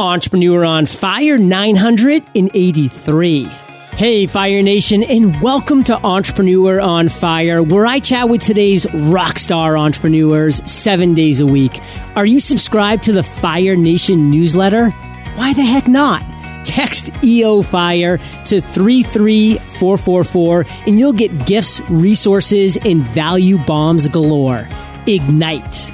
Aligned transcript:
Entrepreneur 0.00 0.64
on 0.64 0.86
Fire 0.86 1.36
983. 1.36 3.44
Hey, 3.44 4.24
Fire 4.24 4.62
Nation, 4.62 5.02
and 5.02 5.42
welcome 5.42 5.84
to 5.84 5.94
Entrepreneur 5.94 6.80
on 6.80 7.10
Fire, 7.10 7.62
where 7.62 7.86
I 7.86 7.98
chat 7.98 8.30
with 8.30 8.40
today's 8.40 8.86
rockstar 8.86 9.78
entrepreneurs 9.78 10.62
seven 10.70 11.12
days 11.12 11.42
a 11.42 11.46
week. 11.46 11.78
Are 12.16 12.24
you 12.24 12.40
subscribed 12.40 13.02
to 13.04 13.12
the 13.12 13.22
Fire 13.22 13.76
Nation 13.76 14.30
newsletter? 14.30 14.88
Why 14.88 15.52
the 15.52 15.64
heck 15.64 15.86
not? 15.86 16.22
Text 16.64 17.10
EO 17.22 17.60
Fire 17.60 18.16
to 18.46 18.62
33444 18.62 20.64
and 20.86 20.98
you'll 20.98 21.12
get 21.12 21.44
gifts, 21.44 21.82
resources, 21.90 22.78
and 22.78 23.02
value 23.02 23.58
bombs 23.58 24.08
galore. 24.08 24.66
Ignite. 25.06 25.92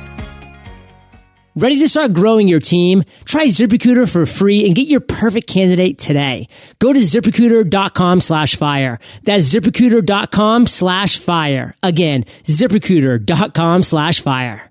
Ready 1.58 1.78
to 1.78 1.88
start 1.88 2.12
growing 2.12 2.48
your 2.48 2.60
team? 2.60 3.02
Try 3.24 3.46
ZipRecruiter 3.46 4.06
for 4.06 4.26
free 4.26 4.66
and 4.66 4.74
get 4.74 4.88
your 4.88 5.00
perfect 5.00 5.46
candidate 5.46 5.98
today. 5.98 6.48
Go 6.78 6.92
to 6.92 6.98
ziprecruiter.com 6.98 8.20
slash 8.20 8.56
fire. 8.56 8.98
That's 9.22 9.54
ziprecruiter.com 9.54 10.66
slash 10.66 11.16
fire. 11.16 11.74
Again, 11.82 12.24
ziprecruiter.com 12.44 13.84
slash 13.84 14.20
fire. 14.20 14.70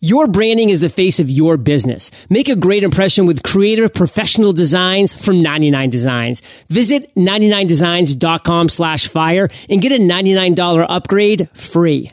Your 0.00 0.26
branding 0.26 0.70
is 0.70 0.80
the 0.80 0.88
face 0.88 1.20
of 1.20 1.30
your 1.30 1.56
business. 1.56 2.10
Make 2.28 2.48
a 2.48 2.56
great 2.56 2.82
impression 2.82 3.26
with 3.26 3.44
creative 3.44 3.94
professional 3.94 4.52
designs 4.52 5.14
from 5.14 5.40
99 5.40 5.88
Designs. 5.88 6.42
Visit 6.68 7.14
99designs.com 7.14 8.70
slash 8.70 9.06
fire 9.06 9.48
and 9.70 9.80
get 9.80 9.92
a 9.92 9.98
$99 9.98 10.84
upgrade 10.88 11.48
free. 11.54 12.10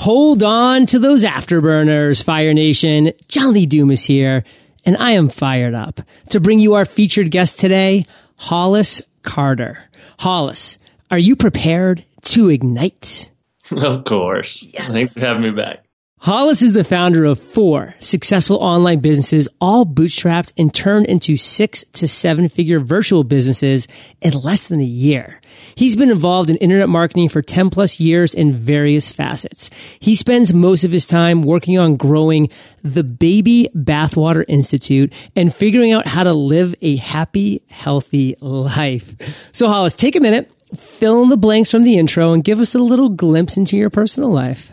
Hold 0.00 0.42
on 0.42 0.86
to 0.86 0.98
those 0.98 1.24
afterburners, 1.24 2.24
Fire 2.24 2.54
Nation. 2.54 3.12
John 3.28 3.52
Doom 3.52 3.90
is 3.90 4.02
here, 4.02 4.44
and 4.86 4.96
I 4.96 5.10
am 5.10 5.28
fired 5.28 5.74
up 5.74 6.00
to 6.30 6.40
bring 6.40 6.58
you 6.58 6.72
our 6.72 6.86
featured 6.86 7.30
guest 7.30 7.60
today, 7.60 8.06
Hollis 8.38 9.02
Carter. 9.22 9.90
Hollis, 10.18 10.78
are 11.10 11.18
you 11.18 11.36
prepared 11.36 12.02
to 12.22 12.48
ignite? 12.48 13.30
Of 13.70 14.04
course. 14.04 14.62
Yes. 14.62 14.90
Thanks 14.90 15.12
for 15.12 15.20
having 15.20 15.42
me 15.42 15.50
back. 15.50 15.84
Hollis 16.22 16.60
is 16.60 16.74
the 16.74 16.84
founder 16.84 17.24
of 17.24 17.38
four 17.38 17.94
successful 17.98 18.58
online 18.58 19.00
businesses, 19.00 19.48
all 19.58 19.86
bootstrapped 19.86 20.52
and 20.58 20.72
turned 20.72 21.06
into 21.06 21.34
six 21.34 21.82
to 21.94 22.06
seven 22.06 22.50
figure 22.50 22.78
virtual 22.78 23.24
businesses 23.24 23.88
in 24.20 24.34
less 24.34 24.66
than 24.66 24.82
a 24.82 24.84
year. 24.84 25.40
He's 25.74 25.96
been 25.96 26.10
involved 26.10 26.50
in 26.50 26.56
internet 26.56 26.90
marketing 26.90 27.30
for 27.30 27.40
10 27.40 27.70
plus 27.70 28.00
years 28.00 28.34
in 28.34 28.52
various 28.52 29.10
facets. 29.10 29.70
He 29.98 30.14
spends 30.14 30.52
most 30.52 30.84
of 30.84 30.90
his 30.90 31.06
time 31.06 31.42
working 31.42 31.78
on 31.78 31.96
growing 31.96 32.50
the 32.82 33.02
Baby 33.02 33.70
Bathwater 33.74 34.44
Institute 34.46 35.14
and 35.34 35.54
figuring 35.54 35.92
out 35.92 36.06
how 36.06 36.24
to 36.24 36.34
live 36.34 36.74
a 36.82 36.96
happy, 36.96 37.62
healthy 37.70 38.36
life. 38.42 39.14
So 39.52 39.68
Hollis, 39.68 39.94
take 39.94 40.16
a 40.16 40.20
minute, 40.20 40.52
fill 40.76 41.22
in 41.22 41.30
the 41.30 41.38
blanks 41.38 41.70
from 41.70 41.84
the 41.84 41.96
intro 41.96 42.34
and 42.34 42.44
give 42.44 42.60
us 42.60 42.74
a 42.74 42.78
little 42.78 43.08
glimpse 43.08 43.56
into 43.56 43.78
your 43.78 43.88
personal 43.88 44.28
life. 44.28 44.70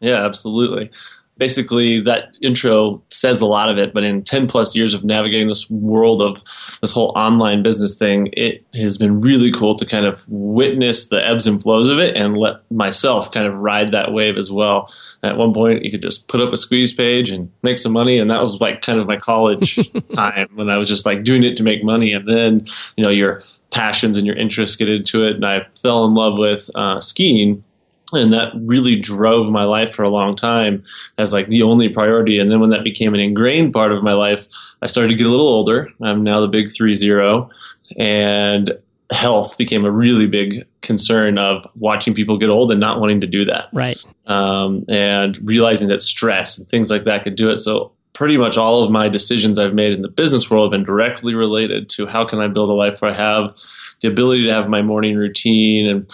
Yeah, 0.00 0.24
absolutely. 0.24 0.90
Basically, 1.36 2.02
that 2.02 2.32
intro 2.42 3.02
says 3.08 3.40
a 3.40 3.46
lot 3.46 3.70
of 3.70 3.78
it, 3.78 3.94
but 3.94 4.04
in 4.04 4.22
10 4.22 4.46
plus 4.46 4.76
years 4.76 4.92
of 4.92 5.04
navigating 5.04 5.48
this 5.48 5.70
world 5.70 6.20
of 6.20 6.36
this 6.82 6.92
whole 6.92 7.14
online 7.16 7.62
business 7.62 7.94
thing, 7.94 8.28
it 8.34 8.62
has 8.74 8.98
been 8.98 9.22
really 9.22 9.50
cool 9.50 9.74
to 9.76 9.86
kind 9.86 10.04
of 10.04 10.20
witness 10.28 11.06
the 11.08 11.26
ebbs 11.26 11.46
and 11.46 11.62
flows 11.62 11.88
of 11.88 11.98
it 11.98 12.14
and 12.14 12.36
let 12.36 12.70
myself 12.70 13.32
kind 13.32 13.46
of 13.46 13.54
ride 13.54 13.92
that 13.92 14.12
wave 14.12 14.36
as 14.36 14.50
well. 14.50 14.92
At 15.22 15.38
one 15.38 15.54
point, 15.54 15.82
you 15.82 15.90
could 15.90 16.02
just 16.02 16.28
put 16.28 16.42
up 16.42 16.52
a 16.52 16.58
squeeze 16.58 16.92
page 16.92 17.30
and 17.30 17.50
make 17.62 17.78
some 17.78 17.92
money, 17.92 18.18
and 18.18 18.30
that 18.30 18.40
was 18.40 18.60
like 18.60 18.82
kind 18.82 19.00
of 19.00 19.06
my 19.06 19.16
college 19.16 19.78
time 20.12 20.48
when 20.56 20.68
I 20.68 20.76
was 20.76 20.90
just 20.90 21.06
like 21.06 21.24
doing 21.24 21.42
it 21.42 21.56
to 21.56 21.62
make 21.62 21.82
money. 21.82 22.12
And 22.12 22.28
then, 22.28 22.66
you 22.96 23.04
know, 23.04 23.10
your 23.10 23.42
passions 23.70 24.18
and 24.18 24.26
your 24.26 24.36
interests 24.36 24.76
get 24.76 24.90
into 24.90 25.26
it, 25.26 25.36
and 25.36 25.46
I 25.46 25.66
fell 25.80 26.04
in 26.04 26.12
love 26.12 26.38
with 26.38 26.68
uh, 26.74 27.00
skiing 27.00 27.64
and 28.12 28.32
that 28.32 28.52
really 28.54 28.96
drove 28.96 29.50
my 29.50 29.64
life 29.64 29.94
for 29.94 30.02
a 30.02 30.08
long 30.08 30.36
time 30.36 30.82
as 31.18 31.32
like 31.32 31.48
the 31.48 31.62
only 31.62 31.88
priority. 31.88 32.38
And 32.38 32.50
then 32.50 32.60
when 32.60 32.70
that 32.70 32.84
became 32.84 33.14
an 33.14 33.20
ingrained 33.20 33.72
part 33.72 33.92
of 33.92 34.02
my 34.02 34.12
life 34.12 34.46
i 34.82 34.86
started 34.86 35.10
to 35.10 35.14
get 35.14 35.26
a 35.26 35.30
little 35.30 35.48
older. 35.48 35.88
I'm 36.02 36.22
now 36.22 36.40
the 36.40 36.48
big 36.48 36.72
three 36.72 36.94
zero. 36.94 37.50
And 37.98 38.78
health 39.10 39.58
became 39.58 39.84
a 39.84 39.90
really 39.90 40.26
big 40.26 40.64
concern 40.82 41.36
of 41.36 41.66
watching 41.74 42.14
people 42.14 42.38
get 42.38 42.48
old 42.48 42.70
and 42.70 42.80
not 42.80 43.00
wanting 43.00 43.20
to 43.20 43.26
do 43.26 43.44
that. 43.44 43.68
Right. 43.72 43.98
um, 44.26 44.84
and 44.88 45.38
realizing 45.42 45.88
that 45.88 46.02
stress 46.02 46.58
and 46.58 46.68
things 46.68 46.90
like 46.90 47.04
that 47.04 47.24
could 47.24 47.34
do 47.34 47.50
it. 47.50 47.58
So 47.58 47.92
pretty 48.12 48.36
much 48.36 48.56
all 48.56 48.82
of 48.82 48.90
my 48.90 49.08
decisions 49.08 49.58
i've 49.58 49.72
made 49.72 49.92
in 49.92 50.02
the 50.02 50.08
business 50.08 50.50
world 50.50 50.66
have 50.66 50.78
been 50.78 50.84
directly 50.84 51.34
related 51.34 51.88
to 51.88 52.06
how 52.06 52.24
can 52.24 52.38
i 52.38 52.48
build 52.48 52.68
a 52.68 52.72
life 52.72 53.00
where 53.00 53.10
i 53.10 53.16
have 53.16 53.54
the 54.02 54.08
ability 54.08 54.46
to 54.46 54.52
have 54.52 54.68
my 54.68 54.82
morning 54.82 55.16
routine 55.16 55.86
and 55.86 56.10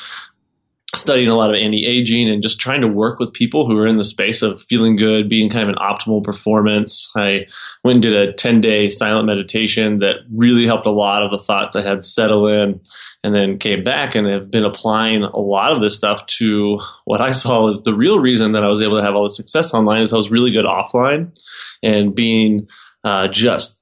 studying 0.97 1.29
a 1.29 1.35
lot 1.35 1.51
of 1.51 1.57
anti-aging 1.57 2.29
and 2.29 2.43
just 2.43 2.61
trying 2.61 2.81
to 2.81 2.89
work 2.89 3.19
with 3.19 3.33
people 3.33 3.67
who 3.67 3.77
are 3.79 3.87
in 3.87 3.97
the 3.97 4.05
space 4.05 4.43
of 4.43 4.63
feeling 4.63 4.97
good, 4.97 5.29
being 5.29 5.51
kind 5.51 5.69
of 5.69 5.69
an 5.69 5.75
optimal 5.77 6.23
performance. 6.23 7.11
I 7.17 7.47
went 7.85 7.97
and 7.97 8.03
did 8.03 8.15
a 8.15 8.33
10-day 8.33 8.89
silent 8.89 9.27
meditation 9.27 9.99
that 10.01 10.17
really 10.33 10.67
helped 10.67 10.87
a 10.87 10.91
lot 10.91 11.23
of 11.23 11.31
the 11.31 11.45
thoughts 11.45 11.77
I 11.77 11.83
had 11.83 12.05
settle 12.05 12.47
in 12.49 12.81
and 13.23 13.35
then 13.35 13.59
came 13.59 13.85
back 13.85 14.15
and 14.15 14.27
have 14.27 14.51
been 14.51 14.65
applying 14.65 15.23
a 15.23 15.39
lot 15.39 15.73
of 15.73 15.81
this 15.81 15.97
stuff 15.97 16.25
to 16.27 16.81
what 17.05 17.21
I 17.21 17.33
saw 17.33 17.71
as 17.71 17.83
the 17.83 17.95
real 17.95 18.19
reason 18.19 18.53
that 18.53 18.65
I 18.65 18.69
was 18.69 18.83
able 18.83 18.99
to 18.99 19.05
have 19.05 19.15
all 19.15 19.25
the 19.25 19.31
success 19.31 19.75
online 19.75 20.03
is 20.03 20.13
I 20.13 20.17
was 20.17 20.31
really 20.31 20.51
good 20.51 20.65
offline 20.65 21.37
and 21.83 22.15
being 22.15 22.69
uh, 23.05 23.29
just 23.29 23.76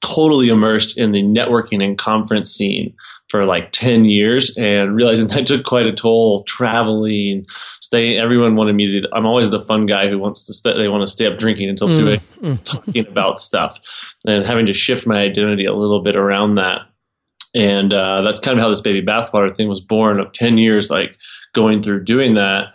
totally 0.00 0.48
immersed 0.48 0.96
in 0.96 1.12
the 1.12 1.22
networking 1.22 1.82
and 1.82 1.98
conference 1.98 2.52
scene 2.52 2.94
for 3.28 3.44
like 3.44 3.70
10 3.72 4.04
years 4.06 4.56
and 4.56 4.94
realizing 4.96 5.28
that 5.28 5.46
took 5.46 5.64
quite 5.64 5.86
a 5.86 5.92
toll 5.92 6.44
traveling 6.44 7.44
stay 7.80 8.16
everyone 8.16 8.56
wanted 8.56 8.74
me 8.74 9.00
to 9.00 9.08
i'm 9.14 9.26
always 9.26 9.50
the 9.50 9.64
fun 9.64 9.86
guy 9.86 10.08
who 10.08 10.18
wants 10.18 10.46
to 10.46 10.54
stay 10.54 10.76
they 10.76 10.88
want 10.88 11.06
to 11.06 11.12
stay 11.12 11.26
up 11.26 11.38
drinking 11.38 11.68
until 11.68 11.92
2 11.92 12.08
a.m 12.08 12.58
talking 12.64 13.06
about 13.06 13.40
stuff 13.40 13.78
and 14.24 14.46
having 14.46 14.66
to 14.66 14.72
shift 14.72 15.06
my 15.06 15.20
identity 15.20 15.64
a 15.64 15.74
little 15.74 16.02
bit 16.02 16.16
around 16.16 16.56
that. 16.56 16.82
And 17.54 17.92
uh, 17.92 18.22
that's 18.22 18.40
kind 18.40 18.58
of 18.58 18.62
how 18.62 18.68
this 18.68 18.80
baby 18.80 19.04
bathwater 19.04 19.54
thing 19.54 19.68
was 19.68 19.80
born 19.80 20.20
of 20.20 20.32
10 20.32 20.58
years 20.58 20.90
like 20.90 21.16
going 21.54 21.82
through 21.82 22.04
doing 22.04 22.34
that. 22.34 22.74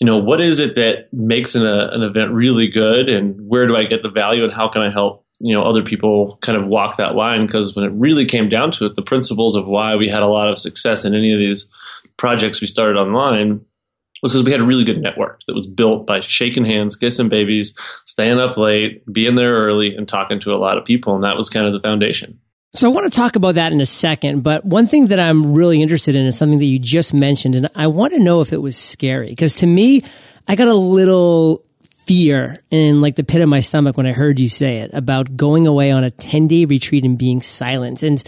You 0.00 0.06
know 0.06 0.18
what 0.18 0.40
is 0.40 0.58
it 0.58 0.74
that 0.74 1.08
makes 1.12 1.54
an, 1.54 1.64
uh, 1.64 1.88
an 1.92 2.02
event 2.02 2.32
really 2.32 2.66
good 2.66 3.08
and 3.08 3.36
where 3.48 3.66
do 3.66 3.76
i 3.76 3.84
get 3.84 4.02
the 4.02 4.10
value 4.10 4.42
and 4.42 4.52
how 4.52 4.68
can 4.68 4.82
i 4.82 4.90
help 4.90 5.23
you 5.40 5.54
know 5.54 5.62
other 5.62 5.82
people 5.82 6.38
kind 6.42 6.56
of 6.56 6.66
walk 6.66 6.96
that 6.96 7.14
line 7.14 7.46
because 7.46 7.74
when 7.74 7.84
it 7.84 7.92
really 7.92 8.24
came 8.24 8.48
down 8.48 8.70
to 8.70 8.86
it 8.86 8.94
the 8.94 9.02
principles 9.02 9.56
of 9.56 9.66
why 9.66 9.96
we 9.96 10.08
had 10.08 10.22
a 10.22 10.28
lot 10.28 10.48
of 10.48 10.58
success 10.58 11.04
in 11.04 11.14
any 11.14 11.32
of 11.32 11.38
these 11.38 11.68
projects 12.16 12.60
we 12.60 12.66
started 12.66 12.98
online 12.98 13.60
was 14.22 14.32
because 14.32 14.44
we 14.44 14.52
had 14.52 14.60
a 14.60 14.64
really 14.64 14.84
good 14.84 15.02
network 15.02 15.40
that 15.46 15.54
was 15.54 15.66
built 15.66 16.06
by 16.06 16.20
shaking 16.20 16.64
hands 16.64 16.96
kissing 16.96 17.28
babies 17.28 17.76
staying 18.06 18.38
up 18.38 18.56
late 18.56 19.02
being 19.12 19.34
there 19.34 19.54
early 19.54 19.94
and 19.94 20.08
talking 20.08 20.40
to 20.40 20.52
a 20.52 20.56
lot 20.56 20.78
of 20.78 20.84
people 20.84 21.14
and 21.14 21.24
that 21.24 21.36
was 21.36 21.50
kind 21.50 21.66
of 21.66 21.72
the 21.72 21.80
foundation. 21.80 22.38
So 22.74 22.90
I 22.90 22.92
want 22.92 23.04
to 23.04 23.16
talk 23.16 23.36
about 23.36 23.54
that 23.54 23.72
in 23.72 23.80
a 23.80 23.86
second, 23.86 24.42
but 24.42 24.64
one 24.64 24.88
thing 24.88 25.06
that 25.06 25.20
I'm 25.20 25.54
really 25.54 25.80
interested 25.80 26.16
in 26.16 26.26
is 26.26 26.36
something 26.36 26.58
that 26.58 26.64
you 26.64 26.80
just 26.80 27.14
mentioned, 27.14 27.54
and 27.54 27.70
I 27.76 27.86
want 27.86 28.14
to 28.14 28.18
know 28.18 28.40
if 28.40 28.52
it 28.52 28.60
was 28.60 28.76
scary 28.76 29.28
because 29.28 29.54
to 29.56 29.66
me, 29.68 30.02
I 30.48 30.56
got 30.56 30.66
a 30.66 30.74
little 30.74 31.63
fear 32.06 32.60
in 32.70 33.00
like 33.00 33.16
the 33.16 33.24
pit 33.24 33.40
of 33.40 33.48
my 33.48 33.60
stomach 33.60 33.96
when 33.96 34.06
I 34.06 34.12
heard 34.12 34.38
you 34.38 34.48
say 34.48 34.78
it 34.78 34.90
about 34.92 35.36
going 35.36 35.66
away 35.66 35.90
on 35.90 36.04
a 36.04 36.10
10 36.10 36.48
day 36.48 36.64
retreat 36.64 37.04
and 37.04 37.18
being 37.18 37.40
silent. 37.40 38.02
And 38.02 38.22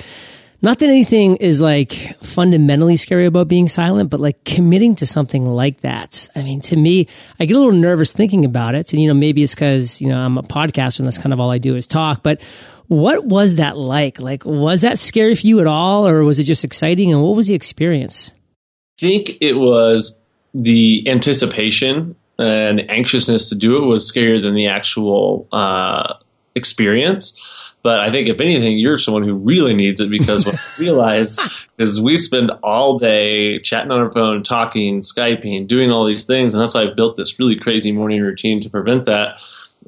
not 0.62 0.78
that 0.78 0.88
anything 0.88 1.36
is 1.36 1.60
like 1.60 1.92
fundamentally 2.22 2.96
scary 2.96 3.26
about 3.26 3.48
being 3.48 3.68
silent, 3.68 4.10
but 4.10 4.20
like 4.20 4.42
committing 4.44 4.94
to 4.96 5.06
something 5.06 5.44
like 5.44 5.82
that. 5.82 6.28
I 6.34 6.42
mean, 6.42 6.60
to 6.62 6.76
me, 6.76 7.08
I 7.38 7.44
get 7.44 7.56
a 7.56 7.58
little 7.58 7.78
nervous 7.78 8.12
thinking 8.12 8.44
about 8.44 8.74
it. 8.74 8.92
And, 8.92 9.02
you 9.02 9.08
know, 9.08 9.14
maybe 9.14 9.42
it's 9.42 9.54
because, 9.54 10.00
you 10.00 10.08
know, 10.08 10.18
I'm 10.18 10.38
a 10.38 10.42
podcaster 10.42 11.00
and 11.00 11.06
that's 11.06 11.18
kind 11.18 11.32
of 11.32 11.40
all 11.40 11.50
I 11.50 11.58
do 11.58 11.76
is 11.76 11.86
talk. 11.86 12.22
But 12.22 12.40
what 12.88 13.26
was 13.26 13.56
that 13.56 13.76
like? 13.76 14.18
Like, 14.18 14.44
was 14.44 14.80
that 14.80 14.98
scary 14.98 15.34
for 15.34 15.46
you 15.46 15.60
at 15.60 15.66
all? 15.66 16.08
Or 16.08 16.22
was 16.22 16.38
it 16.38 16.44
just 16.44 16.64
exciting? 16.64 17.12
And 17.12 17.22
what 17.22 17.36
was 17.36 17.48
the 17.48 17.54
experience? 17.54 18.32
I 18.98 19.00
think 19.00 19.38
it 19.42 19.54
was 19.54 20.18
the 20.54 21.06
anticipation 21.06 22.16
and 22.38 22.78
the 22.78 22.90
anxiousness 22.90 23.48
to 23.48 23.54
do 23.54 23.82
it 23.82 23.86
was 23.86 24.10
scarier 24.10 24.40
than 24.40 24.54
the 24.54 24.66
actual 24.66 25.48
uh, 25.52 26.14
experience. 26.54 27.38
But 27.82 28.00
I 28.00 28.10
think 28.10 28.28
if 28.28 28.40
anything, 28.40 28.78
you're 28.78 28.96
someone 28.96 29.22
who 29.22 29.36
really 29.36 29.72
needs 29.72 30.00
it 30.00 30.10
because 30.10 30.44
what 30.44 30.56
I 30.78 30.80
realize 30.80 31.38
is 31.78 32.00
we 32.00 32.16
spend 32.16 32.50
all 32.62 32.98
day 32.98 33.60
chatting 33.60 33.92
on 33.92 34.00
our 34.00 34.10
phone, 34.10 34.42
talking, 34.42 35.02
Skyping, 35.02 35.68
doing 35.68 35.92
all 35.92 36.04
these 36.04 36.24
things. 36.24 36.52
And 36.52 36.60
that's 36.60 36.74
why 36.74 36.82
I've 36.82 36.96
built 36.96 37.16
this 37.16 37.38
really 37.38 37.56
crazy 37.56 37.92
morning 37.92 38.20
routine 38.22 38.60
to 38.62 38.70
prevent 38.70 39.04
that. 39.04 39.38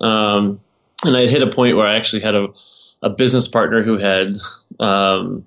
Um, 0.00 0.60
and 1.04 1.16
I 1.16 1.26
hit 1.26 1.42
a 1.42 1.50
point 1.50 1.76
where 1.76 1.88
I 1.88 1.96
actually 1.96 2.22
had 2.22 2.36
a, 2.36 2.46
a 3.02 3.10
business 3.10 3.48
partner 3.48 3.82
who 3.82 3.98
had 3.98 4.36
um, 4.78 5.44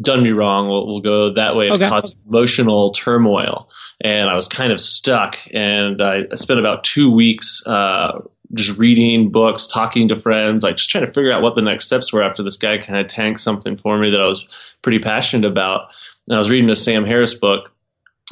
done 0.00 0.22
me 0.22 0.30
wrong. 0.30 0.68
We'll, 0.68 0.86
we'll 0.86 1.00
go 1.00 1.34
that 1.34 1.56
way. 1.56 1.70
Okay. 1.70 1.86
It 1.86 1.88
caused 1.88 2.14
emotional 2.28 2.92
turmoil. 2.92 3.68
And 4.04 4.28
I 4.28 4.34
was 4.34 4.46
kind 4.46 4.70
of 4.70 4.80
stuck. 4.80 5.38
And 5.52 6.00
I, 6.00 6.26
I 6.30 6.36
spent 6.36 6.60
about 6.60 6.84
two 6.84 7.10
weeks 7.10 7.66
uh, 7.66 8.20
just 8.52 8.78
reading 8.78 9.30
books, 9.30 9.66
talking 9.66 10.08
to 10.08 10.18
friends, 10.18 10.62
like 10.62 10.76
just 10.76 10.90
trying 10.90 11.06
to 11.06 11.12
figure 11.12 11.32
out 11.32 11.42
what 11.42 11.54
the 11.54 11.62
next 11.62 11.86
steps 11.86 12.12
were 12.12 12.22
after 12.22 12.42
this 12.42 12.56
guy 12.56 12.78
kind 12.78 13.00
of 13.00 13.08
tanked 13.08 13.40
something 13.40 13.76
for 13.76 13.98
me 13.98 14.10
that 14.10 14.20
I 14.20 14.26
was 14.26 14.46
pretty 14.82 14.98
passionate 14.98 15.50
about. 15.50 15.88
And 16.28 16.36
I 16.36 16.38
was 16.38 16.50
reading 16.50 16.70
a 16.70 16.76
Sam 16.76 17.04
Harris 17.04 17.34
book, 17.34 17.70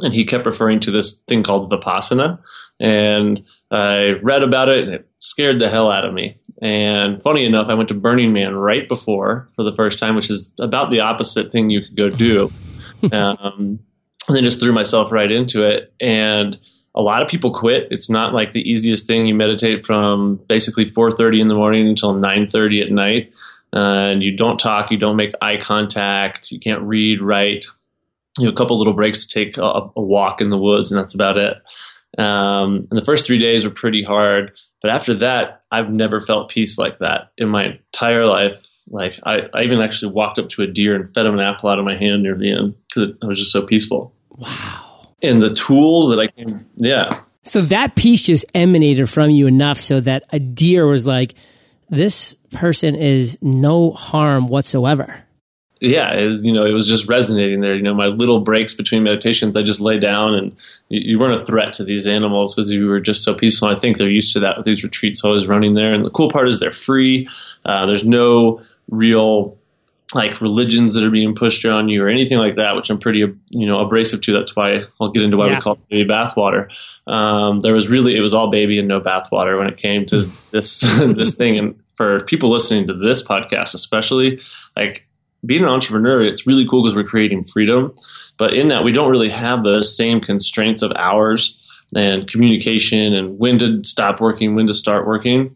and 0.01 0.15
he 0.15 0.25
kept 0.25 0.47
referring 0.47 0.81
to 0.81 0.91
this 0.91 1.19
thing 1.27 1.43
called 1.43 1.71
Vipassana. 1.71 2.39
And 2.79 3.43
I 3.71 4.13
read 4.23 4.43
about 4.43 4.69
it, 4.69 4.85
and 4.85 4.95
it 4.95 5.09
scared 5.19 5.59
the 5.59 5.71
hell 5.71 5.91
out 5.91 6.05
of 6.05 6.13
me. 6.13 6.35
And 6.61 7.23
funny 7.23 7.45
enough, 7.45 7.69
I 7.69 7.75
went 7.75 7.89
to 7.89 7.95
Burning 7.95 8.33
Man 8.33 8.55
right 8.55 8.89
before 8.89 9.49
for 9.57 9.63
the 9.63 9.75
first 9.75 9.99
time, 9.99 10.17
which 10.17 10.31
is 10.31 10.53
about 10.59 10.91
the 10.91 11.01
opposite 11.01 11.51
thing 11.51 11.71
you 11.71 11.81
could 11.81 11.97
go 11.97 12.11
do. 12.11 12.53
um, 13.13 13.79
and 14.29 14.37
then 14.37 14.45
just 14.45 14.61
threw 14.61 14.73
myself 14.73 15.13
right 15.13 15.31
into 15.31 15.65
it. 15.65 15.93
And 16.01 16.59
a 16.95 17.03
lot 17.03 17.23
of 17.23 17.29
people 17.29 17.55
quit. 17.55 17.89
It's 17.91 18.11
not 18.11 18.35
like 18.35 18.53
the 18.53 18.69
easiest 18.69 19.07
thing. 19.07 19.27
You 19.27 19.35
meditate 19.35 19.87
from 19.87 20.41
basically 20.49 20.91
4:30 20.91 21.41
in 21.41 21.49
the 21.49 21.55
morning 21.55 21.89
until 21.89 22.15
9:30 22.15 22.83
at 22.83 22.91
night, 22.91 23.33
uh, 23.75 24.11
and 24.13 24.23
you 24.23 24.37
don't 24.37 24.59
talk, 24.59 24.91
you 24.91 24.99
don't 24.99 25.17
make 25.17 25.35
eye 25.41 25.57
contact, 25.57 26.53
you 26.53 26.61
can't 26.61 26.83
read, 26.83 27.21
write. 27.23 27.65
You 28.39 28.47
know, 28.47 28.51
a 28.51 28.55
couple 28.55 28.79
little 28.79 28.95
breaks 28.95 29.27
to 29.27 29.29
take 29.29 29.59
a, 29.59 29.91
a 29.95 30.03
walk 30.03 30.41
in 30.41 30.51
the 30.51 30.59
woods, 30.59 30.91
and 30.91 30.99
that's 30.99 31.15
about 31.15 31.37
it. 31.37 31.57
Um, 32.19 32.83
and 32.91 32.99
the 32.99 33.05
first 33.05 33.27
three 33.27 33.39
days 33.39 33.65
were 33.65 33.71
pretty 33.71 34.03
hard, 34.03 34.53
but 34.83 34.91
after 34.91 35.15
that, 35.15 35.63
I've 35.71 35.91
never 35.91 36.21
felt 36.21 36.51
peace 36.51 36.77
like 36.77 36.99
that 36.99 37.31
in 37.39 37.49
my 37.49 37.65
entire 37.65 38.27
life. 38.27 38.53
Like 38.89 39.19
I, 39.25 39.49
I 39.55 39.63
even 39.63 39.81
actually 39.81 40.13
walked 40.13 40.39
up 40.39 40.49
to 40.51 40.63
a 40.63 40.67
deer 40.67 40.95
and 40.95 41.13
fed 41.15 41.27
him 41.27 41.35
an 41.35 41.41
apple 41.41 41.69
out 41.69 41.79
of 41.79 41.85
my 41.85 41.97
hand 41.97 42.23
near 42.23 42.37
the 42.37 42.53
end 42.53 42.77
because 42.89 43.11
it 43.11 43.27
was 43.27 43.39
just 43.39 43.53
so 43.53 43.63
peaceful. 43.63 44.15
Wow. 44.31 45.09
And 45.23 45.43
the 45.43 45.55
tools 45.55 46.11
that 46.11 46.19
I 46.19 46.27
came, 46.29 46.67
yeah. 46.77 47.21
So 47.45 47.61
that 47.63 47.95
peace 47.95 48.23
just 48.23 48.45
emanated 48.55 49.09
from 49.09 49.31
you 49.31 49.47
enough 49.47 49.79
so 49.79 50.01
that 50.01 50.25
a 50.31 50.39
deer 50.39 50.87
was 50.87 51.07
like, 51.07 51.35
this 51.91 52.35
person 52.53 52.95
is 52.95 53.39
no 53.41 53.93
harm 53.93 54.47
whatsoever 54.47 55.25
yeah, 55.83 56.13
it, 56.13 56.45
you 56.45 56.53
know, 56.53 56.65
it 56.65 56.71
was 56.71 56.87
just 56.87 57.09
resonating 57.09 57.61
there. 57.61 57.75
You 57.75 57.83
know, 57.83 57.93
my 57.93 58.07
little 58.07 58.39
breaks 58.39 58.73
between 58.73 59.03
meditations, 59.03 59.57
I 59.57 59.63
just 59.63 59.81
lay 59.81 59.99
down 59.99 60.35
and 60.35 60.57
you, 60.89 61.01
you 61.01 61.19
weren't 61.19 61.43
a 61.43 61.45
threat 61.45 61.73
to 61.75 61.85
these 61.85 62.07
animals 62.07 62.55
because 62.55 62.71
you 62.71 62.87
were 62.87 63.01
just 63.01 63.25
so 63.25 63.35
peaceful. 63.35 63.67
I 63.67 63.77
think 63.77 63.97
they're 63.97 64.09
used 64.09 64.33
to 64.35 64.41
that 64.41 64.57
with 64.57 64.65
these 64.65 64.85
retreats 64.85 65.25
always 65.25 65.49
running 65.49 65.75
there. 65.75 65.93
And 65.93 66.05
the 66.05 66.11
cool 66.11 66.31
part 66.31 66.47
is 66.47 66.61
they're 66.61 66.73
free. 66.73 67.29
Uh, 67.65 67.87
there's 67.87 68.07
no 68.07 68.63
real 68.91 69.59
like 70.15 70.41
religions 70.41 70.95
that 70.95 71.03
are 71.03 71.11
being 71.11 71.35
pushed 71.35 71.65
on 71.65 71.89
you 71.89 72.05
or 72.05 72.09
anything 72.09 72.39
like 72.39 72.55
that, 72.57 72.77
which 72.77 72.89
I'm 72.89 73.01
pretty, 73.01 73.19
you 73.51 73.67
know, 73.67 73.81
abrasive 73.81 74.21
to. 74.21 74.33
That's 74.33 74.55
why 74.55 74.85
I'll 75.01 75.11
get 75.11 75.25
into 75.25 75.37
why 75.37 75.49
yeah. 75.49 75.57
we 75.57 75.61
call 75.63 75.73
it 75.73 75.89
baby 75.89 76.09
bathwater. 76.09 76.69
Um, 77.09 77.59
there 77.59 77.75
was 77.75 77.89
really, 77.89 78.17
it 78.17 78.21
was 78.21 78.35
all 78.35 78.51
baby 78.51 78.79
and 78.79 78.87
no 78.87 79.01
bathwater 79.01 79.59
when 79.59 79.67
it 79.67 79.79
came 79.79 80.07
to 80.07 80.31
this, 80.53 80.81
this 80.99 81.35
thing. 81.35 81.59
And 81.59 81.81
for 81.97 82.21
people 82.27 82.51
listening 82.51 82.87
to 82.87 82.95
this 82.95 83.21
podcast, 83.21 83.75
especially 83.75 84.41
like 84.77 85.07
being 85.45 85.63
an 85.63 85.69
entrepreneur, 85.69 86.23
it's 86.23 86.47
really 86.47 86.67
cool 86.69 86.83
because 86.83 86.95
we're 86.95 87.05
creating 87.05 87.45
freedom. 87.45 87.95
But 88.39 88.55
in 88.55 88.69
that, 88.69 88.85
we 88.85 88.93
don't 88.93 89.11
really 89.11 89.31
have 89.31 89.63
the 89.63 89.83
same 89.83 90.21
constraints 90.21 90.83
of 90.83 90.93
hours 90.93 91.59
and 91.95 92.31
communication 92.31 93.13
and 93.13 93.39
when 93.39 93.59
to 93.59 93.83
stop 93.85 94.21
working, 94.21 94.55
when 94.55 94.67
to 94.67 94.75
start 94.75 95.07
working. 95.07 95.55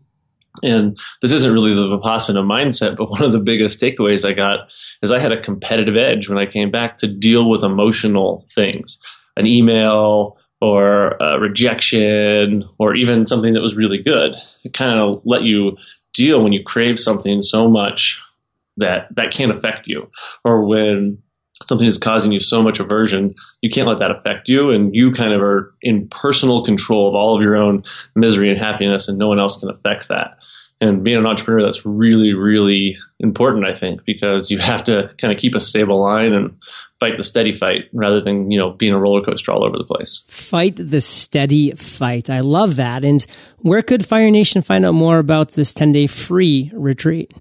And 0.62 0.98
this 1.22 1.32
isn't 1.32 1.52
really 1.52 1.74
the 1.74 1.86
Vipassana 1.86 2.44
mindset, 2.44 2.96
but 2.96 3.10
one 3.10 3.22
of 3.22 3.32
the 3.32 3.40
biggest 3.40 3.80
takeaways 3.80 4.28
I 4.28 4.32
got 4.32 4.68
is 5.02 5.10
I 5.10 5.18
had 5.18 5.32
a 5.32 5.40
competitive 5.40 5.96
edge 5.96 6.28
when 6.28 6.38
I 6.38 6.46
came 6.46 6.70
back 6.70 6.98
to 6.98 7.06
deal 7.06 7.48
with 7.48 7.62
emotional 7.62 8.46
things, 8.54 8.98
an 9.36 9.46
email 9.46 10.38
or 10.60 11.16
a 11.20 11.38
rejection 11.38 12.64
or 12.78 12.94
even 12.94 13.26
something 13.26 13.52
that 13.52 13.60
was 13.60 13.76
really 13.76 14.02
good. 14.02 14.36
It 14.64 14.72
kind 14.72 14.98
of 14.98 15.20
let 15.24 15.42
you 15.42 15.76
deal 16.14 16.42
when 16.42 16.54
you 16.54 16.62
crave 16.64 16.98
something 16.98 17.42
so 17.42 17.68
much 17.68 18.20
that 18.76 19.08
that 19.16 19.32
can't 19.32 19.52
affect 19.52 19.86
you. 19.86 20.10
Or 20.44 20.64
when 20.64 21.22
something 21.62 21.86
is 21.86 21.98
causing 21.98 22.32
you 22.32 22.40
so 22.40 22.62
much 22.62 22.80
aversion 22.80 23.34
you 23.62 23.70
can't 23.70 23.88
let 23.88 23.98
that 23.98 24.10
affect 24.10 24.46
you 24.46 24.70
and 24.70 24.94
you 24.94 25.10
kind 25.10 25.32
of 25.32 25.40
are 25.40 25.74
in 25.80 26.06
personal 26.08 26.62
control 26.62 27.08
of 27.08 27.14
all 27.14 27.34
of 27.34 27.42
your 27.42 27.56
own 27.56 27.82
misery 28.14 28.50
and 28.50 28.58
happiness 28.58 29.08
and 29.08 29.16
no 29.16 29.28
one 29.28 29.40
else 29.40 29.58
can 29.58 29.70
affect 29.70 30.08
that. 30.08 30.36
And 30.82 31.02
being 31.02 31.16
an 31.16 31.24
entrepreneur 31.24 31.62
that's 31.62 31.86
really 31.86 32.34
really 32.34 32.98
important 33.20 33.64
i 33.64 33.74
think 33.74 34.04
because 34.04 34.50
you 34.50 34.58
have 34.58 34.84
to 34.84 35.10
kind 35.16 35.32
of 35.32 35.40
keep 35.40 35.54
a 35.54 35.60
stable 35.60 36.02
line 36.02 36.34
and 36.34 36.54
fight 37.00 37.16
the 37.16 37.22
steady 37.22 37.56
fight 37.56 37.84
rather 37.92 38.20
than 38.20 38.50
you 38.50 38.58
know 38.58 38.70
being 38.72 38.92
a 38.92 38.98
roller 38.98 39.22
coaster 39.22 39.52
all 39.52 39.64
over 39.64 39.76
the 39.76 39.84
place. 39.84 40.24
Fight 40.28 40.76
the 40.76 41.00
steady 41.00 41.72
fight. 41.72 42.30
I 42.30 42.40
love 42.40 42.76
that. 42.76 43.04
And 43.04 43.24
where 43.58 43.82
could 43.82 44.06
fire 44.06 44.30
nation 44.30 44.62
find 44.62 44.84
out 44.84 44.92
more 44.92 45.18
about 45.18 45.52
this 45.52 45.72
10 45.72 45.92
day 45.92 46.06
free 46.06 46.70
retreat 46.74 47.32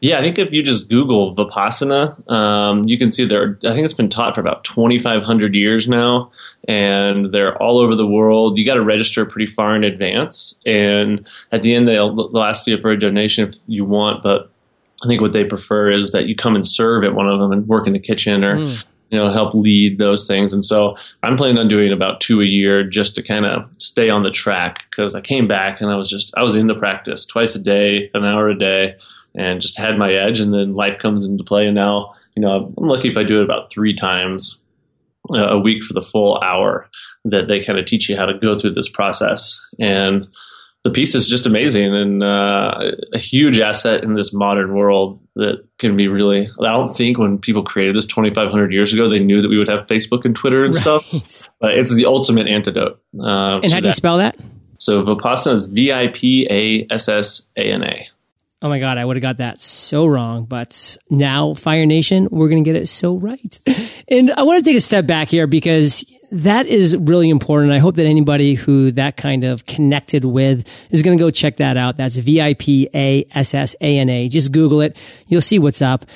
yeah, 0.00 0.18
I 0.18 0.22
think 0.22 0.38
if 0.38 0.52
you 0.52 0.62
just 0.62 0.90
Google 0.90 1.34
Vipassana, 1.34 2.30
um, 2.30 2.84
you 2.84 2.98
can 2.98 3.10
see 3.10 3.24
there. 3.24 3.58
I 3.64 3.72
think 3.72 3.86
it's 3.86 3.94
been 3.94 4.10
taught 4.10 4.34
for 4.34 4.42
about 4.42 4.62
2,500 4.64 5.54
years 5.54 5.88
now, 5.88 6.30
and 6.68 7.32
they're 7.32 7.60
all 7.62 7.78
over 7.78 7.94
the 7.94 8.06
world. 8.06 8.58
You 8.58 8.66
got 8.66 8.74
to 8.74 8.82
register 8.82 9.24
pretty 9.24 9.50
far 9.50 9.74
in 9.74 9.84
advance, 9.84 10.60
and 10.66 11.26
at 11.50 11.62
the 11.62 11.74
end 11.74 11.88
they'll, 11.88 12.30
they'll 12.30 12.42
ask 12.42 12.66
you 12.66 12.78
for 12.78 12.90
a 12.90 12.98
donation 12.98 13.48
if 13.48 13.54
you 13.66 13.84
want. 13.86 14.22
But 14.22 14.50
I 15.02 15.08
think 15.08 15.22
what 15.22 15.32
they 15.32 15.44
prefer 15.44 15.90
is 15.90 16.12
that 16.12 16.26
you 16.26 16.36
come 16.36 16.54
and 16.54 16.66
serve 16.66 17.02
at 17.02 17.14
one 17.14 17.28
of 17.28 17.40
them 17.40 17.52
and 17.52 17.66
work 17.66 17.86
in 17.86 17.92
the 17.92 18.00
kitchen 18.00 18.44
or. 18.44 18.56
Mm. 18.56 18.82
You 19.08 19.18
know, 19.20 19.30
help 19.30 19.54
lead 19.54 19.98
those 19.98 20.26
things, 20.26 20.52
and 20.52 20.64
so 20.64 20.96
I'm 21.22 21.36
planning 21.36 21.58
on 21.58 21.68
doing 21.68 21.92
about 21.92 22.20
two 22.20 22.40
a 22.40 22.44
year 22.44 22.82
just 22.82 23.14
to 23.14 23.22
kind 23.22 23.46
of 23.46 23.70
stay 23.78 24.10
on 24.10 24.24
the 24.24 24.32
track 24.32 24.84
because 24.90 25.14
I 25.14 25.20
came 25.20 25.46
back 25.46 25.80
and 25.80 25.92
I 25.92 25.94
was 25.94 26.10
just 26.10 26.34
I 26.36 26.42
was 26.42 26.56
in 26.56 26.66
the 26.66 26.74
practice 26.74 27.24
twice 27.24 27.54
a 27.54 27.60
day, 27.60 28.10
an 28.14 28.24
hour 28.24 28.48
a 28.48 28.58
day, 28.58 28.96
and 29.36 29.60
just 29.60 29.78
had 29.78 29.98
my 29.98 30.12
edge. 30.12 30.40
And 30.40 30.52
then 30.52 30.74
life 30.74 30.98
comes 30.98 31.24
into 31.24 31.44
play. 31.44 31.66
And 31.66 31.74
now, 31.74 32.14
you 32.34 32.42
know, 32.42 32.68
I'm 32.76 32.86
lucky 32.86 33.08
if 33.08 33.16
I 33.16 33.22
do 33.22 33.40
it 33.40 33.44
about 33.44 33.70
three 33.70 33.94
times 33.94 34.62
a 35.34 35.58
week 35.58 35.82
for 35.82 35.92
the 35.92 36.02
full 36.02 36.38
hour 36.42 36.88
that 37.24 37.48
they 37.48 37.62
kind 37.62 37.78
of 37.78 37.86
teach 37.86 38.08
you 38.08 38.16
how 38.16 38.26
to 38.26 38.38
go 38.38 38.56
through 38.56 38.74
this 38.74 38.88
process. 38.88 39.60
And 39.80 40.28
the 40.84 40.90
piece 40.92 41.16
is 41.16 41.28
just 41.28 41.46
amazing 41.46 41.92
and 41.92 42.22
uh, 42.22 42.92
a 43.12 43.18
huge 43.18 43.58
asset 43.58 44.04
in 44.04 44.14
this 44.14 44.32
modern 44.32 44.72
world 44.74 45.20
that 45.34 45.64
can 45.78 45.96
be 45.96 46.06
really. 46.06 46.46
I 46.60 46.72
don't 46.72 46.94
think 46.94 47.18
when 47.18 47.38
people 47.38 47.64
created 47.64 47.96
this 47.96 48.06
2,500 48.06 48.72
years 48.72 48.92
ago, 48.92 49.08
they 49.08 49.18
knew 49.18 49.42
that 49.42 49.48
we 49.48 49.58
would 49.58 49.68
have 49.68 49.88
Facebook 49.88 50.24
and 50.24 50.36
Twitter 50.36 50.64
and 50.64 50.74
right. 50.74 50.82
stuff. 50.82 51.48
But 51.60 51.74
it's 51.74 51.92
the 51.92 52.06
ultimate 52.06 52.46
antidote. 52.46 53.00
Uh, 53.18 53.60
and 53.60 53.72
how 53.72 53.80
do 53.80 53.88
you 53.88 53.94
spell 53.94 54.18
that? 54.18 54.36
So 54.78 55.02
Vipassana 55.02 55.54
is 55.54 55.66
V 55.66 55.92
I 55.92 56.08
P 56.08 56.46
A 56.50 56.86
S 56.92 57.08
S 57.08 57.48
A 57.56 57.62
N 57.62 57.82
A. 57.82 58.06
Oh 58.62 58.70
my 58.70 58.78
God, 58.78 58.96
I 58.96 59.04
would 59.04 59.16
have 59.16 59.22
got 59.22 59.36
that 59.36 59.60
so 59.60 60.06
wrong. 60.06 60.46
But 60.46 60.96
now, 61.10 61.52
Fire 61.52 61.84
Nation, 61.84 62.26
we're 62.30 62.48
going 62.48 62.64
to 62.64 62.68
get 62.68 62.80
it 62.80 62.88
so 62.88 63.16
right. 63.16 63.60
And 64.08 64.30
I 64.30 64.44
want 64.44 64.64
to 64.64 64.70
take 64.70 64.76
a 64.76 64.80
step 64.80 65.04
back 65.04 65.30
here 65.30 65.48
because 65.48 66.04
that 66.30 66.66
is 66.66 66.96
really 66.96 67.28
important. 67.28 67.72
I 67.72 67.80
hope 67.80 67.96
that 67.96 68.06
anybody 68.06 68.54
who 68.54 68.92
that 68.92 69.16
kind 69.16 69.42
of 69.42 69.66
connected 69.66 70.24
with 70.24 70.64
is 70.90 71.02
going 71.02 71.18
to 71.18 71.24
go 71.24 71.32
check 71.32 71.56
that 71.56 71.76
out. 71.76 71.96
That's 71.96 72.16
V 72.16 72.40
I 72.40 72.54
P 72.54 72.88
A 72.94 73.26
S 73.32 73.52
S 73.52 73.74
A 73.80 73.98
N 73.98 74.08
A. 74.08 74.28
Just 74.28 74.52
Google 74.52 74.80
it. 74.80 74.96
You'll 75.26 75.40
see 75.40 75.58
what's 75.58 75.82
up. 75.82 76.06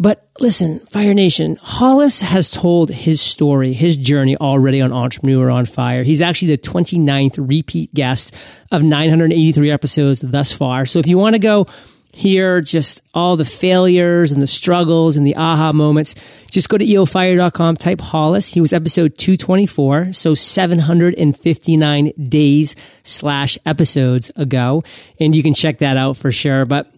But 0.00 0.28
listen, 0.38 0.78
Fire 0.78 1.12
Nation, 1.12 1.56
Hollis 1.60 2.20
has 2.20 2.50
told 2.50 2.90
his 2.90 3.20
story, 3.20 3.72
his 3.72 3.96
journey 3.96 4.36
already 4.36 4.80
on 4.80 4.92
Entrepreneur 4.92 5.50
on 5.50 5.66
Fire. 5.66 6.04
He's 6.04 6.22
actually 6.22 6.54
the 6.54 6.58
29th 6.58 7.34
repeat 7.48 7.92
guest 7.92 8.32
of 8.70 8.84
983 8.84 9.70
episodes 9.72 10.20
thus 10.20 10.52
far. 10.52 10.86
So 10.86 11.00
if 11.00 11.08
you 11.08 11.18
want 11.18 11.34
to 11.34 11.40
go 11.40 11.66
hear 12.12 12.60
just 12.60 13.02
all 13.14 13.36
the 13.36 13.44
failures 13.44 14.32
and 14.32 14.42
the 14.42 14.46
struggles 14.46 15.16
and 15.16 15.26
the 15.26 15.36
aha 15.36 15.72
moments, 15.72 16.14
just 16.50 16.68
go 16.68 16.78
to 16.78 16.84
eofire.com, 16.84 17.76
type 17.76 18.00
Hollis. 18.00 18.52
He 18.52 18.60
was 18.60 18.72
episode 18.72 19.18
224, 19.18 20.12
so 20.12 20.34
759 20.34 22.12
days 22.28 22.76
slash 23.02 23.58
episodes 23.66 24.30
ago. 24.36 24.82
And 25.20 25.34
you 25.34 25.42
can 25.42 25.54
check 25.54 25.78
that 25.78 25.96
out 25.96 26.16
for 26.16 26.32
sure. 26.32 26.64
But 26.64 26.90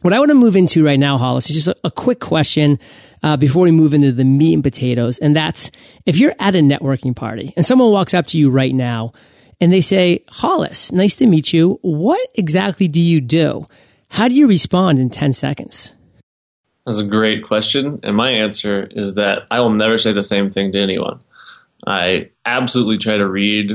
what 0.00 0.12
I 0.12 0.18
want 0.18 0.30
to 0.30 0.34
move 0.34 0.56
into 0.56 0.84
right 0.84 0.98
now, 0.98 1.18
Hollis, 1.18 1.48
is 1.48 1.64
just 1.64 1.68
a, 1.68 1.76
a 1.84 1.90
quick 1.90 2.20
question 2.20 2.78
uh, 3.22 3.36
before 3.36 3.62
we 3.62 3.70
move 3.70 3.94
into 3.94 4.12
the 4.12 4.24
meat 4.24 4.54
and 4.54 4.62
potatoes. 4.62 5.18
And 5.18 5.34
that's 5.34 5.70
if 6.04 6.18
you're 6.18 6.34
at 6.38 6.54
a 6.54 6.58
networking 6.58 7.16
party 7.16 7.54
and 7.56 7.64
someone 7.64 7.90
walks 7.90 8.12
up 8.12 8.26
to 8.28 8.38
you 8.38 8.50
right 8.50 8.74
now 8.74 9.12
and 9.60 9.72
they 9.72 9.80
say, 9.80 10.24
Hollis, 10.28 10.92
nice 10.92 11.16
to 11.16 11.26
meet 11.26 11.52
you. 11.52 11.78
What 11.80 12.20
exactly 12.34 12.86
do 12.86 13.00
you 13.00 13.20
do? 13.20 13.66
How 14.14 14.28
do 14.28 14.36
you 14.36 14.46
respond 14.46 15.00
in 15.00 15.10
10 15.10 15.32
seconds? 15.32 15.92
That's 16.86 17.00
a 17.00 17.04
great 17.04 17.42
question. 17.42 17.98
And 18.04 18.16
my 18.16 18.30
answer 18.30 18.86
is 18.92 19.14
that 19.14 19.40
I 19.50 19.58
will 19.58 19.70
never 19.70 19.98
say 19.98 20.12
the 20.12 20.22
same 20.22 20.52
thing 20.52 20.70
to 20.70 20.80
anyone. 20.80 21.18
I 21.84 22.30
absolutely 22.46 22.98
try 22.98 23.16
to 23.16 23.28
read 23.28 23.72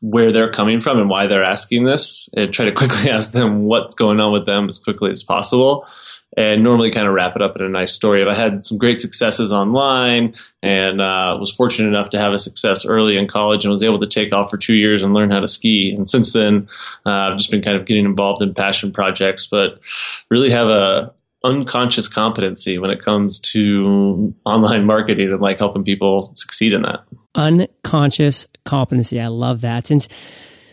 where 0.00 0.32
they're 0.32 0.50
coming 0.50 0.80
from 0.80 0.98
and 0.98 1.08
why 1.08 1.28
they're 1.28 1.44
asking 1.44 1.84
this 1.84 2.28
and 2.36 2.52
try 2.52 2.64
to 2.64 2.72
quickly 2.72 3.08
ask 3.10 3.30
them 3.30 3.66
what's 3.66 3.94
going 3.94 4.18
on 4.18 4.32
with 4.32 4.46
them 4.46 4.68
as 4.68 4.80
quickly 4.80 5.12
as 5.12 5.22
possible 5.22 5.86
and 6.36 6.62
normally 6.62 6.90
kind 6.90 7.06
of 7.06 7.14
wrap 7.14 7.34
it 7.36 7.42
up 7.42 7.56
in 7.56 7.62
a 7.62 7.68
nice 7.68 7.92
story. 7.92 8.24
I 8.26 8.34
had 8.34 8.64
some 8.64 8.78
great 8.78 9.00
successes 9.00 9.52
online 9.52 10.34
and 10.62 11.00
uh, 11.00 11.36
was 11.40 11.52
fortunate 11.52 11.88
enough 11.88 12.10
to 12.10 12.18
have 12.18 12.32
a 12.32 12.38
success 12.38 12.84
early 12.84 13.16
in 13.16 13.26
college 13.26 13.64
and 13.64 13.70
was 13.70 13.82
able 13.82 14.00
to 14.00 14.06
take 14.06 14.32
off 14.32 14.50
for 14.50 14.58
two 14.58 14.74
years 14.74 15.02
and 15.02 15.14
learn 15.14 15.30
how 15.30 15.40
to 15.40 15.48
ski. 15.48 15.94
And 15.96 16.08
since 16.08 16.32
then, 16.32 16.68
uh, 17.06 17.10
I've 17.10 17.38
just 17.38 17.50
been 17.50 17.62
kind 17.62 17.76
of 17.76 17.86
getting 17.86 18.04
involved 18.04 18.42
in 18.42 18.54
passion 18.54 18.92
projects, 18.92 19.46
but 19.46 19.80
really 20.30 20.50
have 20.50 20.68
a 20.68 21.12
unconscious 21.44 22.08
competency 22.08 22.76
when 22.76 22.90
it 22.90 23.02
comes 23.02 23.38
to 23.38 24.34
online 24.44 24.84
marketing 24.84 25.30
and 25.30 25.40
like 25.40 25.58
helping 25.58 25.84
people 25.84 26.32
succeed 26.34 26.72
in 26.72 26.82
that. 26.82 27.04
Unconscious 27.34 28.46
competency. 28.64 29.20
I 29.20 29.28
love 29.28 29.60
that. 29.60 29.90
And 29.90 30.06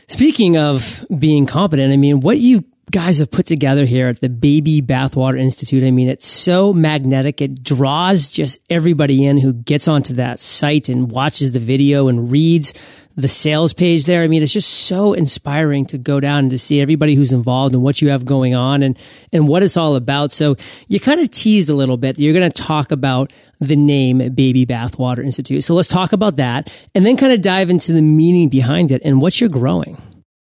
speaking 0.07 0.57
of 0.57 1.05
being 1.17 1.45
competent, 1.45 1.93
I 1.93 1.97
mean, 1.97 2.21
what 2.21 2.39
you 2.39 2.65
guys 2.91 3.19
have 3.19 3.31
put 3.31 3.45
together 3.45 3.85
here 3.85 4.07
at 4.07 4.21
the 4.21 4.29
Baby 4.29 4.81
Bathwater 4.81 5.39
Institute. 5.39 5.83
I 5.83 5.91
mean, 5.91 6.09
it's 6.09 6.27
so 6.27 6.73
magnetic. 6.73 7.41
It 7.41 7.63
draws 7.63 8.29
just 8.29 8.59
everybody 8.69 9.25
in 9.25 9.37
who 9.37 9.53
gets 9.53 9.87
onto 9.87 10.15
that 10.15 10.39
site 10.39 10.89
and 10.89 11.09
watches 11.09 11.53
the 11.53 11.59
video 11.59 12.07
and 12.07 12.31
reads 12.31 12.73
the 13.15 13.27
sales 13.27 13.73
page 13.73 14.05
there. 14.05 14.23
I 14.23 14.27
mean, 14.27 14.41
it's 14.41 14.51
just 14.51 14.69
so 14.69 15.13
inspiring 15.13 15.85
to 15.87 15.97
go 15.97 16.19
down 16.19 16.39
and 16.39 16.49
to 16.49 16.57
see 16.57 16.81
everybody 16.81 17.15
who's 17.15 17.31
involved 17.31 17.75
and 17.75 17.83
what 17.83 18.01
you 18.01 18.09
have 18.09 18.25
going 18.25 18.55
on 18.55 18.81
and, 18.81 18.97
and 19.31 19.47
what 19.47 19.63
it's 19.63 19.77
all 19.77 19.95
about. 19.95 20.33
So 20.33 20.55
you 20.87 20.99
kind 20.99 21.21
of 21.21 21.29
teased 21.29 21.69
a 21.69 21.75
little 21.75 21.97
bit. 21.97 22.19
You're 22.19 22.33
going 22.33 22.49
to 22.49 22.61
talk 22.61 22.91
about 22.91 23.31
the 23.59 23.75
name 23.75 24.17
Baby 24.33 24.65
Bathwater 24.65 25.23
Institute. 25.23 25.63
So 25.63 25.75
let's 25.75 25.87
talk 25.87 26.11
about 26.11 26.37
that 26.37 26.71
and 26.95 27.05
then 27.05 27.17
kind 27.17 27.33
of 27.33 27.41
dive 27.41 27.69
into 27.69 27.93
the 27.93 28.01
meaning 28.01 28.49
behind 28.49 28.91
it 28.91 29.01
and 29.05 29.21
what 29.21 29.39
you're 29.39 29.49
growing. 29.49 30.01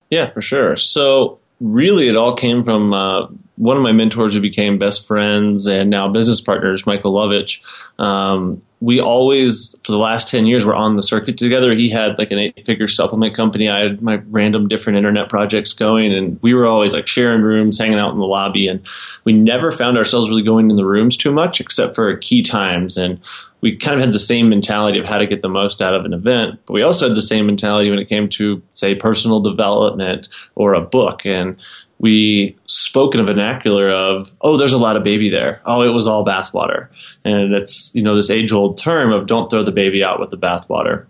Yeah, 0.09 0.31
for 0.31 0.41
sure. 0.41 0.75
So 0.77 1.39
really 1.63 2.09
it 2.09 2.15
all 2.15 2.35
came 2.35 2.63
from 2.63 2.93
uh, 2.93 3.27
one 3.55 3.77
of 3.77 3.83
my 3.83 3.91
mentors 3.91 4.33
who 4.33 4.41
became 4.41 4.79
best 4.79 5.07
friends 5.07 5.67
and 5.67 5.89
now 5.89 6.07
business 6.07 6.41
partners, 6.41 6.85
Michael 6.85 7.13
Lovitch. 7.13 7.61
Um, 7.99 8.61
we 8.81 8.99
always, 8.99 9.75
for 9.85 9.93
the 9.93 9.97
last 9.97 10.27
10 10.27 10.45
years, 10.45 10.65
were 10.65 10.75
on 10.75 10.97
the 10.97 11.03
circuit 11.03 11.37
together. 11.37 11.73
He 11.73 11.89
had 11.89 12.17
like 12.17 12.31
an 12.31 12.39
eight 12.39 12.65
figure 12.65 12.87
supplement 12.87 13.35
company. 13.35 13.69
I 13.69 13.79
had 13.79 14.01
my 14.01 14.15
random 14.29 14.67
different 14.67 14.97
internet 14.97 15.29
projects 15.29 15.71
going, 15.71 16.13
and 16.13 16.37
we 16.41 16.53
were 16.53 16.65
always 16.65 16.93
like 16.93 17.07
sharing 17.07 17.41
rooms, 17.41 17.77
hanging 17.77 17.99
out 17.99 18.11
in 18.11 18.19
the 18.19 18.25
lobby. 18.25 18.67
And 18.67 18.85
we 19.23 19.31
never 19.31 19.71
found 19.71 19.97
ourselves 19.97 20.29
really 20.29 20.43
going 20.43 20.69
in 20.69 20.75
the 20.75 20.85
rooms 20.85 21.15
too 21.15 21.31
much, 21.31 21.61
except 21.61 21.95
for 21.95 22.17
key 22.17 22.41
times. 22.41 22.97
And 22.97 23.21
we 23.61 23.77
kind 23.77 23.95
of 23.95 24.01
had 24.01 24.11
the 24.11 24.19
same 24.19 24.49
mentality 24.49 24.99
of 24.99 25.07
how 25.07 25.17
to 25.17 25.27
get 25.27 25.41
the 25.41 25.47
most 25.47 25.81
out 25.81 25.95
of 25.95 26.03
an 26.03 26.13
event, 26.13 26.59
but 26.65 26.73
we 26.73 26.81
also 26.81 27.07
had 27.07 27.15
the 27.15 27.21
same 27.21 27.45
mentality 27.45 27.89
when 27.89 27.99
it 27.99 28.09
came 28.09 28.27
to, 28.27 28.61
say, 28.71 28.93
personal 28.93 29.39
development 29.39 30.27
or 30.55 30.73
a 30.73 30.81
book. 30.81 31.25
And 31.25 31.55
we 32.03 32.57
spoke 32.65 33.15
in 33.15 33.21
a 33.21 33.23
vernacular 33.23 33.89
of, 33.89 34.29
oh, 34.41 34.57
there's 34.57 34.73
a 34.73 34.77
lot 34.77 34.97
of 34.97 35.05
baby 35.05 35.29
there. 35.29 35.61
Oh, 35.65 35.83
it 35.83 35.93
was 35.93 36.05
all 36.05 36.25
bathwater. 36.25 36.89
And 37.23 37.53
it's, 37.53 37.95
you 37.95 38.03
know, 38.03 38.17
this 38.17 38.29
age 38.29 38.51
old 38.51 38.77
term 38.77 39.13
of 39.13 39.25
don't 39.25 39.49
throw 39.49 39.63
the 39.63 39.71
baby 39.71 40.03
out 40.03 40.19
with 40.19 40.29
the 40.29 40.37
bathwater. 40.37 41.05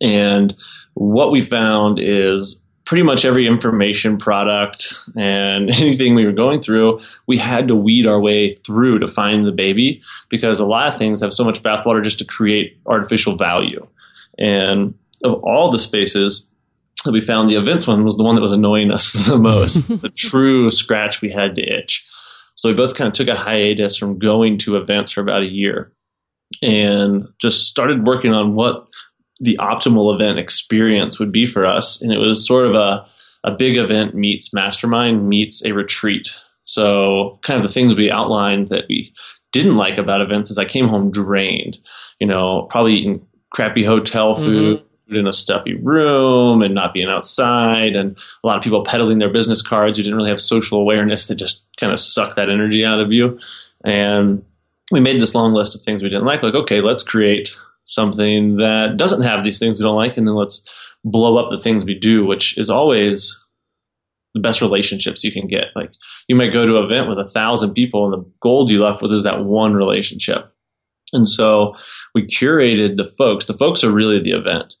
And 0.00 0.56
what 0.94 1.30
we 1.30 1.42
found 1.42 1.98
is 2.00 2.62
pretty 2.86 3.02
much 3.02 3.26
every 3.26 3.46
information 3.46 4.16
product 4.16 4.94
and 5.14 5.68
anything 5.74 6.14
we 6.14 6.24
were 6.24 6.32
going 6.32 6.62
through, 6.62 7.02
we 7.26 7.36
had 7.36 7.68
to 7.68 7.76
weed 7.76 8.06
our 8.06 8.18
way 8.18 8.54
through 8.54 9.00
to 9.00 9.06
find 9.08 9.44
the 9.44 9.52
baby 9.52 10.00
because 10.30 10.58
a 10.58 10.64
lot 10.64 10.90
of 10.90 10.98
things 10.98 11.20
have 11.20 11.34
so 11.34 11.44
much 11.44 11.62
bathwater 11.62 12.02
just 12.02 12.18
to 12.18 12.24
create 12.24 12.78
artificial 12.86 13.36
value. 13.36 13.86
And 14.38 14.94
of 15.22 15.34
all 15.44 15.70
the 15.70 15.78
spaces 15.78 16.46
that 17.04 17.12
we 17.12 17.20
found, 17.20 17.48
the 17.48 17.56
events 17.56 17.86
one 17.86 18.04
was 18.04 18.16
the 18.16 18.24
one 18.24 18.34
that 18.34 18.40
was 18.40 18.52
annoying 18.52 18.90
us 18.90 19.12
the 19.28 19.38
most, 19.38 19.86
the 19.88 20.10
true 20.10 20.70
scratch 20.70 21.20
we 21.20 21.30
had 21.30 21.54
to 21.56 21.62
itch. 21.62 22.06
So 22.56 22.68
we 22.68 22.74
both 22.74 22.94
kind 22.94 23.08
of 23.08 23.14
took 23.14 23.28
a 23.28 23.34
hiatus 23.34 23.96
from 23.96 24.18
going 24.18 24.58
to 24.58 24.76
events 24.76 25.12
for 25.12 25.20
about 25.20 25.42
a 25.42 25.50
year 25.50 25.92
and 26.62 27.26
just 27.40 27.66
started 27.66 28.06
working 28.06 28.32
on 28.32 28.54
what 28.54 28.88
the 29.40 29.58
optimal 29.60 30.14
event 30.14 30.38
experience 30.38 31.18
would 31.18 31.32
be 31.32 31.46
for 31.46 31.66
us. 31.66 32.00
And 32.00 32.12
it 32.12 32.18
was 32.18 32.46
sort 32.46 32.66
of 32.66 32.74
a, 32.74 33.06
a 33.42 33.50
big 33.50 33.76
event 33.76 34.14
meets 34.14 34.54
mastermind 34.54 35.28
meets 35.28 35.64
a 35.64 35.72
retreat. 35.72 36.30
So, 36.64 37.38
kind 37.42 37.62
of 37.62 37.68
the 37.68 37.72
things 37.72 37.94
we 37.94 38.10
outlined 38.10 38.70
that 38.70 38.84
we 38.88 39.12
didn't 39.52 39.76
like 39.76 39.98
about 39.98 40.20
events 40.20 40.50
is 40.50 40.58
I 40.58 40.64
came 40.64 40.88
home 40.88 41.10
drained, 41.10 41.78
you 42.20 42.26
know, 42.26 42.66
probably 42.70 42.94
eating 42.94 43.26
crappy 43.54 43.84
hotel 43.84 44.34
mm-hmm. 44.34 44.44
food. 44.44 44.83
In 45.06 45.26
a 45.26 45.34
stuffy 45.34 45.74
room 45.74 46.62
and 46.62 46.74
not 46.74 46.94
being 46.94 47.10
outside, 47.10 47.94
and 47.94 48.16
a 48.42 48.46
lot 48.46 48.56
of 48.56 48.64
people 48.64 48.84
peddling 48.84 49.18
their 49.18 49.32
business 49.32 49.60
cards 49.60 49.98
who 49.98 50.02
didn't 50.02 50.16
really 50.16 50.30
have 50.30 50.40
social 50.40 50.80
awareness 50.80 51.26
that 51.26 51.34
just 51.34 51.62
kind 51.78 51.92
of 51.92 52.00
suck 52.00 52.36
that 52.36 52.48
energy 52.48 52.86
out 52.86 53.00
of 53.00 53.12
you. 53.12 53.38
And 53.84 54.42
we 54.90 55.00
made 55.00 55.20
this 55.20 55.34
long 55.34 55.52
list 55.52 55.74
of 55.74 55.82
things 55.82 56.02
we 56.02 56.08
didn't 56.08 56.24
like. 56.24 56.42
Like, 56.42 56.54
okay, 56.54 56.80
let's 56.80 57.02
create 57.02 57.54
something 57.84 58.56
that 58.56 58.94
doesn't 58.96 59.24
have 59.24 59.44
these 59.44 59.58
things 59.58 59.78
we 59.78 59.84
don't 59.84 59.94
like, 59.94 60.16
and 60.16 60.26
then 60.26 60.36
let's 60.36 60.66
blow 61.04 61.36
up 61.36 61.50
the 61.50 61.60
things 61.60 61.84
we 61.84 61.98
do, 61.98 62.24
which 62.24 62.56
is 62.56 62.70
always 62.70 63.38
the 64.32 64.40
best 64.40 64.62
relationships 64.62 65.22
you 65.22 65.32
can 65.32 65.46
get. 65.46 65.66
Like 65.76 65.90
you 66.28 66.34
might 66.34 66.52
go 66.52 66.64
to 66.64 66.78
an 66.78 66.84
event 66.84 67.10
with 67.10 67.18
a 67.18 67.28
thousand 67.28 67.74
people, 67.74 68.06
and 68.06 68.14
the 68.14 68.30
gold 68.40 68.70
you 68.70 68.82
left 68.82 69.02
with 69.02 69.12
is 69.12 69.24
that 69.24 69.44
one 69.44 69.74
relationship. 69.74 70.50
And 71.12 71.28
so 71.28 71.74
we 72.14 72.26
curated 72.26 72.96
the 72.96 73.12
folks. 73.18 73.44
The 73.44 73.58
folks 73.58 73.84
are 73.84 73.92
really 73.92 74.20
the 74.20 74.32
event, 74.32 74.74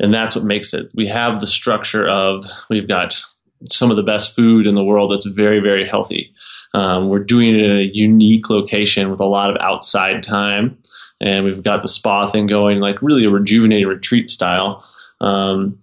and 0.00 0.12
that's 0.12 0.36
what 0.36 0.44
makes 0.44 0.74
it. 0.74 0.90
We 0.94 1.08
have 1.08 1.40
the 1.40 1.46
structure 1.46 2.08
of 2.08 2.44
we've 2.68 2.88
got 2.88 3.22
some 3.70 3.90
of 3.90 3.96
the 3.96 4.02
best 4.02 4.34
food 4.34 4.66
in 4.66 4.74
the 4.74 4.84
world 4.84 5.12
that's 5.12 5.26
very 5.26 5.60
very 5.60 5.88
healthy. 5.88 6.32
Um, 6.74 7.08
we're 7.08 7.20
doing 7.20 7.54
it 7.54 7.60
in 7.60 7.70
a 7.70 7.90
unique 7.92 8.50
location 8.50 9.10
with 9.10 9.20
a 9.20 9.24
lot 9.24 9.50
of 9.50 9.56
outside 9.60 10.22
time 10.22 10.76
and 11.20 11.44
we've 11.44 11.62
got 11.62 11.82
the 11.82 11.88
spa 11.88 12.28
thing 12.28 12.46
going, 12.46 12.80
like 12.80 13.00
really 13.00 13.24
a 13.24 13.30
rejuvenating 13.30 13.86
retreat 13.86 14.28
style. 14.28 14.84
Um, 15.20 15.78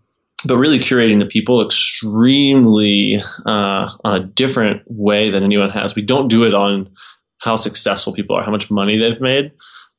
but 0.46 0.58
really 0.58 0.80
curating 0.80 1.20
the 1.20 1.26
people 1.26 1.64
extremely 1.64 3.22
uh, 3.46 3.90
on 4.04 4.16
a 4.16 4.20
different 4.20 4.82
way 4.88 5.30
than 5.30 5.44
anyone 5.44 5.70
has. 5.70 5.96
We 5.96 6.02
don't 6.02 6.28
do 6.28 6.44
it 6.44 6.54
on 6.54 6.90
how 7.38 7.56
successful 7.56 8.14
people 8.14 8.36
are, 8.36 8.44
how 8.44 8.52
much 8.52 8.72
money 8.72 8.98
they've 8.98 9.22
made. 9.22 9.52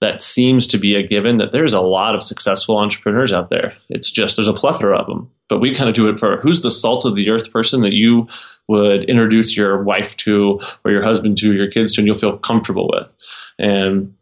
That 0.02 0.20
seems 0.20 0.66
to 0.66 0.78
be 0.78 0.96
a 0.96 1.06
given 1.06 1.38
that 1.38 1.52
there's 1.52 1.72
a 1.72 1.80
lot 1.80 2.16
of 2.16 2.24
successful 2.24 2.76
entrepreneurs 2.76 3.32
out 3.32 3.50
there. 3.50 3.76
It's 3.88 4.10
just 4.10 4.36
there's 4.36 4.48
a 4.48 4.52
plethora 4.52 4.98
of 4.98 5.06
them. 5.06 5.30
But 5.48 5.60
we 5.60 5.72
kind 5.72 5.88
of 5.88 5.94
do 5.94 6.08
it 6.08 6.18
for 6.18 6.40
who's 6.40 6.62
the 6.62 6.72
salt 6.72 7.04
of 7.04 7.14
the 7.14 7.30
earth 7.30 7.52
person 7.52 7.82
that 7.82 7.92
you 7.92 8.26
would 8.66 9.04
introduce 9.04 9.56
your 9.56 9.84
wife 9.84 10.16
to 10.16 10.60
or 10.84 10.90
your 10.90 11.04
husband 11.04 11.38
to, 11.38 11.54
your 11.54 11.70
kids 11.70 11.94
to, 11.94 12.00
and 12.00 12.08
you'll 12.08 12.18
feel 12.18 12.36
comfortable 12.36 12.90
with. 12.92 13.12
And 13.60 14.12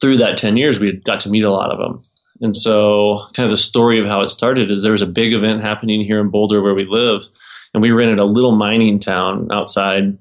through 0.00 0.18
that 0.18 0.38
10 0.38 0.56
years, 0.56 0.78
we 0.78 0.92
got 0.92 1.18
to 1.20 1.30
meet 1.30 1.42
a 1.42 1.50
lot 1.50 1.72
of 1.72 1.78
them. 1.78 2.02
And 2.40 2.54
so, 2.54 3.26
kind 3.34 3.44
of 3.46 3.50
the 3.50 3.56
story 3.56 4.00
of 4.00 4.06
how 4.06 4.20
it 4.20 4.28
started 4.28 4.70
is 4.70 4.82
there 4.82 4.92
was 4.92 5.02
a 5.02 5.06
big 5.06 5.32
event 5.32 5.62
happening 5.62 6.04
here 6.04 6.20
in 6.20 6.30
Boulder 6.30 6.62
where 6.62 6.74
we 6.74 6.86
live, 6.88 7.22
and 7.72 7.82
we 7.82 7.90
rented 7.90 8.20
a 8.20 8.24
little 8.24 8.54
mining 8.54 9.00
town 9.00 9.48
outside, 9.52 10.16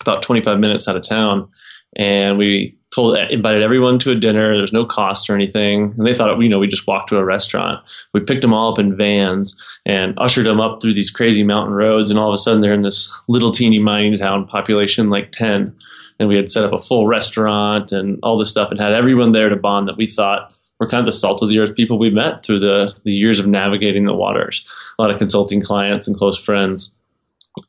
about 0.00 0.22
25 0.22 0.58
minutes 0.58 0.88
out 0.88 0.96
of 0.96 1.02
town. 1.02 1.48
And 1.96 2.36
we 2.36 2.76
told, 2.96 3.16
invited 3.30 3.62
everyone 3.62 4.00
to 4.00 4.10
a 4.10 4.16
dinner. 4.16 4.56
There's 4.56 4.72
no 4.72 4.84
cost 4.84 5.30
or 5.30 5.34
anything. 5.34 5.94
And 5.96 6.06
they 6.06 6.14
thought, 6.14 6.36
you 6.40 6.48
know, 6.48 6.58
we 6.58 6.66
just 6.66 6.88
walked 6.88 7.10
to 7.10 7.18
a 7.18 7.24
restaurant. 7.24 7.84
We 8.12 8.20
picked 8.20 8.42
them 8.42 8.52
all 8.52 8.72
up 8.72 8.80
in 8.80 8.96
vans 8.96 9.54
and 9.84 10.14
ushered 10.18 10.46
them 10.46 10.60
up 10.60 10.82
through 10.82 10.94
these 10.94 11.10
crazy 11.10 11.44
mountain 11.44 11.74
roads. 11.74 12.10
And 12.10 12.18
all 12.18 12.30
of 12.30 12.34
a 12.34 12.38
sudden, 12.38 12.60
they're 12.60 12.74
in 12.74 12.82
this 12.82 13.08
little 13.28 13.52
teeny 13.52 13.78
mining 13.78 14.16
town, 14.16 14.46
population 14.46 15.10
like 15.10 15.30
10 15.30 15.76
and 16.18 16.28
we 16.28 16.36
had 16.36 16.50
set 16.50 16.64
up 16.64 16.72
a 16.72 16.82
full 16.82 17.06
restaurant 17.06 17.92
and 17.92 18.18
all 18.22 18.38
this 18.38 18.50
stuff 18.50 18.70
and 18.70 18.80
had 18.80 18.92
everyone 18.92 19.32
there 19.32 19.48
to 19.48 19.56
bond 19.56 19.88
that 19.88 19.96
we 19.96 20.06
thought 20.06 20.54
were 20.78 20.88
kind 20.88 21.00
of 21.00 21.06
the 21.06 21.18
salt 21.18 21.42
of 21.42 21.48
the 21.48 21.58
earth 21.58 21.74
people 21.74 21.98
we 21.98 22.10
met 22.10 22.44
through 22.44 22.60
the, 22.60 22.94
the 23.04 23.12
years 23.12 23.38
of 23.38 23.46
navigating 23.46 24.04
the 24.04 24.14
waters. 24.14 24.64
A 24.98 25.02
lot 25.02 25.10
of 25.10 25.18
consulting 25.18 25.62
clients 25.62 26.06
and 26.06 26.16
close 26.16 26.38
friends. 26.38 26.94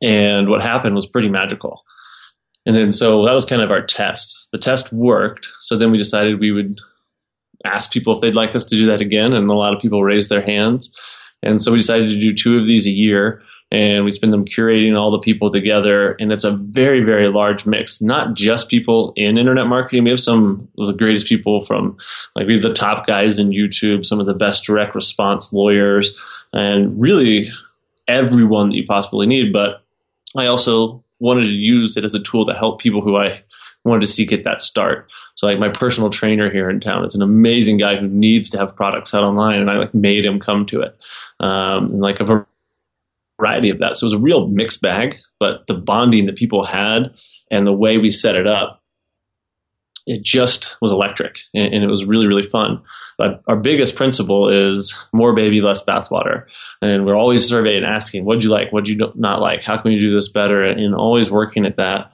And 0.01 0.49
what 0.49 0.61
happened 0.61 0.95
was 0.95 1.05
pretty 1.05 1.29
magical. 1.29 1.83
And 2.67 2.75
then 2.75 2.91
so 2.91 3.25
that 3.25 3.31
was 3.31 3.45
kind 3.45 3.61
of 3.61 3.71
our 3.71 3.81
test. 3.81 4.49
The 4.51 4.57
test 4.57 4.91
worked. 4.91 5.47
So 5.61 5.77
then 5.77 5.89
we 5.89 5.97
decided 5.97 6.39
we 6.39 6.51
would 6.51 6.75
ask 7.65 7.91
people 7.91 8.13
if 8.13 8.21
they'd 8.21 8.35
like 8.35 8.55
us 8.55 8.65
to 8.65 8.75
do 8.75 8.85
that 8.87 8.99
again. 8.99 9.33
And 9.33 9.49
a 9.49 9.53
lot 9.53 9.73
of 9.73 9.81
people 9.81 10.03
raised 10.03 10.29
their 10.29 10.41
hands. 10.41 10.93
And 11.41 11.61
so 11.61 11.71
we 11.71 11.79
decided 11.79 12.09
to 12.09 12.19
do 12.19 12.33
two 12.33 12.59
of 12.59 12.67
these 12.67 12.85
a 12.85 12.91
year 12.91 13.41
and 13.71 14.03
we 14.03 14.11
spend 14.11 14.33
them 14.33 14.45
curating 14.45 14.97
all 14.97 15.11
the 15.11 15.19
people 15.19 15.51
together 15.51 16.13
and 16.19 16.31
it's 16.31 16.45
a 16.45 16.51
very 16.51 17.01
very 17.03 17.27
large 17.27 17.65
mix 17.65 18.01
not 18.01 18.33
just 18.33 18.69
people 18.69 19.11
in 19.17 19.37
internet 19.37 19.67
marketing 19.67 20.05
we 20.05 20.09
have 20.09 20.19
some 20.19 20.67
of 20.77 20.87
the 20.87 20.93
greatest 20.93 21.27
people 21.27 21.59
from 21.61 21.97
like 22.35 22.47
we 22.47 22.53
have 22.53 22.61
the 22.61 22.73
top 22.73 23.05
guys 23.05 23.37
in 23.37 23.49
youtube 23.49 24.05
some 24.05 24.19
of 24.19 24.25
the 24.25 24.33
best 24.33 24.63
direct 24.63 24.95
response 24.95 25.51
lawyers 25.51 26.17
and 26.53 26.99
really 26.99 27.49
everyone 28.07 28.69
that 28.69 28.77
you 28.77 28.85
possibly 28.85 29.27
need 29.27 29.51
but 29.51 29.83
i 30.37 30.45
also 30.45 31.03
wanted 31.19 31.45
to 31.45 31.53
use 31.53 31.97
it 31.97 32.03
as 32.03 32.15
a 32.15 32.23
tool 32.23 32.45
to 32.45 32.53
help 32.53 32.79
people 32.79 33.01
who 33.01 33.17
i 33.17 33.41
wanted 33.85 34.01
to 34.01 34.07
see 34.07 34.25
get 34.25 34.43
that 34.43 34.61
start 34.61 35.09
so 35.35 35.47
like 35.47 35.59
my 35.59 35.69
personal 35.69 36.09
trainer 36.09 36.49
here 36.49 36.69
in 36.69 36.79
town 36.79 37.05
is 37.05 37.15
an 37.15 37.21
amazing 37.21 37.77
guy 37.77 37.95
who 37.95 38.07
needs 38.07 38.49
to 38.49 38.57
have 38.57 38.75
products 38.75 39.13
out 39.13 39.23
online 39.23 39.59
and 39.59 39.69
i 39.69 39.77
like 39.77 39.93
made 39.93 40.25
him 40.25 40.39
come 40.39 40.65
to 40.65 40.81
it 40.81 40.97
um, 41.39 41.85
and 41.85 42.01
like 42.01 42.19
a 42.19 42.45
variety 43.39 43.69
of 43.69 43.79
that. 43.79 43.97
So 43.97 44.05
it 44.05 44.07
was 44.07 44.13
a 44.13 44.19
real 44.19 44.47
mixed 44.47 44.81
bag, 44.81 45.15
but 45.39 45.65
the 45.67 45.73
bonding 45.73 46.25
that 46.25 46.35
people 46.35 46.65
had 46.65 47.13
and 47.51 47.65
the 47.65 47.73
way 47.73 47.97
we 47.97 48.11
set 48.11 48.35
it 48.35 48.47
up 48.47 48.81
it 50.07 50.23
just 50.23 50.75
was 50.81 50.91
electric 50.91 51.35
and, 51.53 51.73
and 51.73 51.83
it 51.83 51.89
was 51.89 52.05
really, 52.05 52.25
really 52.25 52.49
fun. 52.49 52.81
But 53.17 53.43
our 53.47 53.57
biggest 53.57 53.95
principle 53.95 54.49
is 54.49 54.97
more 55.13 55.35
baby, 55.35 55.61
less 55.61 55.83
bathwater. 55.83 56.45
And 56.81 57.05
we're 57.05 57.17
always 57.17 57.47
surveying 57.47 57.83
and 57.83 57.85
asking, 57.85 58.25
what'd 58.25 58.43
you 58.43 58.49
like? 58.49 58.71
What'd 58.71 58.87
you 58.87 59.11
not 59.15 59.41
like? 59.41 59.63
How 59.63 59.77
can 59.77 59.91
we 59.91 59.99
do 59.99 60.15
this 60.15 60.31
better? 60.31 60.63
And 60.63 60.95
always 60.95 61.29
working 61.29 61.65
at 61.65 61.75
that. 61.77 62.13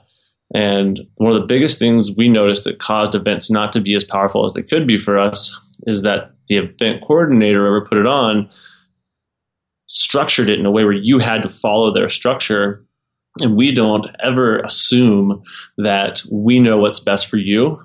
And 0.54 1.00
one 1.16 1.32
of 1.32 1.40
the 1.40 1.46
biggest 1.46 1.78
things 1.78 2.10
we 2.16 2.28
noticed 2.28 2.64
that 2.64 2.78
caused 2.78 3.14
events 3.14 3.50
not 3.50 3.72
to 3.72 3.80
be 3.80 3.94
as 3.94 4.04
powerful 4.04 4.44
as 4.44 4.52
they 4.54 4.62
could 4.62 4.86
be 4.86 4.98
for 4.98 5.18
us 5.18 5.58
is 5.86 6.02
that 6.02 6.32
the 6.48 6.58
event 6.58 7.02
coordinator 7.02 7.66
ever 7.66 7.86
put 7.86 7.98
it 7.98 8.06
on 8.06 8.50
structured 9.88 10.48
it 10.48 10.58
in 10.58 10.66
a 10.66 10.70
way 10.70 10.84
where 10.84 10.92
you 10.92 11.18
had 11.18 11.42
to 11.42 11.48
follow 11.48 11.92
their 11.92 12.08
structure. 12.08 12.84
And 13.40 13.56
we 13.56 13.72
don't 13.72 14.06
ever 14.22 14.58
assume 14.60 15.42
that 15.78 16.22
we 16.30 16.60
know 16.60 16.78
what's 16.78 17.00
best 17.00 17.26
for 17.26 17.36
you. 17.36 17.82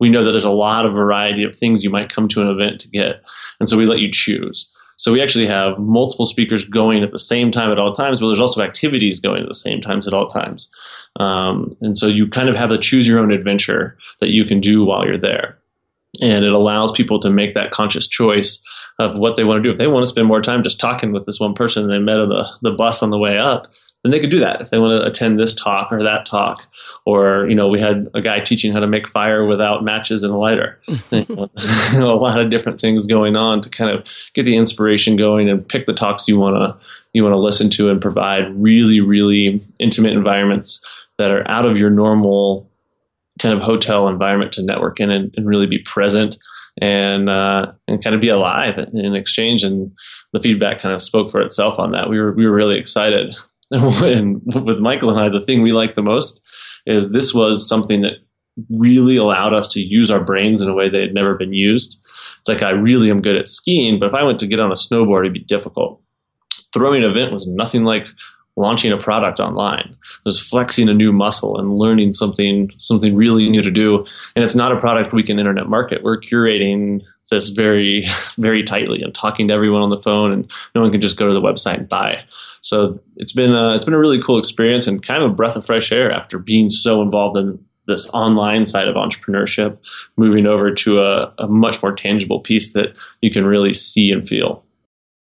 We 0.00 0.08
know 0.08 0.24
that 0.24 0.30
there's 0.30 0.44
a 0.44 0.50
lot 0.50 0.86
of 0.86 0.94
variety 0.94 1.44
of 1.44 1.56
things 1.56 1.82
you 1.82 1.90
might 1.90 2.12
come 2.12 2.28
to 2.28 2.40
an 2.40 2.48
event 2.48 2.80
to 2.82 2.88
get. 2.88 3.24
And 3.58 3.68
so 3.68 3.76
we 3.76 3.86
let 3.86 4.00
you 4.00 4.10
choose. 4.12 4.70
So 4.96 5.12
we 5.12 5.22
actually 5.22 5.46
have 5.46 5.78
multiple 5.78 6.26
speakers 6.26 6.64
going 6.64 7.02
at 7.02 7.10
the 7.10 7.18
same 7.18 7.50
time 7.50 7.72
at 7.72 7.78
all 7.78 7.92
times, 7.92 8.20
but 8.20 8.28
there's 8.28 8.40
also 8.40 8.62
activities 8.62 9.20
going 9.20 9.42
at 9.42 9.48
the 9.48 9.54
same 9.54 9.80
times 9.80 10.06
at 10.06 10.14
all 10.14 10.28
times. 10.28 10.70
Um, 11.18 11.76
and 11.80 11.98
so 11.98 12.06
you 12.06 12.28
kind 12.28 12.48
of 12.48 12.54
have 12.54 12.70
a 12.70 12.78
choose 12.78 13.08
your 13.08 13.18
own 13.18 13.32
adventure 13.32 13.96
that 14.20 14.30
you 14.30 14.44
can 14.44 14.60
do 14.60 14.84
while 14.84 15.04
you're 15.04 15.18
there. 15.18 15.58
And 16.22 16.44
it 16.44 16.52
allows 16.52 16.92
people 16.92 17.18
to 17.20 17.30
make 17.30 17.54
that 17.54 17.72
conscious 17.72 18.06
choice 18.06 18.62
of 19.00 19.16
what 19.16 19.36
they 19.36 19.42
want 19.42 19.58
to 19.58 19.68
do. 19.68 19.72
If 19.72 19.78
they 19.78 19.88
want 19.88 20.04
to 20.04 20.08
spend 20.08 20.28
more 20.28 20.42
time 20.42 20.62
just 20.62 20.78
talking 20.78 21.12
with 21.12 21.26
this 21.26 21.40
one 21.40 21.54
person 21.54 21.88
they 21.88 21.98
met 21.98 22.20
on 22.20 22.28
the, 22.28 22.46
the 22.62 22.76
bus 22.76 23.02
on 23.02 23.10
the 23.10 23.18
way 23.18 23.36
up, 23.36 23.66
then 24.04 24.12
they 24.12 24.20
could 24.20 24.30
do 24.30 24.38
that. 24.38 24.60
If 24.60 24.68
they 24.68 24.78
want 24.78 25.00
to 25.00 25.06
attend 25.06 25.40
this 25.40 25.54
talk 25.54 25.90
or 25.90 26.02
that 26.02 26.26
talk, 26.26 26.62
or, 27.06 27.46
you 27.48 27.54
know, 27.54 27.68
we 27.68 27.80
had 27.80 28.06
a 28.12 28.20
guy 28.20 28.38
teaching 28.38 28.70
how 28.70 28.80
to 28.80 28.86
make 28.86 29.08
fire 29.08 29.46
without 29.46 29.82
matches 29.82 30.22
and 30.22 30.32
a 30.32 30.36
lighter. 30.36 30.78
a 31.12 31.98
lot 31.98 32.38
of 32.38 32.50
different 32.50 32.80
things 32.80 33.06
going 33.06 33.34
on 33.34 33.62
to 33.62 33.70
kind 33.70 33.90
of 33.90 34.06
get 34.34 34.44
the 34.44 34.58
inspiration 34.58 35.16
going 35.16 35.48
and 35.48 35.66
pick 35.66 35.86
the 35.86 35.94
talks 35.94 36.28
you 36.28 36.38
want 36.38 36.56
to 36.56 36.86
you 37.14 37.22
want 37.22 37.32
to 37.32 37.38
listen 37.38 37.70
to 37.70 37.88
and 37.88 38.02
provide 38.02 38.42
really, 38.56 39.00
really 39.00 39.62
intimate 39.78 40.12
environments 40.12 40.84
that 41.16 41.30
are 41.30 41.48
out 41.48 41.64
of 41.64 41.78
your 41.78 41.88
normal 41.88 42.68
kind 43.40 43.54
of 43.54 43.62
hotel 43.62 44.08
environment 44.08 44.52
to 44.52 44.62
network 44.62 45.00
in 45.00 45.10
and, 45.10 45.32
and 45.36 45.46
really 45.46 45.66
be 45.66 45.78
present 45.78 46.36
and 46.80 47.30
uh, 47.30 47.72
and 47.86 48.02
kind 48.02 48.14
of 48.14 48.20
be 48.20 48.28
alive 48.28 48.78
in 48.78 49.14
exchange. 49.14 49.62
And 49.62 49.92
the 50.32 50.40
feedback 50.40 50.80
kind 50.80 50.94
of 50.94 51.00
spoke 51.00 51.30
for 51.30 51.40
itself 51.40 51.78
on 51.78 51.92
that. 51.92 52.10
We 52.10 52.18
were 52.18 52.32
we 52.32 52.46
were 52.46 52.54
really 52.54 52.78
excited. 52.78 53.34
and 54.02 54.40
with 54.44 54.78
Michael 54.78 55.10
and 55.10 55.20
I, 55.20 55.28
the 55.28 55.44
thing 55.44 55.62
we 55.62 55.72
liked 55.72 55.96
the 55.96 56.02
most 56.02 56.40
is 56.86 57.10
this 57.10 57.34
was 57.34 57.68
something 57.68 58.02
that 58.02 58.14
really 58.70 59.16
allowed 59.16 59.52
us 59.52 59.68
to 59.68 59.80
use 59.80 60.10
our 60.10 60.22
brains 60.22 60.62
in 60.62 60.68
a 60.68 60.74
way 60.74 60.88
they 60.88 61.00
had 61.00 61.14
never 61.14 61.34
been 61.34 61.52
used. 61.52 61.98
It's 62.40 62.48
like 62.48 62.62
I 62.62 62.70
really 62.70 63.10
am 63.10 63.22
good 63.22 63.36
at 63.36 63.48
skiing, 63.48 63.98
but 63.98 64.08
if 64.10 64.14
I 64.14 64.22
went 64.22 64.38
to 64.40 64.46
get 64.46 64.60
on 64.60 64.70
a 64.70 64.74
snowboard, 64.74 65.20
it'd 65.20 65.32
be 65.32 65.40
difficult. 65.40 66.00
Throwing 66.72 67.02
an 67.02 67.10
event 67.10 67.32
was 67.32 67.48
nothing 67.48 67.84
like 67.84 68.06
launching 68.56 68.92
a 68.92 68.96
product 68.96 69.40
online. 69.40 69.96
Was 70.24 70.38
flexing 70.38 70.88
a 70.88 70.94
new 70.94 71.12
muscle 71.12 71.58
and 71.58 71.76
learning 71.76 72.14
something 72.14 72.70
something 72.78 73.14
really 73.14 73.48
new 73.50 73.62
to 73.62 73.70
do. 73.70 74.06
And 74.36 74.44
it's 74.44 74.54
not 74.54 74.72
a 74.72 74.80
product 74.80 75.12
we 75.12 75.22
can 75.22 75.38
internet 75.38 75.68
market. 75.68 76.02
We're 76.02 76.20
curating 76.20 77.02
this 77.30 77.48
very 77.48 78.04
very 78.36 78.62
tightly 78.62 79.02
and 79.02 79.14
talking 79.14 79.48
to 79.48 79.54
everyone 79.54 79.82
on 79.82 79.90
the 79.90 80.02
phone, 80.02 80.32
and 80.32 80.50
no 80.74 80.80
one 80.80 80.90
can 80.90 81.00
just 81.00 81.16
go 81.16 81.26
to 81.26 81.34
the 81.34 81.40
website 81.40 81.78
and 81.78 81.88
buy. 81.88 82.24
So 82.62 82.98
it's 83.16 83.32
been 83.32 83.52
a, 83.52 83.74
it's 83.74 83.84
been 83.84 83.94
a 83.94 83.98
really 83.98 84.22
cool 84.22 84.38
experience 84.38 84.86
and 84.86 85.04
kind 85.04 85.22
of 85.22 85.30
a 85.30 85.34
breath 85.34 85.56
of 85.56 85.66
fresh 85.66 85.92
air 85.92 86.10
after 86.10 86.38
being 86.38 86.70
so 86.70 87.02
involved 87.02 87.36
in 87.36 87.62
this 87.86 88.08
online 88.14 88.64
side 88.64 88.88
of 88.88 88.96
entrepreneurship, 88.96 89.76
moving 90.16 90.46
over 90.46 90.72
to 90.72 91.00
a, 91.00 91.34
a 91.38 91.46
much 91.46 91.82
more 91.82 91.94
tangible 91.94 92.40
piece 92.40 92.72
that 92.72 92.96
you 93.20 93.30
can 93.30 93.44
really 93.44 93.74
see 93.74 94.10
and 94.10 94.26
feel 94.26 94.64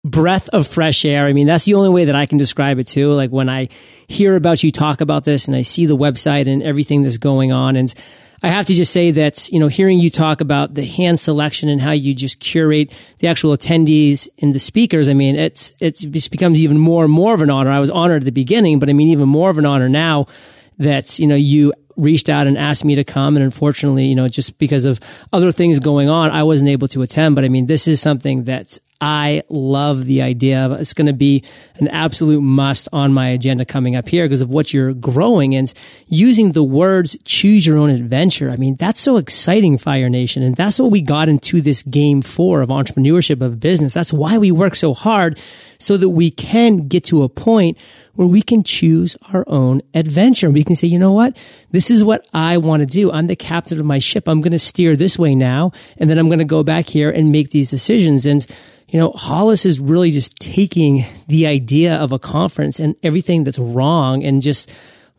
breath 0.03 0.50
of 0.50 0.67
fresh 0.67 1.05
air. 1.05 1.25
I 1.25 1.33
mean, 1.33 1.48
that's 1.48 1.65
the 1.65 1.75
only 1.75 1.89
way 1.89 2.05
that 2.05 2.15
I 2.15 2.25
can 2.25 2.38
describe 2.38 2.77
it 2.79 2.88
too. 2.88 3.12
Like 3.13 3.31
when 3.31 3.50
I 3.50 3.69
hear 4.07 4.36
about 4.36 4.63
you 4.63 4.72
talk 4.72 5.01
about 5.01 5.24
this 5.24 5.48
and 5.48 5.55
I 5.55 5.62
see 5.62 5.86
the 5.86 5.98
website 5.98 6.48
and 6.48 6.62
everything 6.62 7.03
that's 7.03 7.17
going 7.17 7.51
on. 7.51 7.75
And 7.77 7.93
I 8.41 8.50
have 8.50 8.65
to 8.65 8.74
just 8.74 8.91
say 8.91 9.12
that, 9.12 9.50
you 9.50 9.60
know, 9.62 9.69
hearing 9.69 10.00
you 10.00 10.10
talk 10.10 10.41
about 10.41 10.74
the 10.74 10.83
hand 10.83 11.22
selection 11.22 11.70
and 11.70 11.79
how 11.79 11.92
you 11.92 12.13
just 12.13 12.42
curate 12.42 12.92
the 13.20 13.29
actual 13.29 13.55
attendees 13.55 14.27
and 14.39 14.53
the 14.53 14.59
speakers, 14.59 15.07
I 15.07 15.13
mean, 15.13 15.37
it's, 15.37 15.72
it's, 15.79 16.01
just 16.01 16.31
becomes 16.31 16.59
even 16.59 16.77
more 16.77 17.05
and 17.05 17.13
more 17.13 17.33
of 17.33 17.42
an 17.42 17.50
honor. 17.50 17.72
I 17.72 17.79
was 17.79 17.89
honored 17.89 18.24
at 18.24 18.25
the 18.25 18.31
beginning, 18.31 18.79
but 18.79 18.89
I 18.89 18.94
mean, 18.94 19.09
even 19.09 19.29
more 19.29 19.50
of 19.50 19.57
an 19.57 19.66
honor 19.66 19.87
now 19.87 20.27
that, 20.79 21.18
you 21.18 21.27
know, 21.27 21.35
you 21.35 21.74
reached 21.96 22.27
out 22.27 22.48
and 22.48 22.57
asked 22.57 22.83
me 22.83 22.96
to 22.96 23.05
come. 23.05 23.37
And 23.37 23.46
unfortunately, 23.46 24.07
you 24.07 24.16
know, 24.16 24.27
just 24.27 24.57
because 24.57 24.83
of 24.83 25.00
other 25.31 25.53
things 25.53 25.79
going 25.79 26.09
on, 26.09 26.31
I 26.31 26.44
wasn't 26.44 26.70
able 26.70 26.89
to 26.89 27.01
attend. 27.03 27.35
But 27.35 27.46
I 27.46 27.48
mean, 27.48 27.68
this 27.68 27.87
is 27.87 28.01
something 28.01 28.46
that 28.46 28.77
I 29.05 29.44
love 29.50 30.05
the 30.05 30.22
idea 30.22 30.66
of 30.66 30.72
it's 30.79 30.94
going 30.94 31.07
to 31.07 31.13
be 31.13 31.44
an 31.75 31.89
absolute 31.89 32.39
must 32.39 32.87
on 32.94 33.11
my 33.11 33.27
agenda 33.27 33.66
coming 33.66 33.98
up 33.98 34.07
here 34.07 34.24
because 34.24 34.39
of 34.39 34.50
what 34.50 34.74
you're 34.74 34.94
growing 34.94 35.55
and 35.55 35.74
using 36.07 36.53
the 36.53 36.63
words 36.63 37.18
choose 37.25 37.68
your 37.68 37.77
own 37.77 37.89
adventure. 37.89 38.50
I 38.50 38.55
mean, 38.55 38.77
that's 38.77 39.01
so 39.01 39.18
exciting, 39.18 39.77
Fire 39.77 40.07
Nation. 40.07 40.42
And 40.42 40.55
that's 40.55 40.79
what 40.79 40.89
we 40.89 41.01
got 41.01 41.27
into 41.27 41.59
this 41.59 41.81
game 41.81 42.22
for 42.22 42.61
of 42.61 42.70
entrepreneurship 42.70 43.42
of 43.42 43.59
business. 43.59 43.94
That's 43.94 44.13
why 44.13 44.37
we 44.37 44.53
work 44.53 44.74
so 44.74 44.94
hard 44.94 45.37
so 45.83 45.98
that 45.98 46.07
we 46.07 46.31
can 46.31 46.87
get 46.87 47.03
to 47.03 47.24
a 47.24 47.29
point 47.29 47.77
where 48.13 48.25
we 48.25 48.41
can 48.41 48.63
choose 48.63 49.17
our 49.33 49.43
own 49.48 49.81
adventure. 49.93 50.50
We 50.50 50.63
can 50.63 50.77
say, 50.77 50.87
you 50.87 50.98
know 50.98 51.11
what? 51.11 51.35
This 51.72 51.91
is 51.91 52.05
what 52.05 52.25
I 52.33 52.55
want 52.55 52.79
to 52.79 52.85
do. 52.85 53.11
I'm 53.11 53.27
the 53.27 53.35
captain 53.35 53.81
of 53.81 53.85
my 53.85 54.00
ship. 54.00 54.29
I'm 54.29 54.39
going 54.39 54.53
to 54.53 54.59
steer 54.59 54.96
this 54.96 55.19
way 55.19 55.35
now. 55.35 55.74
And 55.98 56.09
then 56.09 56.17
I'm 56.17 56.27
going 56.27 56.39
to 56.39 56.46
go 56.46 56.63
back 56.63 56.87
here 56.87 57.09
and 57.09 57.33
make 57.33 57.50
these 57.50 57.69
decisions. 57.69 58.25
And 58.25 58.48
you 58.87 58.98
know, 58.98 59.11
Hollis 59.11 59.65
is 59.65 59.81
really 59.81 60.11
just 60.11 60.37
taking 60.37 61.03
the 61.27 61.48
idea 61.48 61.96
of 61.96 62.13
a 62.13 62.19
conference 62.19 62.79
and 62.79 62.96
everything 63.03 63.43
that's 63.43 63.59
wrong 63.59 64.24
and 64.24 64.41
just 64.41 64.74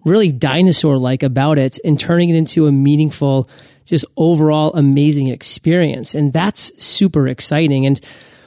really 0.06 0.32
dinosaur 0.32 0.96
like 0.96 1.22
about 1.22 1.58
it 1.58 1.78
and 1.84 2.00
turning 2.00 2.30
it 2.30 2.36
into 2.36 2.66
a 2.66 2.72
meaningful, 2.72 3.50
just 3.84 4.06
overall 4.16 4.72
amazing 4.72 5.28
experience. 5.28 6.14
And 6.14 6.32
that's 6.32 6.72
super 6.82 7.28
exciting. 7.28 7.84
And 7.84 8.00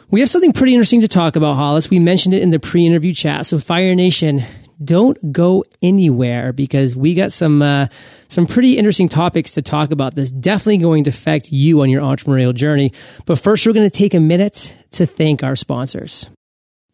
we 0.09 0.19
have 0.21 0.29
something 0.29 0.53
pretty 0.53 0.73
interesting 0.73 1.01
to 1.01 1.07
talk 1.07 1.35
about, 1.35 1.55
Hollis. 1.55 1.89
We 1.89 1.99
mentioned 1.99 2.33
it 2.33 2.41
in 2.41 2.51
the 2.51 2.59
pre 2.59 2.85
interview 2.85 3.13
chat. 3.13 3.45
So, 3.45 3.59
Fire 3.59 3.93
Nation, 3.95 4.43
don't 4.83 5.31
go 5.31 5.63
anywhere 5.81 6.53
because 6.53 6.95
we 6.95 7.13
got 7.13 7.33
some 7.33 7.61
uh, 7.61 7.87
some 8.27 8.47
pretty 8.47 8.77
interesting 8.77 9.09
topics 9.09 9.51
to 9.53 9.61
talk 9.61 9.91
about 9.91 10.15
that's 10.15 10.31
definitely 10.31 10.77
going 10.77 11.03
to 11.05 11.09
affect 11.09 11.51
you 11.51 11.81
on 11.81 11.89
your 11.89 12.01
entrepreneurial 12.01 12.53
journey. 12.53 12.93
But 13.25 13.39
first, 13.39 13.65
we're 13.65 13.73
going 13.73 13.89
to 13.89 13.97
take 13.97 14.13
a 14.13 14.19
minute 14.19 14.75
to 14.91 15.05
thank 15.05 15.43
our 15.43 15.55
sponsors. 15.55 16.29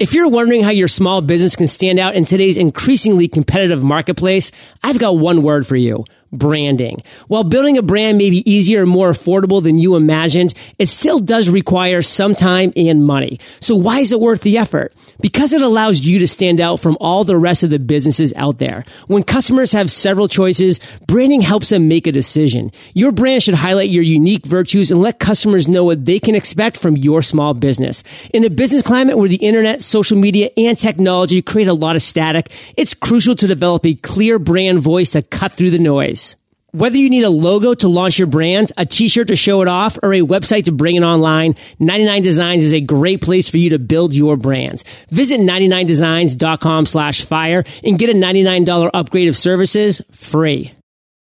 If 0.03 0.13
you're 0.13 0.27
wondering 0.27 0.63
how 0.63 0.71
your 0.71 0.89
small 0.89 1.21
business 1.21 1.55
can 1.55 1.67
stand 1.67 1.97
out 1.97 2.13
in 2.13 2.25
today's 2.25 2.57
increasingly 2.57 3.29
competitive 3.29 3.85
marketplace, 3.85 4.51
I've 4.83 4.99
got 4.99 5.15
one 5.15 5.41
word 5.41 5.65
for 5.65 5.77
you 5.77 6.03
branding. 6.33 7.01
While 7.29 7.45
building 7.45 7.77
a 7.77 7.81
brand 7.81 8.17
may 8.17 8.29
be 8.29 8.51
easier 8.51 8.81
and 8.81 8.89
more 8.89 9.11
affordable 9.11 9.63
than 9.63 9.77
you 9.77 9.95
imagined, 9.95 10.55
it 10.77 10.87
still 10.87 11.19
does 11.19 11.47
require 11.49 12.01
some 12.01 12.35
time 12.35 12.73
and 12.75 13.05
money. 13.05 13.39
So 13.61 13.77
why 13.77 13.99
is 13.99 14.11
it 14.11 14.19
worth 14.19 14.41
the 14.41 14.57
effort? 14.57 14.93
Because 15.21 15.53
it 15.53 15.61
allows 15.61 16.01
you 16.01 16.19
to 16.19 16.27
stand 16.27 16.59
out 16.59 16.79
from 16.79 16.97
all 16.99 17.23
the 17.23 17.37
rest 17.37 17.63
of 17.63 17.69
the 17.69 17.79
businesses 17.79 18.33
out 18.35 18.57
there. 18.57 18.83
When 19.07 19.23
customers 19.23 19.71
have 19.71 19.91
several 19.91 20.27
choices, 20.27 20.79
branding 21.07 21.41
helps 21.41 21.69
them 21.69 21.87
make 21.87 22.07
a 22.07 22.11
decision. 22.11 22.71
Your 22.93 23.11
brand 23.11 23.43
should 23.43 23.53
highlight 23.53 23.89
your 23.89 24.03
unique 24.03 24.45
virtues 24.45 24.91
and 24.91 25.01
let 25.01 25.19
customers 25.19 25.67
know 25.67 25.83
what 25.83 26.05
they 26.05 26.19
can 26.19 26.35
expect 26.35 26.77
from 26.77 26.97
your 26.97 27.21
small 27.21 27.53
business. 27.53 28.03
In 28.33 28.43
a 28.43 28.49
business 28.49 28.81
climate 28.81 29.17
where 29.17 29.29
the 29.29 29.35
internet, 29.37 29.81
social 29.81 30.17
media, 30.17 30.49
and 30.57 30.77
technology 30.77 31.41
create 31.41 31.67
a 31.67 31.73
lot 31.73 31.95
of 31.95 32.01
static, 32.01 32.51
it's 32.77 32.93
crucial 32.93 33.35
to 33.35 33.47
develop 33.47 33.85
a 33.85 33.93
clear 33.93 34.39
brand 34.39 34.79
voice 34.79 35.11
to 35.11 35.21
cut 35.21 35.51
through 35.51 35.71
the 35.71 35.79
noise. 35.79 36.35
Whether 36.75 36.97
you 36.97 37.11
need 37.11 37.21
a 37.21 37.29
logo 37.29 37.75
to 37.75 37.87
launch 37.87 38.17
your 38.17 38.27
brand, 38.27 38.71
a 38.75 38.83
t-shirt 38.83 39.27
to 39.27 39.35
show 39.35 39.61
it 39.61 39.67
off, 39.67 39.99
or 40.01 40.11
a 40.11 40.21
website 40.21 40.63
to 40.63 40.71
bring 40.71 40.95
it 40.95 41.03
online, 41.03 41.55
99 41.77 42.23
Designs 42.23 42.63
is 42.63 42.73
a 42.73 42.81
great 42.81 43.21
place 43.21 43.47
for 43.47 43.59
you 43.59 43.69
to 43.69 43.77
build 43.77 44.15
your 44.15 44.37
brand. 44.37 44.83
Visit 45.11 45.39
99designs.com 45.39 46.87
slash 46.87 47.25
fire 47.25 47.63
and 47.83 47.99
get 47.99 48.09
a 48.09 48.13
$99 48.13 48.89
upgrade 48.91 49.27
of 49.27 49.35
services 49.35 50.01
free. 50.09 50.73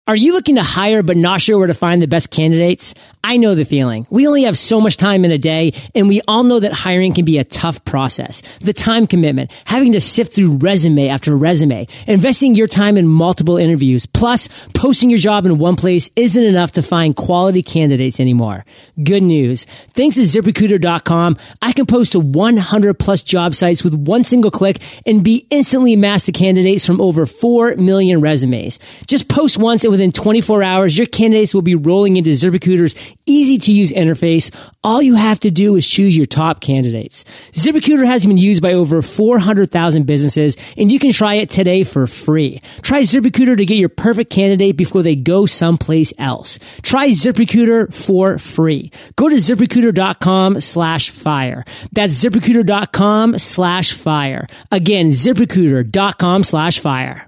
Are 0.06 0.18
you 0.18 0.34
looking 0.34 0.56
to 0.56 0.64
hire 0.64 1.02
but 1.02 1.16
not 1.16 1.40
sure 1.40 1.58
where 1.58 1.68
to 1.68 1.74
find 1.74 2.02
the 2.02 2.10
best 2.10 2.30
candidates? 2.30 2.94
I 3.24 3.38
know 3.38 3.56
the 3.56 3.64
feeling. 3.64 4.06
We 4.10 4.28
only 4.28 4.44
have 4.44 4.58
so 4.58 4.82
much 4.82 4.98
time 4.98 5.24
in 5.24 5.32
a 5.32 5.38
day, 5.38 5.72
and 5.96 6.10
we 6.10 6.20
all 6.28 6.44
know 6.44 6.60
that 6.60 6.74
hiring 6.74 7.14
can 7.14 7.24
be 7.24 7.38
a 7.38 7.46
tough 7.46 7.86
process. 7.86 8.42
The 8.60 8.74
time 8.74 9.08
commitment, 9.08 9.50
having 9.64 9.94
to 9.94 10.02
sift 10.02 10.36
through 10.36 10.58
resume 10.58 11.08
after 11.08 11.38
resume, 11.38 11.88
investing 12.06 12.54
your 12.54 12.68
time 12.68 12.98
in 12.98 13.08
multiple 13.08 13.56
interviews, 13.56 14.06
plus 14.06 14.50
posting 14.74 15.10
your 15.10 15.20
job 15.20 15.46
in 15.46 15.58
one 15.58 15.78
place 15.78 16.10
isn't 16.18 16.44
enough 16.44 16.74
to 16.74 16.84
find 16.84 17.16
quality 17.16 17.64
candidates 17.64 18.20
anymore. 18.20 18.66
Good 19.02 19.24
news. 19.24 19.64
Thanks 19.92 20.18
to 20.18 20.24
ziprecruiter.com, 20.24 21.38
I 21.62 21.72
can 21.72 21.86
post 21.86 22.12
to 22.12 22.20
100 22.20 23.00
plus 23.00 23.24
job 23.24 23.56
sites 23.56 23.86
with 23.86 23.96
one 23.96 24.26
single 24.26 24.52
click 24.52 24.82
and 25.06 25.24
be 25.24 25.48
instantly 25.50 25.96
massed 25.96 26.26
to 26.26 26.34
candidates 26.34 26.86
from 26.86 27.00
over 27.00 27.26
4 27.26 27.78
million 27.78 28.20
resumes. 28.20 28.80
Just 29.08 29.30
post 29.30 29.58
once 29.58 29.86
and 29.86 29.93
within 29.94 30.12
24 30.12 30.64
hours, 30.64 30.98
your 30.98 31.06
candidates 31.06 31.54
will 31.54 31.62
be 31.62 31.76
rolling 31.76 32.18
into 32.18 32.32
ZipRecruiter's 32.32 32.96
easy 33.28 33.60
to 33.60 33.72
use 33.72 33.92
interface. 33.92 34.50
All 34.84 35.04
you 35.04 35.14
have 35.14 35.40
to 35.42 35.52
do 35.52 35.76
is 35.76 35.88
choose 35.88 36.18
your 36.18 36.26
top 36.26 36.62
candidates. 36.62 37.24
ZipRecruiter 37.52 38.06
has 38.06 38.26
been 38.26 38.40
used 38.40 38.64
by 38.64 38.74
over 38.74 39.04
400,000 39.04 40.08
businesses 40.08 40.58
and 40.78 40.92
you 40.92 40.98
can 40.98 41.12
try 41.12 41.36
it 41.36 41.52
today 41.52 41.84
for 41.84 42.08
free. 42.08 42.60
Try 42.82 43.02
ZipRecruiter 43.02 43.56
to 43.56 43.66
get 43.68 43.78
your 43.78 43.90
perfect 43.90 44.32
candidate 44.32 44.78
before 44.78 45.04
they 45.04 45.16
go 45.16 45.46
someplace 45.46 46.12
else. 46.18 46.58
Try 46.82 47.10
ZipRecruiter 47.10 47.94
for 47.94 48.40
free. 48.40 48.92
Go 49.16 49.30
to 49.30 49.36
ziprecruiter.com 49.36 50.60
slash 50.60 51.12
fire. 51.12 51.64
That's 51.92 52.14
ziprecruiter.com 52.24 53.38
slash 53.38 53.94
fire. 53.94 54.48
Again, 54.72 55.10
ziprecruiter.com 55.10 56.44
slash 56.44 56.80
fire. 56.80 57.28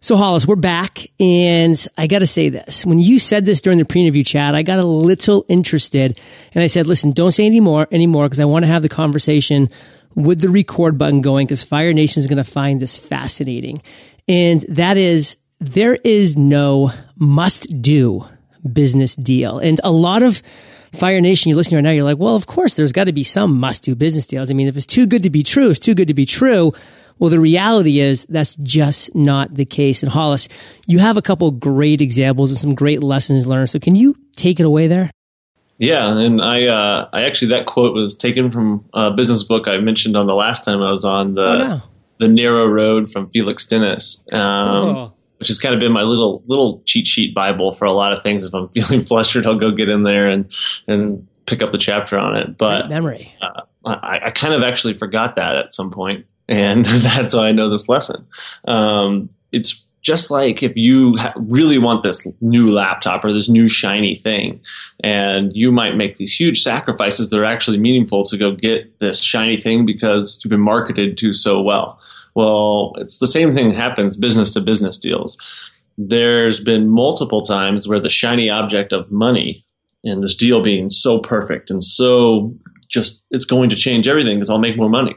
So 0.00 0.16
Hollis, 0.16 0.46
we're 0.46 0.54
back 0.54 1.00
and 1.18 1.76
I 1.96 2.06
got 2.06 2.20
to 2.20 2.26
say 2.26 2.50
this. 2.50 2.86
When 2.86 3.00
you 3.00 3.18
said 3.18 3.44
this 3.44 3.60
during 3.60 3.80
the 3.80 3.84
pre-interview 3.84 4.22
chat, 4.22 4.54
I 4.54 4.62
got 4.62 4.78
a 4.78 4.84
little 4.84 5.44
interested 5.48 6.20
and 6.54 6.62
I 6.62 6.68
said, 6.68 6.86
listen, 6.86 7.10
don't 7.10 7.32
say 7.32 7.44
any 7.44 7.58
more 7.58 7.88
anymore 7.90 8.26
because 8.26 8.38
I 8.38 8.44
want 8.44 8.64
to 8.64 8.68
have 8.68 8.82
the 8.82 8.88
conversation 8.88 9.68
with 10.14 10.40
the 10.40 10.50
record 10.50 10.98
button 10.98 11.20
going 11.20 11.48
because 11.48 11.64
Fire 11.64 11.92
Nation 11.92 12.20
is 12.20 12.28
going 12.28 12.36
to 12.36 12.44
find 12.44 12.80
this 12.80 12.96
fascinating. 12.96 13.82
And 14.28 14.60
that 14.68 14.96
is 14.96 15.36
there 15.58 15.96
is 16.04 16.36
no 16.36 16.92
must 17.16 17.82
do 17.82 18.24
business 18.72 19.16
deal. 19.16 19.58
And 19.58 19.80
a 19.82 19.90
lot 19.90 20.22
of 20.22 20.42
Fire 20.92 21.20
Nation, 21.20 21.50
you're 21.50 21.56
listening 21.56 21.76
right 21.76 21.90
now, 21.90 21.90
you're 21.90 22.04
like, 22.04 22.18
well, 22.18 22.34
of 22.34 22.46
course, 22.46 22.74
there's 22.74 22.92
got 22.92 23.04
to 23.04 23.12
be 23.12 23.24
some 23.24 23.58
must 23.58 23.84
do 23.84 23.94
business 23.94 24.26
deals. 24.26 24.50
I 24.50 24.54
mean, 24.54 24.68
if 24.68 24.76
it's 24.76 24.86
too 24.86 25.06
good 25.06 25.22
to 25.22 25.30
be 25.30 25.42
true, 25.42 25.70
it's 25.70 25.78
too 25.78 25.94
good 25.94 26.08
to 26.08 26.14
be 26.14 26.26
true. 26.26 26.72
Well, 27.18 27.30
the 27.30 27.40
reality 27.40 28.00
is 28.00 28.26
that's 28.28 28.54
just 28.56 29.14
not 29.14 29.54
the 29.54 29.64
case. 29.64 30.02
And 30.02 30.12
Hollis, 30.12 30.48
you 30.86 31.00
have 31.00 31.16
a 31.16 31.22
couple 31.22 31.50
great 31.50 32.00
examples 32.00 32.50
and 32.50 32.58
some 32.58 32.74
great 32.74 33.02
lessons 33.02 33.46
learned. 33.46 33.70
So 33.70 33.78
can 33.78 33.96
you 33.96 34.16
take 34.36 34.60
it 34.60 34.66
away 34.66 34.86
there? 34.86 35.10
Yeah, 35.78 36.16
and 36.16 36.40
I, 36.40 36.66
uh, 36.66 37.08
I 37.12 37.22
actually 37.22 37.48
that 37.48 37.66
quote 37.66 37.94
was 37.94 38.16
taken 38.16 38.50
from 38.50 38.84
a 38.92 39.12
business 39.12 39.44
book 39.44 39.68
I 39.68 39.78
mentioned 39.78 40.16
on 40.16 40.26
the 40.26 40.34
last 40.34 40.64
time 40.64 40.82
I 40.82 40.90
was 40.90 41.04
on 41.04 41.34
the 41.34 41.42
oh, 41.42 41.58
no. 41.58 41.82
the 42.18 42.28
Narrow 42.28 42.66
Road 42.66 43.10
from 43.10 43.30
Felix 43.30 43.64
Dennis. 43.66 44.20
Um, 44.32 44.40
oh 44.40 45.12
which 45.38 45.48
has 45.48 45.58
kind 45.58 45.74
of 45.74 45.80
been 45.80 45.92
my 45.92 46.02
little 46.02 46.42
little 46.46 46.82
cheat 46.84 47.06
sheet 47.06 47.34
bible 47.34 47.72
for 47.72 47.84
a 47.84 47.92
lot 47.92 48.12
of 48.12 48.22
things. 48.22 48.44
If 48.44 48.54
I'm 48.54 48.68
feeling 48.74 49.04
flustered, 49.04 49.46
I'll 49.46 49.58
go 49.58 49.70
get 49.70 49.88
in 49.88 50.02
there 50.02 50.28
and 50.28 50.50
and 50.86 51.26
pick 51.46 51.62
up 51.62 51.72
the 51.72 51.78
chapter 51.78 52.18
on 52.18 52.36
it. 52.36 52.58
But 52.58 52.82
Great 52.82 52.90
memory. 52.90 53.34
Uh, 53.40 53.62
I, 53.84 54.20
I, 54.26 54.30
kind 54.30 54.52
of 54.52 54.62
actually 54.62 54.98
forgot 54.98 55.36
that 55.36 55.56
at 55.56 55.72
some 55.72 55.90
point, 55.90 56.26
and 56.48 56.84
that's 56.84 57.34
why 57.34 57.48
I 57.48 57.52
know 57.52 57.68
this 57.68 57.88
lesson. 57.88 58.26
Um, 58.66 59.28
it's 59.52 59.84
just 60.00 60.30
like 60.30 60.62
if 60.62 60.76
you 60.76 61.16
ha- 61.18 61.34
really 61.36 61.78
want 61.78 62.02
this 62.02 62.26
new 62.40 62.70
laptop 62.70 63.24
or 63.24 63.32
this 63.32 63.48
new 63.48 63.68
shiny 63.68 64.16
thing, 64.16 64.60
and 65.02 65.54
you 65.54 65.72
might 65.72 65.96
make 65.96 66.16
these 66.16 66.32
huge 66.32 66.62
sacrifices 66.62 67.30
that 67.30 67.38
are 67.38 67.44
actually 67.44 67.78
meaningful 67.78 68.24
to 68.24 68.36
go 68.36 68.52
get 68.52 68.98
this 68.98 69.22
shiny 69.22 69.56
thing 69.56 69.84
because 69.84 70.40
you've 70.42 70.50
been 70.50 70.60
marketed 70.60 71.18
to 71.18 71.34
so 71.34 71.60
well. 71.60 72.00
Well, 72.38 72.92
it's 72.98 73.18
the 73.18 73.26
same 73.26 73.56
thing 73.56 73.70
happens 73.70 74.16
business 74.16 74.52
to 74.52 74.60
business 74.60 74.96
deals. 74.96 75.36
There's 75.96 76.60
been 76.60 76.88
multiple 76.88 77.42
times 77.42 77.88
where 77.88 77.98
the 77.98 78.08
shiny 78.08 78.48
object 78.48 78.92
of 78.92 79.10
money 79.10 79.64
and 80.04 80.22
this 80.22 80.36
deal 80.36 80.62
being 80.62 80.88
so 80.88 81.18
perfect 81.18 81.68
and 81.68 81.82
so 81.82 82.54
just 82.88 83.24
it's 83.32 83.44
going 83.44 83.70
to 83.70 83.76
change 83.76 84.06
everything 84.06 84.36
because 84.36 84.50
I'll 84.50 84.60
make 84.60 84.76
more 84.76 84.88
money. 84.88 85.16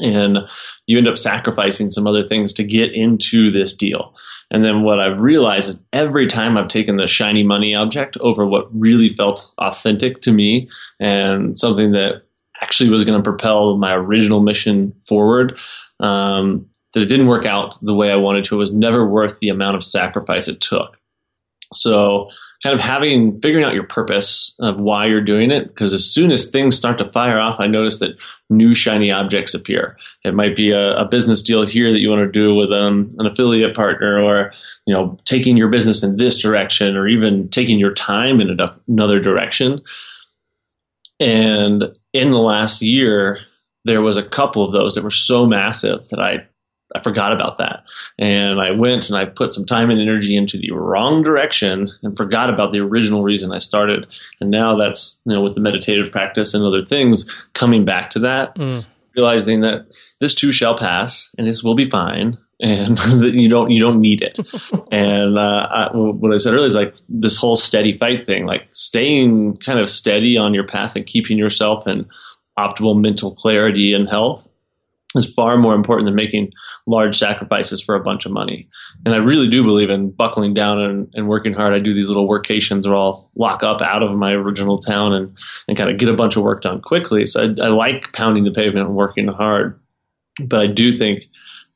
And 0.00 0.38
you 0.86 0.96
end 0.96 1.06
up 1.06 1.18
sacrificing 1.18 1.90
some 1.90 2.06
other 2.06 2.26
things 2.26 2.54
to 2.54 2.64
get 2.64 2.94
into 2.94 3.50
this 3.50 3.76
deal. 3.76 4.14
And 4.50 4.64
then 4.64 4.84
what 4.84 5.00
I've 5.00 5.20
realized 5.20 5.68
is 5.68 5.80
every 5.92 6.28
time 6.28 6.56
I've 6.56 6.68
taken 6.68 6.96
the 6.96 7.06
shiny 7.06 7.42
money 7.42 7.74
object 7.74 8.16
over 8.22 8.46
what 8.46 8.68
really 8.72 9.10
felt 9.10 9.52
authentic 9.58 10.22
to 10.22 10.32
me 10.32 10.70
and 10.98 11.58
something 11.58 11.92
that 11.92 12.22
actually 12.60 12.90
was 12.90 13.04
going 13.04 13.18
to 13.18 13.22
propel 13.22 13.76
my 13.76 13.94
original 13.94 14.40
mission 14.40 14.92
forward, 15.06 15.58
um, 16.00 16.66
that 16.94 17.02
it 17.02 17.06
didn't 17.06 17.28
work 17.28 17.46
out 17.46 17.78
the 17.82 17.94
way 17.94 18.10
I 18.10 18.16
wanted 18.16 18.44
to. 18.44 18.56
It 18.56 18.58
was 18.58 18.74
never 18.74 19.08
worth 19.08 19.38
the 19.40 19.50
amount 19.50 19.76
of 19.76 19.84
sacrifice 19.84 20.48
it 20.48 20.60
took. 20.60 20.96
So, 21.74 22.30
kind 22.62 22.74
of 22.74 22.80
having 22.80 23.40
figuring 23.40 23.64
out 23.64 23.74
your 23.74 23.84
purpose 23.84 24.56
of 24.58 24.80
why 24.80 25.06
you're 25.06 25.20
doing 25.20 25.50
it, 25.50 25.68
because 25.68 25.92
as 25.92 26.10
soon 26.10 26.32
as 26.32 26.46
things 26.46 26.76
start 26.76 26.98
to 26.98 27.12
fire 27.12 27.38
off, 27.38 27.60
I 27.60 27.66
notice 27.66 28.00
that 28.00 28.16
new 28.50 28.74
shiny 28.74 29.12
objects 29.12 29.54
appear. 29.54 29.96
It 30.24 30.34
might 30.34 30.56
be 30.56 30.70
a, 30.70 30.96
a 30.96 31.04
business 31.04 31.42
deal 31.42 31.66
here 31.66 31.92
that 31.92 32.00
you 32.00 32.08
want 32.08 32.26
to 32.26 32.32
do 32.32 32.54
with 32.54 32.72
um, 32.72 33.14
an 33.18 33.26
affiliate 33.26 33.76
partner, 33.76 34.20
or 34.20 34.52
you 34.86 34.94
know, 34.94 35.18
taking 35.24 35.56
your 35.56 35.68
business 35.68 36.02
in 36.02 36.16
this 36.16 36.40
direction, 36.40 36.96
or 36.96 37.06
even 37.06 37.48
taking 37.50 37.78
your 37.78 37.94
time 37.94 38.40
in 38.40 38.58
another 38.88 39.20
direction. 39.20 39.80
And 41.20 41.96
in 42.12 42.30
the 42.30 42.38
last 42.38 42.82
year, 42.82 43.40
there 43.84 44.02
was 44.02 44.16
a 44.16 44.22
couple 44.22 44.64
of 44.64 44.72
those 44.72 44.94
that 44.94 45.04
were 45.04 45.10
so 45.10 45.46
massive 45.46 46.08
that 46.10 46.20
I 46.20 46.46
I 46.96 47.02
forgot 47.02 47.34
about 47.34 47.58
that. 47.58 47.84
And 48.18 48.60
I 48.60 48.70
went 48.70 49.10
and 49.10 49.18
I 49.18 49.26
put 49.26 49.52
some 49.52 49.66
time 49.66 49.90
and 49.90 50.00
energy 50.00 50.34
into 50.34 50.56
the 50.56 50.70
wrong 50.70 51.22
direction 51.22 51.90
and 52.02 52.16
forgot 52.16 52.48
about 52.48 52.72
the 52.72 52.80
original 52.80 53.22
reason 53.22 53.52
I 53.52 53.58
started. 53.58 54.06
And 54.40 54.50
now 54.50 54.74
that's, 54.74 55.20
you 55.26 55.34
know, 55.34 55.42
with 55.42 55.54
the 55.54 55.60
meditative 55.60 56.10
practice 56.10 56.54
and 56.54 56.64
other 56.64 56.80
things 56.80 57.30
coming 57.52 57.84
back 57.84 58.10
to 58.12 58.20
that, 58.20 58.54
mm. 58.56 58.86
realizing 59.14 59.60
that 59.60 59.94
this 60.20 60.34
too 60.34 60.50
shall 60.50 60.78
pass 60.78 61.30
and 61.36 61.46
this 61.46 61.62
will 61.62 61.74
be 61.74 61.90
fine 61.90 62.38
and 62.60 62.98
you 63.34 63.48
don't 63.48 63.70
you 63.70 63.80
don't 63.80 64.00
need 64.00 64.22
it. 64.22 64.38
and 64.92 65.38
uh, 65.38 65.66
I, 65.70 65.88
what 65.94 66.32
I 66.32 66.38
said 66.38 66.54
earlier 66.54 66.66
is 66.66 66.74
like 66.74 66.94
this 67.08 67.36
whole 67.36 67.56
steady 67.56 67.96
fight 67.98 68.26
thing, 68.26 68.46
like 68.46 68.68
staying 68.72 69.58
kind 69.58 69.78
of 69.78 69.90
steady 69.90 70.36
on 70.36 70.54
your 70.54 70.66
path 70.66 70.92
and 70.96 71.06
keeping 71.06 71.38
yourself 71.38 71.86
in 71.86 72.06
optimal 72.58 73.00
mental 73.00 73.34
clarity 73.34 73.92
and 73.94 74.08
health 74.08 74.48
is 75.14 75.32
far 75.32 75.56
more 75.56 75.74
important 75.74 76.06
than 76.06 76.14
making 76.14 76.52
large 76.86 77.18
sacrifices 77.18 77.80
for 77.80 77.94
a 77.94 78.02
bunch 78.02 78.26
of 78.26 78.32
money. 78.32 78.68
And 79.06 79.14
I 79.14 79.18
really 79.18 79.48
do 79.48 79.62
believe 79.62 79.88
in 79.88 80.10
buckling 80.10 80.52
down 80.52 80.78
and, 80.78 81.08
and, 81.14 81.28
working 81.28 81.54
hard. 81.54 81.72
I 81.72 81.78
do 81.78 81.94
these 81.94 82.08
little 82.08 82.28
workations 82.28 82.84
where 82.84 82.96
I'll 82.96 83.30
lock 83.34 83.62
up 83.62 83.80
out 83.80 84.02
of 84.02 84.14
my 84.16 84.32
original 84.32 84.78
town 84.78 85.14
and, 85.14 85.34
and 85.66 85.78
kind 85.78 85.90
of 85.90 85.98
get 85.98 86.10
a 86.10 86.14
bunch 86.14 86.36
of 86.36 86.42
work 86.42 86.60
done 86.60 86.82
quickly. 86.82 87.24
So 87.24 87.42
I, 87.42 87.64
I 87.64 87.68
like 87.68 88.12
pounding 88.12 88.44
the 88.44 88.50
pavement 88.50 88.86
and 88.86 88.96
working 88.96 89.28
hard. 89.28 89.80
But 90.44 90.60
I 90.60 90.66
do 90.66 90.92
think 90.92 91.24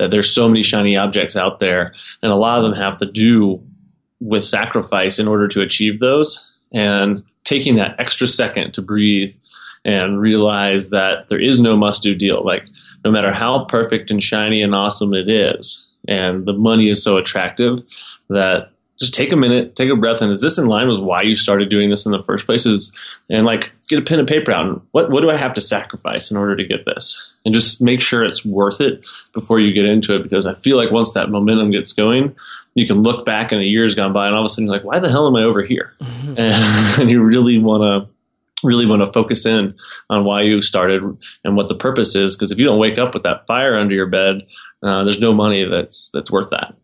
that 0.03 0.11
there's 0.11 0.35
so 0.35 0.49
many 0.49 0.63
shiny 0.65 0.97
objects 0.97 1.37
out 1.37 1.61
there, 1.61 1.95
and 2.23 2.33
a 2.33 2.37
lot 2.37 2.59
of 2.59 2.65
them 2.65 2.75
have 2.75 2.97
to 2.97 3.07
do 3.07 3.63
with 4.21 4.43
sacrifice 4.43 5.21
in 5.21 5.29
order 5.29 5.47
to 5.47 5.63
achieve 5.63 6.01
those. 6.01 6.49
And 6.73 7.23
taking 7.45 7.77
that 7.77 7.95
extra 7.99 8.27
second 8.27 8.73
to 8.73 8.83
breathe 8.83 9.35
and 9.85 10.21
realize 10.21 10.89
that 10.89 11.29
there 11.29 11.41
is 11.41 11.61
no 11.61 11.77
must 11.77 12.03
do 12.03 12.15
deal. 12.15 12.45
Like, 12.45 12.65
no 13.05 13.11
matter 13.11 13.33
how 13.33 13.65
perfect 13.67 14.11
and 14.11 14.23
shiny 14.23 14.63
and 14.63 14.75
awesome 14.75 15.15
it 15.15 15.29
is, 15.29 15.87
and 16.09 16.47
the 16.47 16.53
money 16.53 16.91
is 16.91 17.03
so 17.03 17.17
attractive 17.17 17.81
that 18.29 18.71
just 18.99 19.15
take 19.15 19.33
a 19.33 19.37
minute, 19.37 19.77
take 19.77 19.91
a 19.91 19.97
breath, 19.97 20.21
and 20.21 20.33
is 20.33 20.41
this 20.41 20.59
in 20.59 20.67
line 20.67 20.89
with 20.89 21.01
why 21.01 21.23
you 21.23 21.37
started 21.37 21.71
doing 21.71 21.91
this 21.91 22.07
in 22.07 22.13
the 22.13 22.23
first 22.23 22.47
place? 22.47 22.67
Is 22.67 22.93
and 23.29 23.45
like 23.45 23.73
get 23.89 23.99
a 23.99 24.03
pen 24.03 24.19
and 24.19 24.29
paper 24.29 24.53
out. 24.53 24.67
And 24.67 24.81
what 24.93 25.11
what 25.11 25.21
do 25.21 25.31
I 25.31 25.37
have 25.37 25.55
to 25.55 25.61
sacrifice 25.61 26.31
in 26.31 26.37
order 26.37 26.57
to 26.57 26.65
get 26.65 26.85
this? 26.85 27.32
And 27.45 27.53
just 27.53 27.83
make 27.83 28.01
sure 28.01 28.25
it's 28.25 28.45
worth 28.45 28.81
it 28.81 29.05
before 29.35 29.59
you 29.59 29.73
get 29.73 29.85
into 29.85 30.15
it. 30.15 30.23
Because 30.23 30.47
I 30.47 30.55
feel 30.55 30.77
like 30.77 30.93
once 30.93 31.15
that 31.15 31.29
momentum 31.29 31.71
gets 31.73 31.93
going, 31.93 32.37
you 32.75 32.87
can 32.87 33.03
look 33.03 33.27
back 33.27 33.53
and 33.53 33.61
a 33.61 33.65
year's 33.65 33.95
gone 33.95 34.13
by, 34.13 34.27
and 34.27 34.35
all 34.35 34.43
of 34.43 34.47
a 34.47 34.49
sudden 34.49 34.67
you're 34.67 34.77
like, 34.77 34.85
why 34.85 35.01
the 35.01 35.11
hell 35.11 35.27
am 35.27 35.37
I 35.37 35.43
over 35.43 35.63
here? 35.63 35.93
Mm-hmm. 36.01 36.35
And, 36.39 37.01
and 37.01 37.11
you 37.11 37.23
really 37.23 37.59
want 37.59 37.83
to 37.83 38.13
really 38.63 38.87
want 38.87 39.03
to 39.03 39.13
focus 39.13 39.45
in 39.45 39.75
on 40.09 40.25
why 40.25 40.43
you 40.43 40.63
started 40.63 41.03
and 41.45 41.57
what 41.57 41.69
the 41.69 41.75
purpose 41.75 42.15
is. 42.15 42.37
Because 42.37 42.53
if 42.53 42.59
you 42.59 42.65
don't 42.65 42.79
wake 42.79 42.99
up 42.99 43.15
with 43.15 43.25
that 43.25 43.47
fire 43.47 43.77
under 43.77 43.95
your 43.95 44.07
bed, 44.07 44.47
uh, 44.83 45.05
there's 45.05 45.21
no 45.21 45.33
money 45.33 45.65
that's 45.65 46.11
that's 46.13 46.31
worth 46.31 46.51
that. 46.51 46.75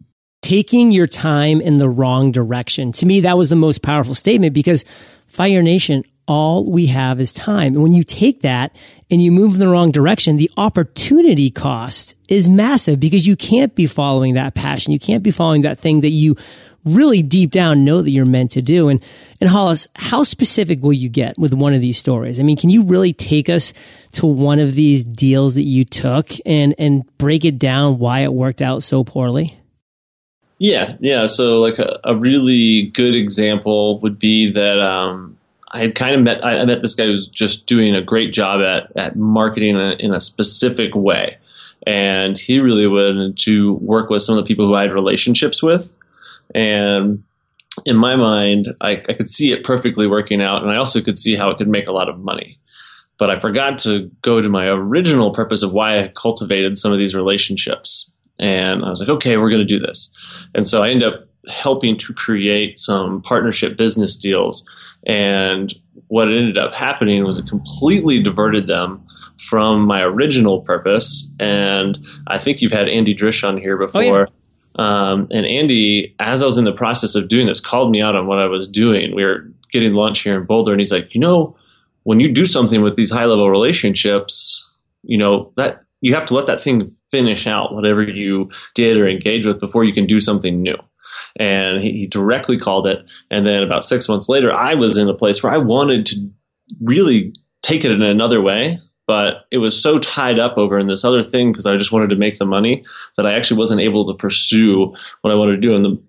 Taking 0.43 0.93
your 0.93 1.07
time 1.07 1.61
in 1.61 1.79
the 1.79 1.89
wrong 1.89 2.33
direction. 2.33 2.93
To 2.93 3.07
me, 3.07 3.21
that 3.21 3.37
was 3.37 3.51
the 3.51 3.57
most 3.57 3.83
powerful 3.83 4.15
statement 4.15 4.55
because 4.55 4.85
Fire 5.27 5.63
Nation, 5.63 6.05
all 6.27 6.65
we 6.71 6.87
have 6.87 7.21
is 7.21 7.33
time. 7.33 7.75
And 7.75 7.83
when 7.83 7.93
you 7.93 8.05
take 8.05 8.43
that 8.43 8.75
and 9.11 9.23
you 9.23 9.33
move 9.33 9.55
in 9.55 9.61
the 9.61 9.69
wrong 9.69 9.91
direction, 9.91 10.37
the 10.37 10.51
opportunity 10.57 11.51
cost 11.51 12.15
is 12.29 12.49
massive 12.49 13.01
because 13.01 13.27
you 13.27 13.37
can't 13.37 13.75
be 13.75 13.87
following 13.87 14.35
that 14.35 14.55
passion. 14.55 14.93
You 14.93 14.99
can't 14.99 15.23
be 15.23 15.31
following 15.31 15.63
that 15.63 15.79
thing 15.79 16.03
that 16.03 16.11
you 16.11 16.37
really 16.85 17.23
deep 17.23 17.51
down 17.51 17.85
know 17.85 18.03
that 18.03 18.11
you're 18.11 18.27
meant 18.27 18.53
to 18.53 18.63
do. 18.63 18.89
And, 18.89 19.03
and 19.41 19.49
Hollis, 19.49 19.89
how 19.97 20.25
specific 20.25 20.83
will 20.83 20.93
you 20.93 21.09
get 21.09 21.39
with 21.39 21.55
one 21.55 21.75
of 21.75 21.81
these 21.81 21.99
stories? 21.99 22.39
I 22.39 22.43
mean, 22.43 22.57
can 22.57 22.71
you 22.71 22.83
really 22.83 23.13
take 23.13 23.49
us 23.49 23.73
to 24.13 24.27
one 24.27 24.59
of 24.59 24.75
these 24.75 25.05
deals 25.05 25.55
that 25.55 25.63
you 25.63 25.85
took 25.85 26.29
and, 26.45 26.75
and 26.79 27.05
break 27.19 27.45
it 27.45 27.59
down 27.59 27.99
why 27.99 28.21
it 28.21 28.33
worked 28.33 28.63
out 28.63 28.83
so 28.83 29.05
poorly? 29.05 29.59
Yeah, 30.59 30.97
yeah. 30.99 31.27
So, 31.27 31.59
like 31.59 31.79
a, 31.79 32.01
a 32.03 32.17
really 32.17 32.87
good 32.87 33.15
example 33.15 34.01
would 34.01 34.19
be 34.19 34.53
that 34.53 34.81
um, 34.81 35.38
I 35.71 35.79
had 35.79 35.95
kind 35.95 36.15
of 36.15 36.23
met 36.23 36.45
I 36.45 36.65
met 36.65 36.83
this 36.83 36.95
guy 36.95 37.07
who's 37.07 37.29
just 37.29 37.67
doing 37.67 37.95
a 37.95 38.03
great 38.03 38.33
job 38.33 38.61
at 38.61 38.97
at 38.97 39.17
marketing 39.17 39.77
in 39.77 39.81
a, 39.81 39.93
in 39.99 40.15
a 40.15 40.21
specific 40.21 40.95
way, 40.95 41.39
and 41.87 42.39
he 42.39 42.61
really 42.61 42.87
wanted 42.87 43.39
to 43.39 43.75
work 43.75 44.11
with 44.11 44.23
some 44.23 44.37
of 44.37 44.45
the 44.45 44.49
people 44.49 44.67
who 44.67 44.75
I 44.75 44.83
had 44.83 44.93
relationships 44.93 45.63
with, 45.63 45.93
and 46.55 47.23
in 47.85 47.97
my 47.97 48.17
mind, 48.17 48.75
I, 48.81 49.03
I 49.09 49.13
could 49.13 49.31
see 49.31 49.53
it 49.53 49.65
perfectly 49.65 50.07
working 50.07 50.43
out, 50.43 50.63
and 50.63 50.71
I 50.71 50.77
also 50.77 51.01
could 51.01 51.19
see 51.19 51.37
how 51.37 51.51
it 51.51 51.59
could 51.59 51.69
make 51.69 51.87
a 51.87 51.93
lot 51.93 52.09
of 52.09 52.19
money. 52.19 52.59
But 53.19 53.31
I 53.31 53.41
forgot 53.41 53.79
to 53.81 54.11
go 54.23 54.41
to 54.41 54.49
my 54.49 54.67
original 54.67 55.33
purpose 55.33 55.63
of 55.63 55.73
why 55.73 55.99
I 55.99 56.09
cultivated 56.09 56.79
some 56.79 56.93
of 56.93 56.99
these 56.99 57.15
relationships. 57.15 58.11
And 58.39 58.85
I 58.85 58.91
was 58.91 59.01
like, 59.01 59.09
okay, 59.09 59.37
we're 59.37 59.51
going 59.51 59.67
to 59.67 59.79
do 59.79 59.81
this. 59.81 60.09
And 60.55 60.69
so 60.69 60.85
I 60.85 60.91
ended 60.91 61.13
up 61.13 61.28
helping 61.49 61.97
to 61.99 62.13
create 62.13 62.79
some 62.79 63.23
partnership 63.23 63.77
business 63.77 64.17
deals. 64.17 64.65
And 65.07 65.75
what 66.09 66.29
ended 66.29 66.59
up 66.59 66.75
happening 66.75 67.25
was 67.25 67.39
it 67.39 67.47
completely 67.47 68.23
diverted 68.23 68.67
them 68.67 69.05
from 69.49 69.83
my 69.83 70.03
original 70.03 70.61
purpose. 70.63 71.29
And 71.39 71.99
I 72.27 72.39
think 72.39 72.61
you've 72.61 72.73
had 72.73 72.89
Andy 72.89 73.15
Drish 73.15 73.47
on 73.47 73.59
here 73.59 73.77
before. 73.77 74.03
Oh, 74.03 74.05
yeah. 74.05 74.27
Um, 74.79 75.29
and 75.31 75.45
Andy, 75.45 76.15
as 76.21 76.43
I 76.43 76.47
was 76.47 76.57
in 76.57 76.65
the 76.65 76.73
process 76.73 77.15
of 77.15 77.29
doing 77.29 77.47
this, 77.47 77.61
called 77.61 77.91
me 77.91 78.01
out 78.01 78.15
on 78.15 78.27
what 78.27 78.39
I 78.39 78.47
was 78.47 78.69
doing. 78.69 79.15
We 79.15 79.25
were 79.25 79.51
getting 79.73 79.93
lunch 79.93 80.21
here 80.21 80.39
in 80.39 80.47
Boulder, 80.47 80.73
and 80.73 80.81
he's 80.81 80.93
like, 80.93 81.15
you 81.15 81.21
know, 81.21 81.57
when 82.05 82.21
you 82.21 82.33
do 82.33 82.47
something 82.47 82.81
with 82.83 82.97
these 82.97 83.11
high 83.11 83.25
level 83.25 83.51
relationships, 83.51 84.71
you 85.03 85.19
know, 85.19 85.53
that 85.57 85.85
you 86.01 86.15
have 86.15 86.27
to 86.27 86.35
let 86.35 86.47
that 86.47 86.61
thing 86.61 86.95
finish 87.11 87.47
out 87.47 87.75
whatever 87.75 88.03
you 88.03 88.51
did 88.75 88.97
or 88.97 89.09
engage 89.09 89.47
with 89.47 89.61
before 89.61 89.85
you 89.85 89.93
can 89.93 90.07
do 90.07 90.21
something 90.21 90.63
new. 90.63 90.77
And 91.39 91.83
he, 91.83 91.93
he 91.93 92.07
directly 92.07 92.59
called 92.59 92.87
it. 92.87 93.11
And 93.31 93.47
then 93.47 93.63
about 93.63 93.85
six 93.85 94.09
months 94.09 94.29
later, 94.29 94.53
I 94.53 94.75
was 94.75 94.97
in 94.97 95.09
a 95.09 95.15
place 95.15 95.43
where 95.43 95.53
I 95.53 95.59
wanted 95.59 96.07
to 96.07 96.31
really 96.81 97.35
take 97.63 97.85
it 97.85 97.93
in 97.93 98.03
another 98.03 98.41
way 98.43 98.79
but 99.09 99.47
it 99.51 99.59
was 99.59 99.83
so 99.83 99.99
tied 99.99 100.39
up 100.39 100.59
over 100.59 100.79
in 100.79 100.87
this 100.87 101.03
other 101.03 101.23
thing 101.23 101.51
because 101.51 101.65
I 101.65 101.79
just 101.79 101.93
wanted 101.93 102.11
to 102.11 102.17
make 102.17 102.39
the 102.39 102.45
money 102.45 102.85
that 103.17 103.27
I 103.27 103.33
actually 103.33 103.57
wasn't 103.57 103.81
able 103.81 104.07
to 104.07 104.13
pursue 104.13 104.95
what 105.23 105.33
I 105.33 105.35
wanted 105.35 105.53
to 105.53 105.61
do. 105.63 105.75
And 105.75 105.83
the 105.83 106.03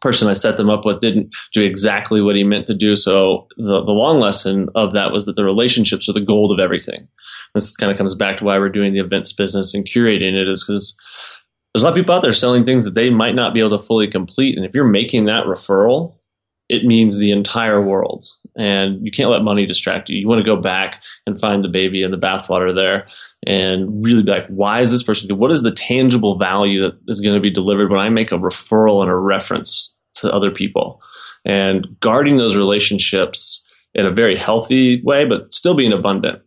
person 0.00 0.28
I 0.28 0.32
set 0.32 0.56
them 0.56 0.70
up 0.70 0.86
with 0.86 1.00
didn't 1.00 1.28
do 1.52 1.62
exactly 1.62 2.22
what 2.22 2.36
he 2.36 2.44
meant 2.44 2.66
to 2.66 2.74
do. 2.74 2.96
So 2.96 3.48
the, 3.58 3.84
the 3.84 3.92
long 3.92 4.18
lesson 4.18 4.70
of 4.74 4.94
that 4.94 5.12
was 5.12 5.26
that 5.26 5.36
the 5.36 5.44
relationships 5.44 6.08
are 6.08 6.14
the 6.14 6.22
gold 6.22 6.50
of 6.50 6.58
everything. 6.58 7.06
This 7.54 7.76
kind 7.76 7.92
of 7.92 7.98
comes 7.98 8.14
back 8.14 8.38
to 8.38 8.44
why 8.44 8.58
we're 8.58 8.70
doing 8.70 8.94
the 8.94 9.00
events 9.00 9.32
business 9.34 9.74
and 9.74 9.84
curating 9.84 10.32
it 10.32 10.48
is 10.48 10.64
because 10.64 10.96
there's 11.78 11.84
a 11.84 11.86
lot 11.86 11.96
of 11.96 12.02
people 12.02 12.14
out 12.16 12.22
there 12.22 12.32
selling 12.32 12.64
things 12.64 12.84
that 12.86 12.94
they 12.94 13.08
might 13.08 13.36
not 13.36 13.54
be 13.54 13.60
able 13.60 13.78
to 13.78 13.84
fully 13.84 14.08
complete. 14.08 14.56
And 14.56 14.66
if 14.66 14.74
you're 14.74 14.82
making 14.82 15.26
that 15.26 15.44
referral, 15.44 16.16
it 16.68 16.84
means 16.84 17.16
the 17.16 17.30
entire 17.30 17.80
world 17.80 18.24
and 18.56 19.04
you 19.04 19.12
can't 19.12 19.30
let 19.30 19.42
money 19.42 19.64
distract 19.64 20.08
you. 20.08 20.18
You 20.18 20.26
want 20.26 20.40
to 20.40 20.44
go 20.44 20.60
back 20.60 21.00
and 21.24 21.40
find 21.40 21.62
the 21.62 21.68
baby 21.68 22.02
and 22.02 22.12
the 22.12 22.18
bathwater 22.18 22.74
there 22.74 23.06
and 23.46 24.04
really 24.04 24.24
be 24.24 24.32
like, 24.32 24.48
why 24.48 24.80
is 24.80 24.90
this 24.90 25.04
person 25.04 25.28
good? 25.28 25.38
What 25.38 25.52
is 25.52 25.62
the 25.62 25.70
tangible 25.70 26.36
value 26.36 26.82
that 26.82 26.98
is 27.06 27.20
going 27.20 27.36
to 27.36 27.40
be 27.40 27.48
delivered 27.48 27.92
when 27.92 28.00
I 28.00 28.08
make 28.08 28.32
a 28.32 28.38
referral 28.38 29.00
and 29.00 29.10
a 29.10 29.14
reference 29.14 29.94
to 30.16 30.32
other 30.32 30.50
people? 30.50 31.00
And 31.44 31.86
guarding 32.00 32.38
those 32.38 32.56
relationships 32.56 33.64
in 33.94 34.04
a 34.04 34.10
very 34.10 34.36
healthy 34.36 35.00
way, 35.04 35.26
but 35.26 35.54
still 35.54 35.74
being 35.74 35.92
abundant. 35.92 36.42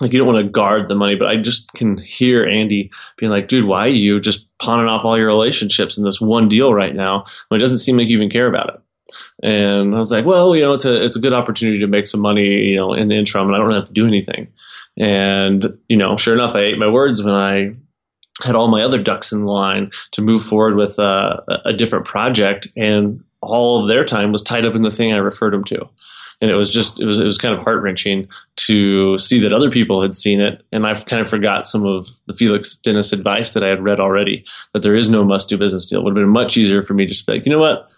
Like 0.00 0.12
you 0.12 0.18
don't 0.18 0.34
want 0.34 0.44
to 0.44 0.50
guard 0.50 0.88
the 0.88 0.96
money, 0.96 1.14
but 1.14 1.28
I 1.28 1.36
just 1.36 1.72
can 1.74 1.96
hear 1.98 2.44
Andy 2.44 2.90
being 3.18 3.30
like, 3.30 3.46
dude, 3.46 3.66
why 3.66 3.84
are 3.84 3.88
you 3.88 4.18
just 4.18 4.48
pawning 4.62 4.86
off 4.86 5.04
all 5.04 5.18
your 5.18 5.26
relationships 5.26 5.98
in 5.98 6.04
this 6.04 6.20
one 6.20 6.48
deal 6.48 6.72
right 6.72 6.94
now 6.94 7.24
when 7.48 7.60
it 7.60 7.62
doesn't 7.62 7.78
seem 7.78 7.96
like 7.96 8.08
you 8.08 8.16
even 8.16 8.30
care 8.30 8.46
about 8.46 8.68
it? 8.74 8.80
And 9.42 9.94
I 9.94 9.98
was 9.98 10.10
like, 10.10 10.24
well, 10.24 10.54
you 10.56 10.62
know, 10.62 10.72
it's 10.72 10.84
a 10.84 11.02
it's 11.02 11.16
a 11.16 11.20
good 11.20 11.34
opportunity 11.34 11.80
to 11.80 11.86
make 11.86 12.06
some 12.06 12.20
money, 12.20 12.46
you 12.46 12.76
know, 12.76 12.94
in 12.94 13.08
the 13.08 13.16
interim, 13.16 13.48
and 13.48 13.56
I 13.56 13.58
don't 13.58 13.74
have 13.74 13.84
to 13.86 13.92
do 13.92 14.06
anything. 14.06 14.48
And 14.96 15.78
you 15.88 15.96
know, 15.96 16.16
sure 16.16 16.34
enough, 16.34 16.54
I 16.54 16.60
ate 16.60 16.78
my 16.78 16.88
words 16.88 17.22
when 17.22 17.34
I 17.34 17.74
had 18.44 18.54
all 18.54 18.68
my 18.68 18.82
other 18.82 19.02
ducks 19.02 19.32
in 19.32 19.44
line 19.44 19.90
to 20.12 20.22
move 20.22 20.44
forward 20.44 20.76
with 20.76 20.98
uh, 20.98 21.40
a 21.64 21.72
different 21.72 22.06
project, 22.06 22.68
and 22.76 23.22
all 23.40 23.82
of 23.82 23.88
their 23.88 24.04
time 24.04 24.32
was 24.32 24.42
tied 24.42 24.64
up 24.64 24.74
in 24.74 24.82
the 24.82 24.90
thing 24.90 25.12
I 25.12 25.18
referred 25.18 25.52
them 25.52 25.64
to. 25.64 25.88
And 26.42 26.50
it 26.50 26.56
was 26.56 26.70
just 26.70 27.00
it 27.00 27.06
was 27.06 27.18
it 27.18 27.24
was 27.24 27.38
kind 27.38 27.54
of 27.54 27.62
heart 27.62 27.82
wrenching 27.82 28.28
to 28.56 29.16
see 29.16 29.38
that 29.40 29.54
other 29.54 29.70
people 29.70 30.02
had 30.02 30.14
seen 30.14 30.40
it, 30.40 30.62
and 30.72 30.86
I've 30.86 31.06
kind 31.06 31.22
of 31.22 31.30
forgot 31.30 31.66
some 31.66 31.86
of 31.86 32.08
the 32.26 32.34
Felix 32.34 32.76
Dennis 32.76 33.12
advice 33.12 33.50
that 33.50 33.62
I 33.62 33.68
had 33.68 33.82
read 33.82 34.00
already. 34.00 34.44
That 34.74 34.82
there 34.82 34.96
is 34.96 35.08
no 35.08 35.24
must 35.24 35.48
do 35.48 35.56
business 35.56 35.86
deal. 35.86 36.00
It 36.00 36.04
would 36.04 36.16
have 36.16 36.22
been 36.22 36.28
much 36.28 36.58
easier 36.58 36.82
for 36.82 36.92
me 36.92 37.06
to 37.06 37.12
just 37.12 37.26
be 37.26 37.32
like, 37.32 37.46
you 37.46 37.52
know 37.52 37.60
what, 37.60 37.88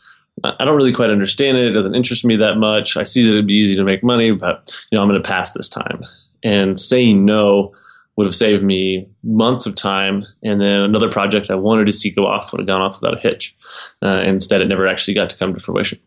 I 0.43 0.65
don't 0.65 0.77
really 0.77 0.93
quite 0.93 1.11
understand 1.11 1.57
it. 1.57 1.67
It 1.67 1.73
doesn't 1.73 1.95
interest 1.95 2.25
me 2.25 2.37
that 2.37 2.57
much. 2.57 2.97
I 2.97 3.05
see 3.05 3.25
that 3.25 3.33
it'd 3.33 3.47
be 3.47 3.55
easy 3.55 3.77
to 3.77 3.85
make 3.85 4.03
money, 4.03 4.33
but 4.33 4.73
you 4.91 4.97
know, 4.97 5.03
I'm 5.03 5.09
going 5.09 5.23
to 5.23 5.29
pass 5.29 5.53
this 5.53 5.69
time. 5.69 6.01
And 6.43 6.79
saying 6.79 7.25
no 7.25 7.71
would 8.17 8.27
have 8.27 8.35
saved 8.35 8.63
me 8.63 9.09
months 9.23 9.67
of 9.67 9.75
time. 9.75 10.25
And 10.43 10.61
then 10.61 10.81
another 10.81 11.11
project 11.11 11.51
I 11.51 11.55
wanted 11.55 11.87
to 11.87 11.93
see 11.93 12.11
go 12.11 12.27
off 12.27 12.53
would 12.53 12.61
have 12.61 12.67
gone 12.67 12.81
off 12.81 13.01
without 13.01 13.17
a 13.17 13.21
hitch. 13.21 13.57
Uh, 14.03 14.23
instead, 14.25 14.61
it 14.61 14.69
never 14.69 14.87
actually 14.87 15.15
got 15.15 15.31
to 15.31 15.37
come 15.37 15.55
to 15.55 15.61
fruition. 15.61 15.99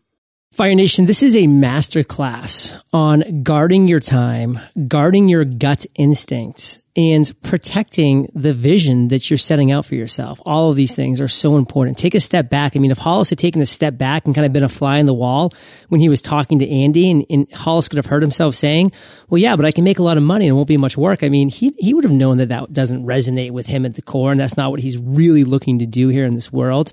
Fire 0.52 0.74
Nation, 0.74 1.06
this 1.06 1.22
is 1.22 1.36
a 1.36 1.46
master 1.46 2.02
class 2.02 2.74
on 2.92 3.42
guarding 3.42 3.86
your 3.86 4.00
time, 4.00 4.58
guarding 4.88 5.28
your 5.28 5.44
gut 5.44 5.86
instincts, 5.94 6.80
and 6.98 7.32
protecting 7.42 8.28
the 8.34 8.52
vision 8.52 9.06
that 9.06 9.30
you're 9.30 9.38
setting 9.38 9.70
out 9.70 9.86
for 9.86 9.94
yourself. 9.94 10.40
All 10.44 10.68
of 10.68 10.74
these 10.74 10.96
things 10.96 11.20
are 11.20 11.28
so 11.28 11.56
important. 11.56 11.96
Take 11.96 12.16
a 12.16 12.18
step 12.18 12.50
back. 12.50 12.74
I 12.74 12.80
mean, 12.80 12.90
if 12.90 12.98
Hollis 12.98 13.30
had 13.30 13.38
taken 13.38 13.62
a 13.62 13.66
step 13.66 13.96
back 13.96 14.26
and 14.26 14.34
kind 14.34 14.44
of 14.44 14.52
been 14.52 14.64
a 14.64 14.68
fly 14.68 14.98
in 14.98 15.06
the 15.06 15.14
wall 15.14 15.52
when 15.90 16.00
he 16.00 16.08
was 16.08 16.20
talking 16.20 16.58
to 16.58 16.68
Andy 16.68 17.08
and, 17.08 17.24
and 17.30 17.52
Hollis 17.52 17.86
could 17.86 17.98
have 17.98 18.06
heard 18.06 18.22
himself 18.22 18.56
saying, 18.56 18.90
well, 19.28 19.38
yeah, 19.38 19.54
but 19.54 19.64
I 19.64 19.70
can 19.70 19.84
make 19.84 20.00
a 20.00 20.02
lot 20.02 20.16
of 20.16 20.24
money 20.24 20.46
and 20.46 20.50
it 20.50 20.56
won't 20.56 20.66
be 20.66 20.76
much 20.76 20.96
work. 20.96 21.22
I 21.22 21.28
mean, 21.28 21.50
he, 21.50 21.72
he 21.78 21.94
would 21.94 22.02
have 22.02 22.12
known 22.12 22.38
that 22.38 22.48
that 22.48 22.72
doesn't 22.72 23.06
resonate 23.06 23.52
with 23.52 23.66
him 23.66 23.86
at 23.86 23.94
the 23.94 24.02
core. 24.02 24.32
And 24.32 24.40
that's 24.40 24.56
not 24.56 24.72
what 24.72 24.80
he's 24.80 24.98
really 24.98 25.44
looking 25.44 25.78
to 25.78 25.86
do 25.86 26.08
here 26.08 26.24
in 26.24 26.34
this 26.34 26.52
world. 26.52 26.92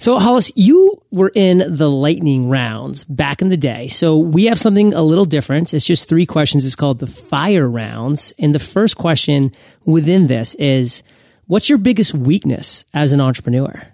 So, 0.00 0.16
Hollis, 0.20 0.52
you 0.54 1.02
were 1.10 1.32
in 1.34 1.74
the 1.74 1.90
lightning 1.90 2.48
rounds 2.48 3.02
back 3.02 3.42
in 3.42 3.48
the 3.48 3.56
day. 3.56 3.88
So, 3.88 4.16
we 4.16 4.44
have 4.44 4.60
something 4.60 4.94
a 4.94 5.02
little 5.02 5.24
different. 5.24 5.74
It's 5.74 5.84
just 5.84 6.08
three 6.08 6.24
questions. 6.24 6.64
It's 6.64 6.76
called 6.76 7.00
the 7.00 7.08
fire 7.08 7.68
rounds. 7.68 8.32
And 8.38 8.54
the 8.54 8.60
first 8.60 8.96
question 8.96 9.37
within 9.84 10.26
this 10.26 10.54
is 10.54 11.02
what's 11.46 11.68
your 11.68 11.78
biggest 11.78 12.14
weakness 12.14 12.84
as 12.94 13.12
an 13.12 13.20
entrepreneur? 13.20 13.86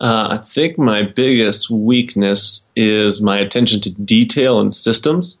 Uh, 0.00 0.36
I 0.36 0.38
think 0.52 0.78
my 0.78 1.02
biggest 1.02 1.70
weakness 1.70 2.66
is 2.74 3.20
my 3.20 3.38
attention 3.38 3.80
to 3.82 3.90
detail 3.90 4.60
and 4.60 4.74
systems. 4.74 5.38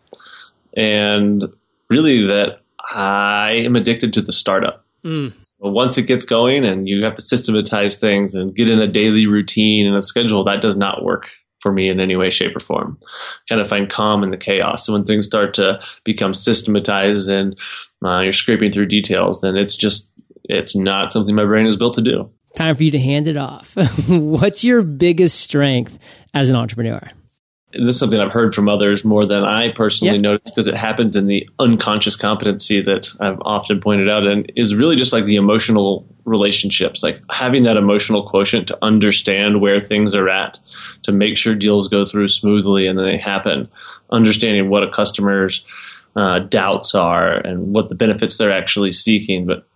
And 0.74 1.44
really, 1.90 2.26
that 2.26 2.60
I 2.94 3.62
am 3.64 3.76
addicted 3.76 4.12
to 4.14 4.22
the 4.22 4.32
startup. 4.32 4.84
Mm. 5.04 5.32
So 5.40 5.68
once 5.68 5.98
it 5.98 6.06
gets 6.06 6.24
going 6.24 6.64
and 6.64 6.88
you 6.88 7.04
have 7.04 7.16
to 7.16 7.22
systematize 7.22 7.98
things 7.98 8.34
and 8.34 8.54
get 8.54 8.70
in 8.70 8.78
a 8.78 8.86
daily 8.86 9.26
routine 9.26 9.86
and 9.86 9.96
a 9.96 10.02
schedule, 10.02 10.44
that 10.44 10.62
does 10.62 10.76
not 10.76 11.04
work 11.04 11.26
for 11.62 11.72
me 11.72 11.88
in 11.88 12.00
any 12.00 12.16
way, 12.16 12.28
shape, 12.28 12.56
or 12.56 12.60
form. 12.60 12.98
Kind 13.48 13.60
of 13.60 13.68
find 13.68 13.88
calm 13.88 14.22
in 14.22 14.30
the 14.30 14.36
chaos. 14.36 14.84
So 14.84 14.92
when 14.92 15.04
things 15.04 15.26
start 15.26 15.54
to 15.54 15.80
become 16.04 16.34
systematized 16.34 17.28
and 17.28 17.58
uh, 18.04 18.20
you're 18.20 18.32
scraping 18.32 18.72
through 18.72 18.86
details, 18.86 19.40
then 19.40 19.56
it's 19.56 19.76
just 19.76 20.10
it's 20.44 20.76
not 20.76 21.12
something 21.12 21.34
my 21.34 21.44
brain 21.44 21.66
is 21.66 21.76
built 21.76 21.94
to 21.94 22.02
do. 22.02 22.28
Time 22.56 22.76
for 22.76 22.82
you 22.82 22.90
to 22.90 22.98
hand 22.98 23.28
it 23.28 23.36
off. 23.36 23.74
What's 24.08 24.62
your 24.64 24.82
biggest 24.82 25.40
strength 25.40 25.98
as 26.34 26.50
an 26.50 26.56
entrepreneur? 26.56 27.00
This 27.72 27.96
is 27.96 27.98
something 27.98 28.20
I've 28.20 28.32
heard 28.32 28.54
from 28.54 28.68
others 28.68 29.04
more 29.04 29.24
than 29.24 29.44
I 29.44 29.70
personally 29.72 30.14
yeah. 30.14 30.20
notice 30.20 30.50
because 30.50 30.68
it 30.68 30.76
happens 30.76 31.16
in 31.16 31.26
the 31.26 31.48
unconscious 31.58 32.16
competency 32.16 32.80
that 32.82 33.08
I've 33.20 33.40
often 33.42 33.80
pointed 33.80 34.08
out 34.08 34.26
and 34.26 34.50
is 34.56 34.74
really 34.74 34.96
just 34.96 35.12
like 35.12 35.24
the 35.24 35.36
emotional 35.36 36.06
relationships, 36.24 37.02
like 37.02 37.20
having 37.30 37.62
that 37.64 37.76
emotional 37.76 38.28
quotient 38.28 38.68
to 38.68 38.78
understand 38.82 39.60
where 39.60 39.80
things 39.80 40.14
are 40.14 40.28
at, 40.28 40.58
to 41.02 41.12
make 41.12 41.36
sure 41.36 41.54
deals 41.54 41.88
go 41.88 42.04
through 42.04 42.28
smoothly 42.28 42.86
and 42.86 42.98
then 42.98 43.06
they 43.06 43.18
happen, 43.18 43.68
understanding 44.10 44.68
what 44.68 44.82
a 44.82 44.90
customer's 44.90 45.64
uh, 46.14 46.40
doubts 46.40 46.94
are 46.94 47.38
and 47.38 47.72
what 47.72 47.88
the 47.88 47.94
benefits 47.94 48.36
they're 48.36 48.52
actually 48.52 48.92
seeking. 48.92 49.46
But 49.46 49.66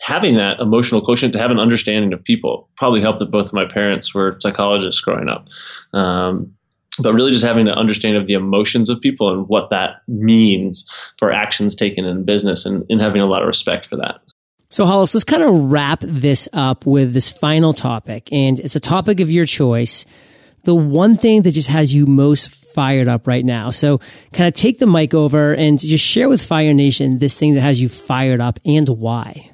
having 0.00 0.36
that 0.36 0.60
emotional 0.60 1.00
quotient 1.00 1.32
to 1.32 1.38
have 1.38 1.50
an 1.50 1.58
understanding 1.58 2.12
of 2.12 2.22
people 2.22 2.68
probably 2.76 3.00
helped 3.00 3.20
that 3.20 3.30
both 3.30 3.46
of 3.46 3.52
my 3.52 3.64
parents 3.64 4.14
were 4.14 4.36
psychologists 4.40 5.00
growing 5.00 5.28
up. 5.28 5.46
Um, 5.92 6.54
but 6.98 7.12
really 7.12 7.32
just 7.32 7.44
having 7.44 7.68
an 7.68 7.74
understanding 7.74 8.20
of 8.20 8.26
the 8.26 8.34
emotions 8.34 8.90
of 8.90 9.00
people 9.00 9.32
and 9.32 9.48
what 9.48 9.70
that 9.70 10.02
means 10.06 10.84
for 11.18 11.32
actions 11.32 11.74
taken 11.74 12.04
in 12.04 12.24
business 12.24 12.66
and, 12.66 12.84
and 12.88 13.00
having 13.00 13.22
a 13.22 13.26
lot 13.26 13.42
of 13.42 13.48
respect 13.48 13.86
for 13.86 13.96
that. 13.96 14.20
So, 14.70 14.84
Hollis, 14.84 15.14
let's 15.14 15.24
kind 15.24 15.42
of 15.42 15.70
wrap 15.72 16.00
this 16.00 16.48
up 16.52 16.84
with 16.84 17.14
this 17.14 17.30
final 17.30 17.72
topic. 17.72 18.28
And 18.32 18.60
it's 18.60 18.76
a 18.76 18.80
topic 18.80 19.20
of 19.20 19.30
your 19.30 19.46
choice. 19.46 20.04
The 20.64 20.74
one 20.74 21.16
thing 21.16 21.42
that 21.42 21.52
just 21.52 21.70
has 21.70 21.94
you 21.94 22.04
most 22.04 22.50
fired 22.50 23.08
up 23.08 23.26
right 23.26 23.44
now. 23.44 23.70
So, 23.70 23.98
kind 24.34 24.46
of 24.46 24.52
take 24.52 24.78
the 24.78 24.86
mic 24.86 25.14
over 25.14 25.54
and 25.54 25.78
just 25.78 26.04
share 26.04 26.28
with 26.28 26.44
Fire 26.44 26.74
Nation 26.74 27.18
this 27.18 27.38
thing 27.38 27.54
that 27.54 27.62
has 27.62 27.80
you 27.80 27.88
fired 27.88 28.42
up 28.42 28.60
and 28.66 28.86
why. 28.88 29.50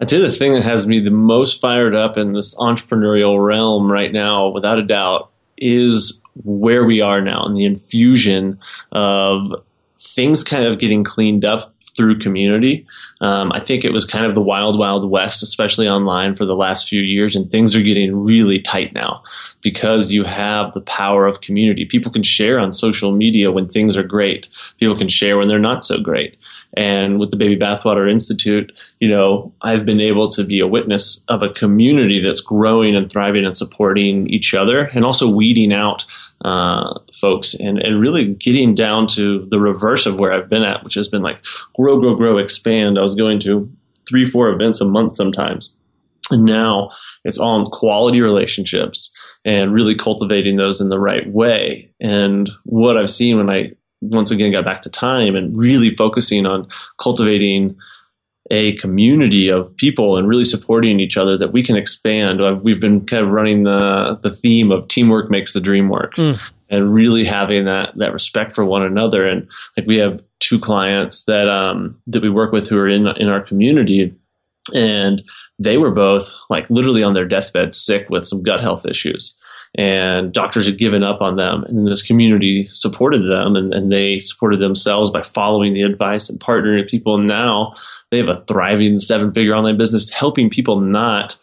I'd 0.00 0.10
say 0.10 0.20
the 0.20 0.30
thing 0.32 0.54
that 0.54 0.62
has 0.62 0.86
me 0.86 1.00
the 1.00 1.10
most 1.10 1.60
fired 1.60 1.94
up 1.94 2.16
in 2.16 2.32
this 2.32 2.54
entrepreneurial 2.56 3.44
realm 3.44 3.90
right 3.90 4.12
now, 4.12 4.48
without 4.48 4.78
a 4.78 4.84
doubt, 4.84 5.31
is 5.62 6.20
where 6.44 6.84
we 6.84 7.00
are 7.00 7.20
now 7.20 7.44
and 7.44 7.56
the 7.56 7.64
infusion 7.64 8.58
of 8.90 9.52
things 10.00 10.42
kind 10.42 10.64
of 10.64 10.78
getting 10.78 11.04
cleaned 11.04 11.44
up 11.44 11.71
through 11.96 12.18
community. 12.18 12.86
Um, 13.20 13.52
I 13.52 13.60
think 13.60 13.84
it 13.84 13.92
was 13.92 14.04
kind 14.04 14.24
of 14.24 14.34
the 14.34 14.40
wild, 14.40 14.78
wild 14.78 15.10
west, 15.10 15.42
especially 15.42 15.88
online 15.88 16.36
for 16.36 16.46
the 16.46 16.56
last 16.56 16.88
few 16.88 17.02
years, 17.02 17.36
and 17.36 17.50
things 17.50 17.76
are 17.76 17.82
getting 17.82 18.24
really 18.24 18.60
tight 18.60 18.94
now 18.94 19.22
because 19.60 20.12
you 20.12 20.24
have 20.24 20.72
the 20.72 20.80
power 20.80 21.26
of 21.26 21.40
community. 21.40 21.84
People 21.84 22.10
can 22.10 22.22
share 22.22 22.58
on 22.58 22.72
social 22.72 23.12
media 23.12 23.50
when 23.50 23.68
things 23.68 23.96
are 23.96 24.02
great. 24.02 24.48
People 24.78 24.96
can 24.96 25.08
share 25.08 25.38
when 25.38 25.48
they're 25.48 25.58
not 25.58 25.84
so 25.84 26.00
great. 26.00 26.36
And 26.74 27.20
with 27.20 27.30
the 27.30 27.36
Baby 27.36 27.56
Bathwater 27.56 28.10
Institute, 28.10 28.72
you 28.98 29.08
know, 29.08 29.52
I've 29.60 29.84
been 29.84 30.00
able 30.00 30.30
to 30.30 30.44
be 30.44 30.60
a 30.60 30.66
witness 30.66 31.22
of 31.28 31.42
a 31.42 31.52
community 31.52 32.20
that's 32.20 32.40
growing 32.40 32.96
and 32.96 33.10
thriving 33.10 33.44
and 33.44 33.56
supporting 33.56 34.28
each 34.28 34.54
other 34.54 34.84
and 34.94 35.04
also 35.04 35.28
weeding 35.28 35.72
out 35.72 36.04
uh, 36.44 36.98
folks 37.20 37.54
and, 37.54 37.78
and 37.78 38.00
really 38.00 38.34
getting 38.34 38.74
down 38.74 39.06
to 39.06 39.46
the 39.50 39.60
reverse 39.60 40.06
of 40.06 40.18
where 40.18 40.32
I've 40.32 40.48
been 40.48 40.62
at, 40.62 40.84
which 40.84 40.94
has 40.94 41.08
been 41.08 41.22
like 41.22 41.38
grow, 41.74 41.98
grow, 42.00 42.14
grow, 42.14 42.38
expand. 42.38 42.98
I 42.98 43.02
was 43.02 43.14
going 43.14 43.38
to 43.40 43.70
three, 44.08 44.26
four 44.26 44.50
events 44.50 44.80
a 44.80 44.84
month 44.84 45.16
sometimes. 45.16 45.74
And 46.30 46.44
now 46.44 46.90
it's 47.24 47.38
in 47.38 47.66
quality 47.66 48.20
relationships 48.20 49.12
and 49.44 49.74
really 49.74 49.94
cultivating 49.94 50.56
those 50.56 50.80
in 50.80 50.88
the 50.88 50.98
right 50.98 51.30
way. 51.30 51.92
And 52.00 52.50
what 52.64 52.96
I've 52.96 53.10
seen 53.10 53.36
when 53.36 53.50
I 53.50 53.72
once 54.00 54.30
again 54.30 54.52
got 54.52 54.64
back 54.64 54.82
to 54.82 54.90
time 54.90 55.36
and 55.36 55.56
really 55.56 55.94
focusing 55.94 56.46
on 56.46 56.66
cultivating 57.00 57.76
a 58.52 58.74
community 58.74 59.48
of 59.48 59.74
people 59.76 60.18
and 60.18 60.28
really 60.28 60.44
supporting 60.44 61.00
each 61.00 61.16
other 61.16 61.38
that 61.38 61.52
we 61.52 61.62
can 61.62 61.74
expand. 61.74 62.40
We've 62.62 62.80
been 62.80 63.04
kind 63.04 63.24
of 63.24 63.30
running 63.30 63.64
the 63.64 64.20
the 64.22 64.36
theme 64.36 64.70
of 64.70 64.86
teamwork 64.88 65.30
makes 65.30 65.54
the 65.54 65.60
dream 65.60 65.88
work. 65.88 66.14
Mm. 66.14 66.38
And 66.68 66.94
really 66.94 67.24
having 67.24 67.64
that 67.66 67.94
that 67.96 68.14
respect 68.14 68.54
for 68.54 68.64
one 68.64 68.82
another, 68.82 69.28
and 69.28 69.46
like 69.76 69.86
we 69.86 69.98
have 69.98 70.24
two 70.40 70.58
clients 70.58 71.24
that 71.24 71.46
um, 71.46 72.00
that 72.06 72.22
we 72.22 72.30
work 72.30 72.50
with 72.50 72.66
who 72.66 72.78
are 72.78 72.88
in 72.88 73.08
in 73.18 73.28
our 73.28 73.42
community, 73.42 74.14
and 74.72 75.22
they 75.58 75.76
were 75.76 75.90
both 75.90 76.30
like 76.48 76.70
literally 76.70 77.02
on 77.02 77.12
their 77.12 77.26
deathbed 77.26 77.74
sick 77.74 78.08
with 78.08 78.26
some 78.26 78.42
gut 78.42 78.62
health 78.62 78.86
issues 78.86 79.36
and 79.76 80.32
doctors 80.32 80.66
had 80.66 80.78
given 80.78 81.02
up 81.02 81.20
on 81.20 81.36
them. 81.36 81.64
And 81.64 81.86
this 81.86 82.02
community 82.02 82.68
supported 82.72 83.22
them 83.22 83.56
and, 83.56 83.72
and 83.72 83.90
they 83.90 84.18
supported 84.18 84.60
themselves 84.60 85.10
by 85.10 85.22
following 85.22 85.72
the 85.72 85.82
advice 85.82 86.28
and 86.28 86.38
partnering 86.38 86.80
with 86.80 86.90
people. 86.90 87.14
And 87.16 87.26
now 87.26 87.72
they 88.10 88.18
have 88.18 88.28
a 88.28 88.44
thriving 88.46 88.98
seven 88.98 89.32
figure 89.32 89.54
online 89.54 89.78
business 89.78 90.10
helping 90.10 90.50
people 90.50 90.80
not 90.80 91.36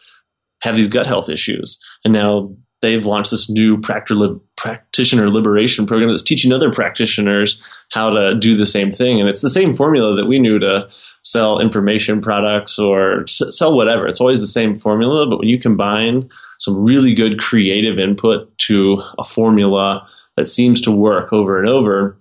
have 0.62 0.76
these 0.76 0.88
gut 0.88 1.08
health 1.08 1.30
issues. 1.30 1.80
And 2.04 2.13
now 2.13 2.54
they've 2.82 3.06
launched 3.06 3.32
this 3.32 3.50
new 3.50 3.80
practitioner 3.80 5.30
liberation 5.30 5.86
program 5.86 6.10
that's 6.10 6.22
teaching 6.22 6.52
other 6.52 6.72
practitioners 6.72 7.62
how 7.92 8.10
to 8.10 8.36
do 8.39 8.56
the 8.56 8.65
same 8.65 8.92
thing 8.92 9.20
and 9.20 9.30
it's 9.30 9.42
the 9.42 9.50
same 9.50 9.76
formula 9.76 10.15
that 10.15 10.28
we 10.28 10.39
knew 10.39 10.60
to 10.60 10.88
sell 11.24 11.60
information 11.60 12.22
products 12.22 12.80
or 12.80 13.26
sell 13.28 13.76
whatever 13.76 14.08
it's 14.08 14.22
always 14.22 14.39
the 14.39 14.48
same 14.48 14.80
formula 14.80 15.28
but 15.28 15.39
when 15.39 15.48
you 15.48 15.60
combine 15.60 16.30
some 16.60 16.84
really 16.84 17.15
good 17.15 17.39
creative 17.39 17.98
input 17.98 18.56
to 18.60 19.02
a 19.18 19.24
formula 19.24 20.08
that 20.36 20.48
seems 20.48 20.82
to 20.82 20.92
work 20.92 21.34
over 21.34 21.60
and 21.60 21.68
over, 21.68 22.18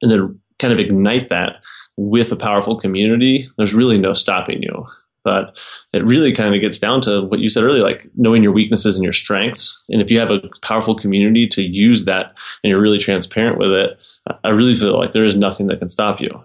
and 0.00 0.10
then 0.10 0.40
kind 0.58 0.72
of 0.72 0.78
ignite 0.78 1.30
that 1.30 1.56
with 1.96 2.30
a 2.30 2.36
powerful 2.36 2.78
community, 2.78 3.48
there's 3.56 3.74
really 3.74 3.98
no 3.98 4.14
stopping 4.14 4.62
you. 4.62 4.86
But 5.24 5.56
it 5.92 6.04
really 6.04 6.32
kind 6.32 6.54
of 6.54 6.60
gets 6.60 6.78
down 6.78 7.00
to 7.02 7.22
what 7.22 7.40
you 7.40 7.48
said 7.48 7.64
earlier, 7.64 7.82
like 7.82 8.08
knowing 8.14 8.42
your 8.42 8.52
weaknesses 8.52 8.96
and 8.96 9.02
your 9.02 9.14
strengths. 9.14 9.82
And 9.88 10.02
if 10.02 10.10
you 10.10 10.18
have 10.18 10.30
a 10.30 10.48
powerful 10.62 10.94
community 10.94 11.48
to 11.48 11.62
use 11.62 12.04
that 12.04 12.34
and 12.62 12.70
you're 12.70 12.80
really 12.80 12.98
transparent 12.98 13.58
with 13.58 13.70
it, 13.70 14.04
I 14.44 14.50
really 14.50 14.74
feel 14.74 14.98
like 14.98 15.12
there 15.12 15.24
is 15.24 15.36
nothing 15.36 15.68
that 15.68 15.78
can 15.78 15.88
stop 15.88 16.20
you. 16.20 16.44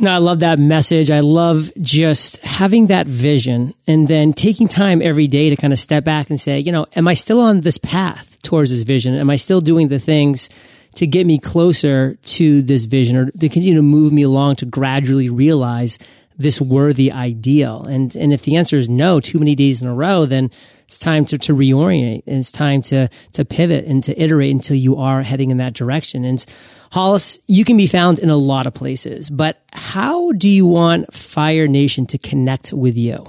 No, 0.00 0.12
I 0.12 0.18
love 0.18 0.40
that 0.40 0.60
message. 0.60 1.10
I 1.10 1.20
love 1.20 1.72
just 1.80 2.36
having 2.44 2.86
that 2.86 3.08
vision 3.08 3.74
and 3.88 4.06
then 4.06 4.32
taking 4.32 4.68
time 4.68 5.02
every 5.02 5.26
day 5.26 5.50
to 5.50 5.56
kind 5.56 5.72
of 5.72 5.78
step 5.80 6.04
back 6.04 6.30
and 6.30 6.40
say, 6.40 6.60
you 6.60 6.70
know, 6.70 6.86
am 6.94 7.08
I 7.08 7.14
still 7.14 7.40
on 7.40 7.62
this 7.62 7.78
path 7.78 8.40
towards 8.44 8.70
this 8.70 8.84
vision? 8.84 9.16
Am 9.16 9.28
I 9.28 9.34
still 9.34 9.60
doing 9.60 9.88
the 9.88 9.98
things 9.98 10.50
to 10.94 11.06
get 11.06 11.26
me 11.26 11.38
closer 11.38 12.14
to 12.14 12.62
this 12.62 12.84
vision 12.84 13.16
or 13.16 13.30
to 13.30 13.48
continue 13.48 13.74
to 13.74 13.82
move 13.82 14.12
me 14.12 14.22
along 14.22 14.56
to 14.56 14.66
gradually 14.66 15.30
realize 15.30 15.98
this 16.38 16.60
worthy 16.60 17.12
ideal? 17.12 17.84
And, 17.84 18.14
and 18.16 18.32
if 18.32 18.42
the 18.42 18.56
answer 18.56 18.76
is 18.76 18.88
no, 18.88 19.20
too 19.20 19.38
many 19.38 19.54
days 19.54 19.82
in 19.82 19.88
a 19.88 19.94
row, 19.94 20.24
then 20.24 20.50
it's 20.84 20.98
time 20.98 21.26
to, 21.26 21.38
to 21.38 21.54
reorient 21.54 22.22
and 22.26 22.38
it's 22.38 22.50
time 22.50 22.80
to, 22.82 23.08
to 23.34 23.44
pivot 23.44 23.84
and 23.84 24.02
to 24.04 24.18
iterate 24.18 24.52
until 24.52 24.76
you 24.76 24.96
are 24.96 25.22
heading 25.22 25.50
in 25.50 25.58
that 25.58 25.74
direction. 25.74 26.24
And 26.24 26.44
Hollis, 26.92 27.38
you 27.46 27.64
can 27.64 27.76
be 27.76 27.86
found 27.86 28.18
in 28.18 28.30
a 28.30 28.36
lot 28.36 28.66
of 28.66 28.72
places, 28.72 29.28
but 29.28 29.62
how 29.72 30.32
do 30.32 30.48
you 30.48 30.64
want 30.64 31.12
Fire 31.12 31.66
Nation 31.66 32.06
to 32.06 32.18
connect 32.18 32.72
with 32.72 32.96
you? 32.96 33.24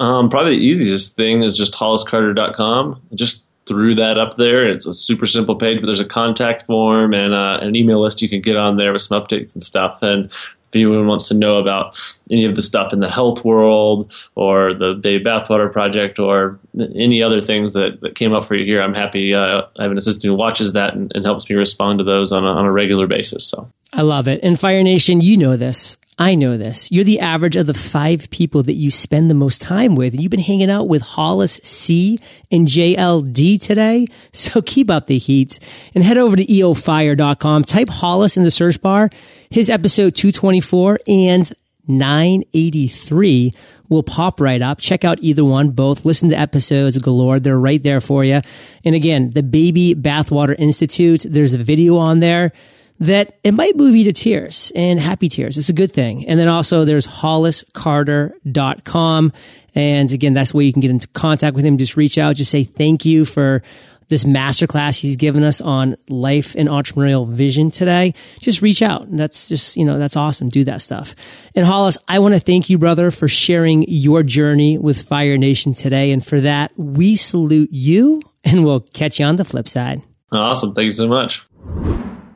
Um, 0.00 0.28
probably 0.28 0.56
the 0.56 0.66
easiest 0.66 1.16
thing 1.16 1.42
is 1.42 1.56
just 1.56 1.72
holliscarter.com. 1.72 3.00
Just 3.14 3.44
threw 3.66 3.94
that 3.94 4.18
up 4.18 4.36
there. 4.36 4.68
It's 4.68 4.86
a 4.86 4.94
super 4.94 5.26
simple 5.26 5.56
page, 5.56 5.80
but 5.80 5.86
there's 5.86 6.00
a 6.00 6.04
contact 6.04 6.66
form 6.66 7.14
and 7.14 7.32
uh, 7.32 7.58
an 7.62 7.76
email 7.76 8.02
list 8.02 8.22
you 8.22 8.28
can 8.28 8.40
get 8.40 8.56
on 8.56 8.76
there 8.76 8.92
with 8.92 9.02
some 9.02 9.20
updates 9.20 9.54
and 9.54 9.62
stuff. 9.62 9.98
And 10.02 10.26
if 10.26 10.74
anyone 10.74 11.06
wants 11.06 11.28
to 11.28 11.34
know 11.34 11.58
about 11.58 11.98
any 12.30 12.44
of 12.44 12.56
the 12.56 12.62
stuff 12.62 12.92
in 12.92 13.00
the 13.00 13.10
health 13.10 13.44
world 13.44 14.12
or 14.34 14.74
the 14.74 14.94
Baby 14.94 15.24
Bathwater 15.24 15.72
Project 15.72 16.18
or 16.18 16.58
any 16.78 17.22
other 17.22 17.40
things 17.40 17.74
that, 17.74 18.00
that 18.00 18.16
came 18.16 18.32
up 18.32 18.44
for 18.44 18.54
you 18.54 18.64
here, 18.64 18.82
I'm 18.82 18.94
happy. 18.94 19.34
Uh, 19.34 19.62
I 19.78 19.82
have 19.82 19.92
an 19.92 19.98
assistant 19.98 20.24
who 20.24 20.34
watches 20.34 20.72
that 20.72 20.94
and, 20.94 21.12
and 21.14 21.24
helps 21.24 21.48
me 21.48 21.56
respond 21.56 21.98
to 22.00 22.04
those 22.04 22.32
on 22.32 22.44
a, 22.44 22.48
on 22.48 22.66
a 22.66 22.72
regular 22.72 23.06
basis. 23.06 23.48
So 23.48 23.70
I 23.92 24.02
love 24.02 24.26
it. 24.26 24.40
And 24.42 24.58
Fire 24.58 24.82
Nation, 24.82 25.20
you 25.20 25.36
know 25.36 25.56
this. 25.56 25.96
I 26.18 26.36
know 26.36 26.56
this. 26.56 26.92
You're 26.92 27.04
the 27.04 27.18
average 27.18 27.56
of 27.56 27.66
the 27.66 27.74
five 27.74 28.30
people 28.30 28.62
that 28.64 28.74
you 28.74 28.90
spend 28.90 29.28
the 29.28 29.34
most 29.34 29.60
time 29.60 29.96
with. 29.96 30.14
And 30.14 30.22
you've 30.22 30.30
been 30.30 30.40
hanging 30.40 30.70
out 30.70 30.86
with 30.86 31.02
Hollis 31.02 31.58
C 31.64 32.20
and 32.52 32.68
JLD 32.68 33.60
today. 33.60 34.06
So 34.32 34.62
keep 34.66 34.90
up 34.90 35.08
the 35.08 35.18
heat 35.18 35.58
and 35.94 36.04
head 36.04 36.16
over 36.16 36.36
to 36.36 36.46
eofire.com. 36.46 37.64
Type 37.64 37.88
Hollis 37.88 38.36
in 38.36 38.44
the 38.44 38.50
search 38.52 38.80
bar. 38.80 39.10
His 39.50 39.68
episode 39.68 40.14
224 40.14 41.00
and 41.08 41.52
983 41.88 43.52
will 43.88 44.02
pop 44.04 44.40
right 44.40 44.62
up. 44.62 44.78
Check 44.78 45.04
out 45.04 45.18
either 45.20 45.44
one, 45.44 45.70
both. 45.70 46.04
Listen 46.04 46.30
to 46.30 46.38
episodes 46.38 46.96
galore. 46.98 47.40
They're 47.40 47.58
right 47.58 47.82
there 47.82 48.00
for 48.00 48.24
you. 48.24 48.40
And 48.84 48.94
again, 48.94 49.30
the 49.30 49.42
Baby 49.42 49.94
Bathwater 49.94 50.54
Institute, 50.58 51.26
there's 51.28 51.54
a 51.54 51.58
video 51.58 51.96
on 51.96 52.20
there 52.20 52.52
that 53.00 53.38
it 53.42 53.52
might 53.52 53.76
move 53.76 53.96
you 53.96 54.04
to 54.04 54.12
tears 54.12 54.70
and 54.74 55.00
happy 55.00 55.28
tears. 55.28 55.58
It's 55.58 55.68
a 55.68 55.74
good 55.74 55.92
thing. 55.92 56.28
And 56.28 56.38
then 56.38 56.46
also 56.48 56.84
there's 56.84 57.06
holliscarter.com. 57.06 59.32
And 59.74 60.12
again, 60.12 60.32
that's 60.32 60.54
where 60.54 60.64
you 60.64 60.72
can 60.72 60.80
get 60.80 60.92
into 60.92 61.08
contact 61.08 61.56
with 61.56 61.64
him. 61.64 61.76
Just 61.76 61.96
reach 61.96 62.18
out, 62.18 62.36
just 62.36 62.52
say 62.52 62.62
thank 62.64 63.04
you 63.04 63.24
for 63.24 63.62
this 64.08 64.24
masterclass 64.24 64.98
he's 64.98 65.16
given 65.16 65.44
us 65.44 65.60
on 65.60 65.96
life 66.08 66.54
and 66.56 66.68
entrepreneurial 66.68 67.28
vision 67.28 67.70
today. 67.70 68.14
Just 68.38 68.62
reach 68.62 68.82
out. 68.82 69.06
That's 69.10 69.48
just, 69.48 69.76
you 69.76 69.84
know, 69.84 69.98
that's 69.98 70.16
awesome. 70.16 70.48
Do 70.48 70.64
that 70.64 70.82
stuff. 70.82 71.14
And 71.54 71.66
Hollis, 71.66 71.98
I 72.06 72.18
want 72.18 72.34
to 72.34 72.40
thank 72.40 72.70
you, 72.70 72.78
brother, 72.78 73.10
for 73.10 73.28
sharing 73.28 73.84
your 73.88 74.22
journey 74.22 74.78
with 74.78 75.02
Fire 75.02 75.38
Nation 75.38 75.74
today. 75.74 76.12
And 76.12 76.24
for 76.24 76.40
that, 76.40 76.72
we 76.76 77.16
salute 77.16 77.70
you 77.72 78.20
and 78.44 78.64
we'll 78.64 78.80
catch 78.80 79.18
you 79.18 79.26
on 79.26 79.36
the 79.36 79.44
flip 79.44 79.68
side. 79.68 80.02
Awesome. 80.30 80.74
Thank 80.74 80.86
you 80.86 80.92
so 80.92 81.08
much. 81.08 81.42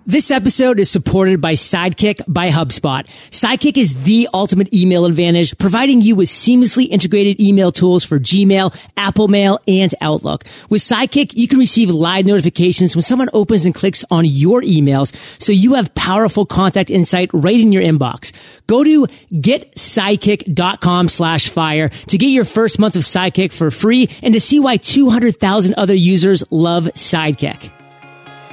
This 0.09 0.31
episode 0.31 0.81
is 0.81 0.91
supported 0.91 1.43
by 1.43 1.53
Sidekick 1.53 2.23
by 2.27 2.49
HubSpot. 2.49 3.07
Sidekick 3.29 3.77
is 3.77 4.05
the 4.05 4.27
ultimate 4.33 4.73
email 4.73 5.05
advantage, 5.05 5.59
providing 5.59 6.01
you 6.01 6.17
with 6.17 6.31
seamlessly 6.31 6.89
integrated 6.89 7.39
email 7.39 7.71
tools 7.71 8.05
for 8.05 8.19
Gmail, 8.19 8.75
Apple 8.97 9.29
Mail, 9.29 9.59
and 9.69 9.95
Outlook. 10.01 10.47
With 10.71 10.81
Sidekick, 10.81 11.35
you 11.35 11.47
can 11.47 11.59
receive 11.59 11.91
live 11.91 12.25
notifications 12.25 12.97
when 12.97 13.03
someone 13.03 13.29
opens 13.35 13.67
and 13.67 13.75
clicks 13.75 14.03
on 14.11 14.25
your 14.25 14.63
emails, 14.63 15.15
so 15.39 15.53
you 15.53 15.75
have 15.75 15.95
powerful 15.95 16.47
contact 16.47 16.89
insight 16.89 17.29
right 17.35 17.61
in 17.61 17.71
your 17.71 17.83
inbox. 17.83 18.33
Go 18.67 18.83
to 18.85 19.07
getsidekick.com 19.31 21.09
slash 21.11 21.51
fire 21.51 21.91
to 21.91 22.17
get 22.17 22.29
your 22.29 22.47
first 22.47 22.79
month 22.79 22.97
of 22.97 23.03
Sidekick 23.03 23.53
for 23.53 23.71
free 23.71 24.09
and 24.23 24.33
to 24.33 24.41
see 24.41 24.59
why 24.59 24.79
200,000 24.79 25.75
other 25.75 25.93
users 25.93 26.43
love 26.51 26.85
Sidekick. 26.95 27.78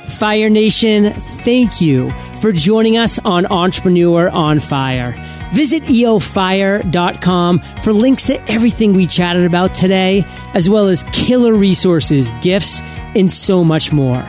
Fire 0.06 0.50
Nation, 0.50 1.12
thank 1.13 1.82
you 1.82 2.12
for 2.41 2.52
joining 2.52 2.98
us 2.98 3.20
on 3.26 3.46
Entrepreneur 3.46 4.30
on 4.30 4.60
Fire. 4.60 5.13
Visit 5.54 5.84
eofire.com 5.84 7.60
for 7.84 7.93
links 7.93 8.28
to 8.28 8.51
everything 8.51 8.93
we 8.93 9.08
chatted 9.08 9.45
about 9.45 9.74
today, 9.74 10.26
as 10.53 10.70
well 10.70 10.88
as 10.88 11.03
killer 11.12 11.53
resources, 11.53 12.32
gifts, 12.41 12.82
and 13.16 13.32
so 13.32 13.64
much 13.64 13.91
more. 13.93 14.26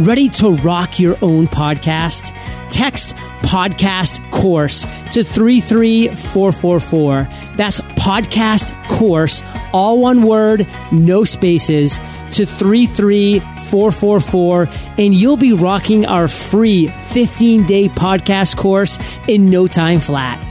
Ready 0.00 0.28
to 0.30 0.52
rock 0.52 0.98
your 0.98 1.16
own 1.20 1.46
podcast? 1.46 2.34
Text 2.70 3.14
podcast 3.42 4.30
course 4.30 4.86
to 5.12 5.22
33444. 5.22 7.28
That's 7.56 7.80
podcast 7.80 8.72
course, 8.88 9.42
all 9.74 10.00
one 10.00 10.22
word, 10.22 10.66
no 10.90 11.24
spaces, 11.24 11.98
to 12.30 12.46
33444, 12.46 14.68
and 14.96 15.12
you'll 15.12 15.36
be 15.36 15.52
rocking 15.52 16.06
our 16.06 16.28
free 16.28 16.86
15 16.86 17.66
day 17.66 17.90
podcast 17.90 18.56
course 18.56 18.98
in 19.28 19.50
no 19.50 19.66
time 19.66 20.00
flat. 20.00 20.42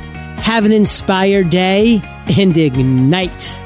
Have 0.44 0.66
an 0.66 0.72
inspired 0.72 1.50
day 1.50 2.04
and 2.38 2.56
ignite. 2.56 3.64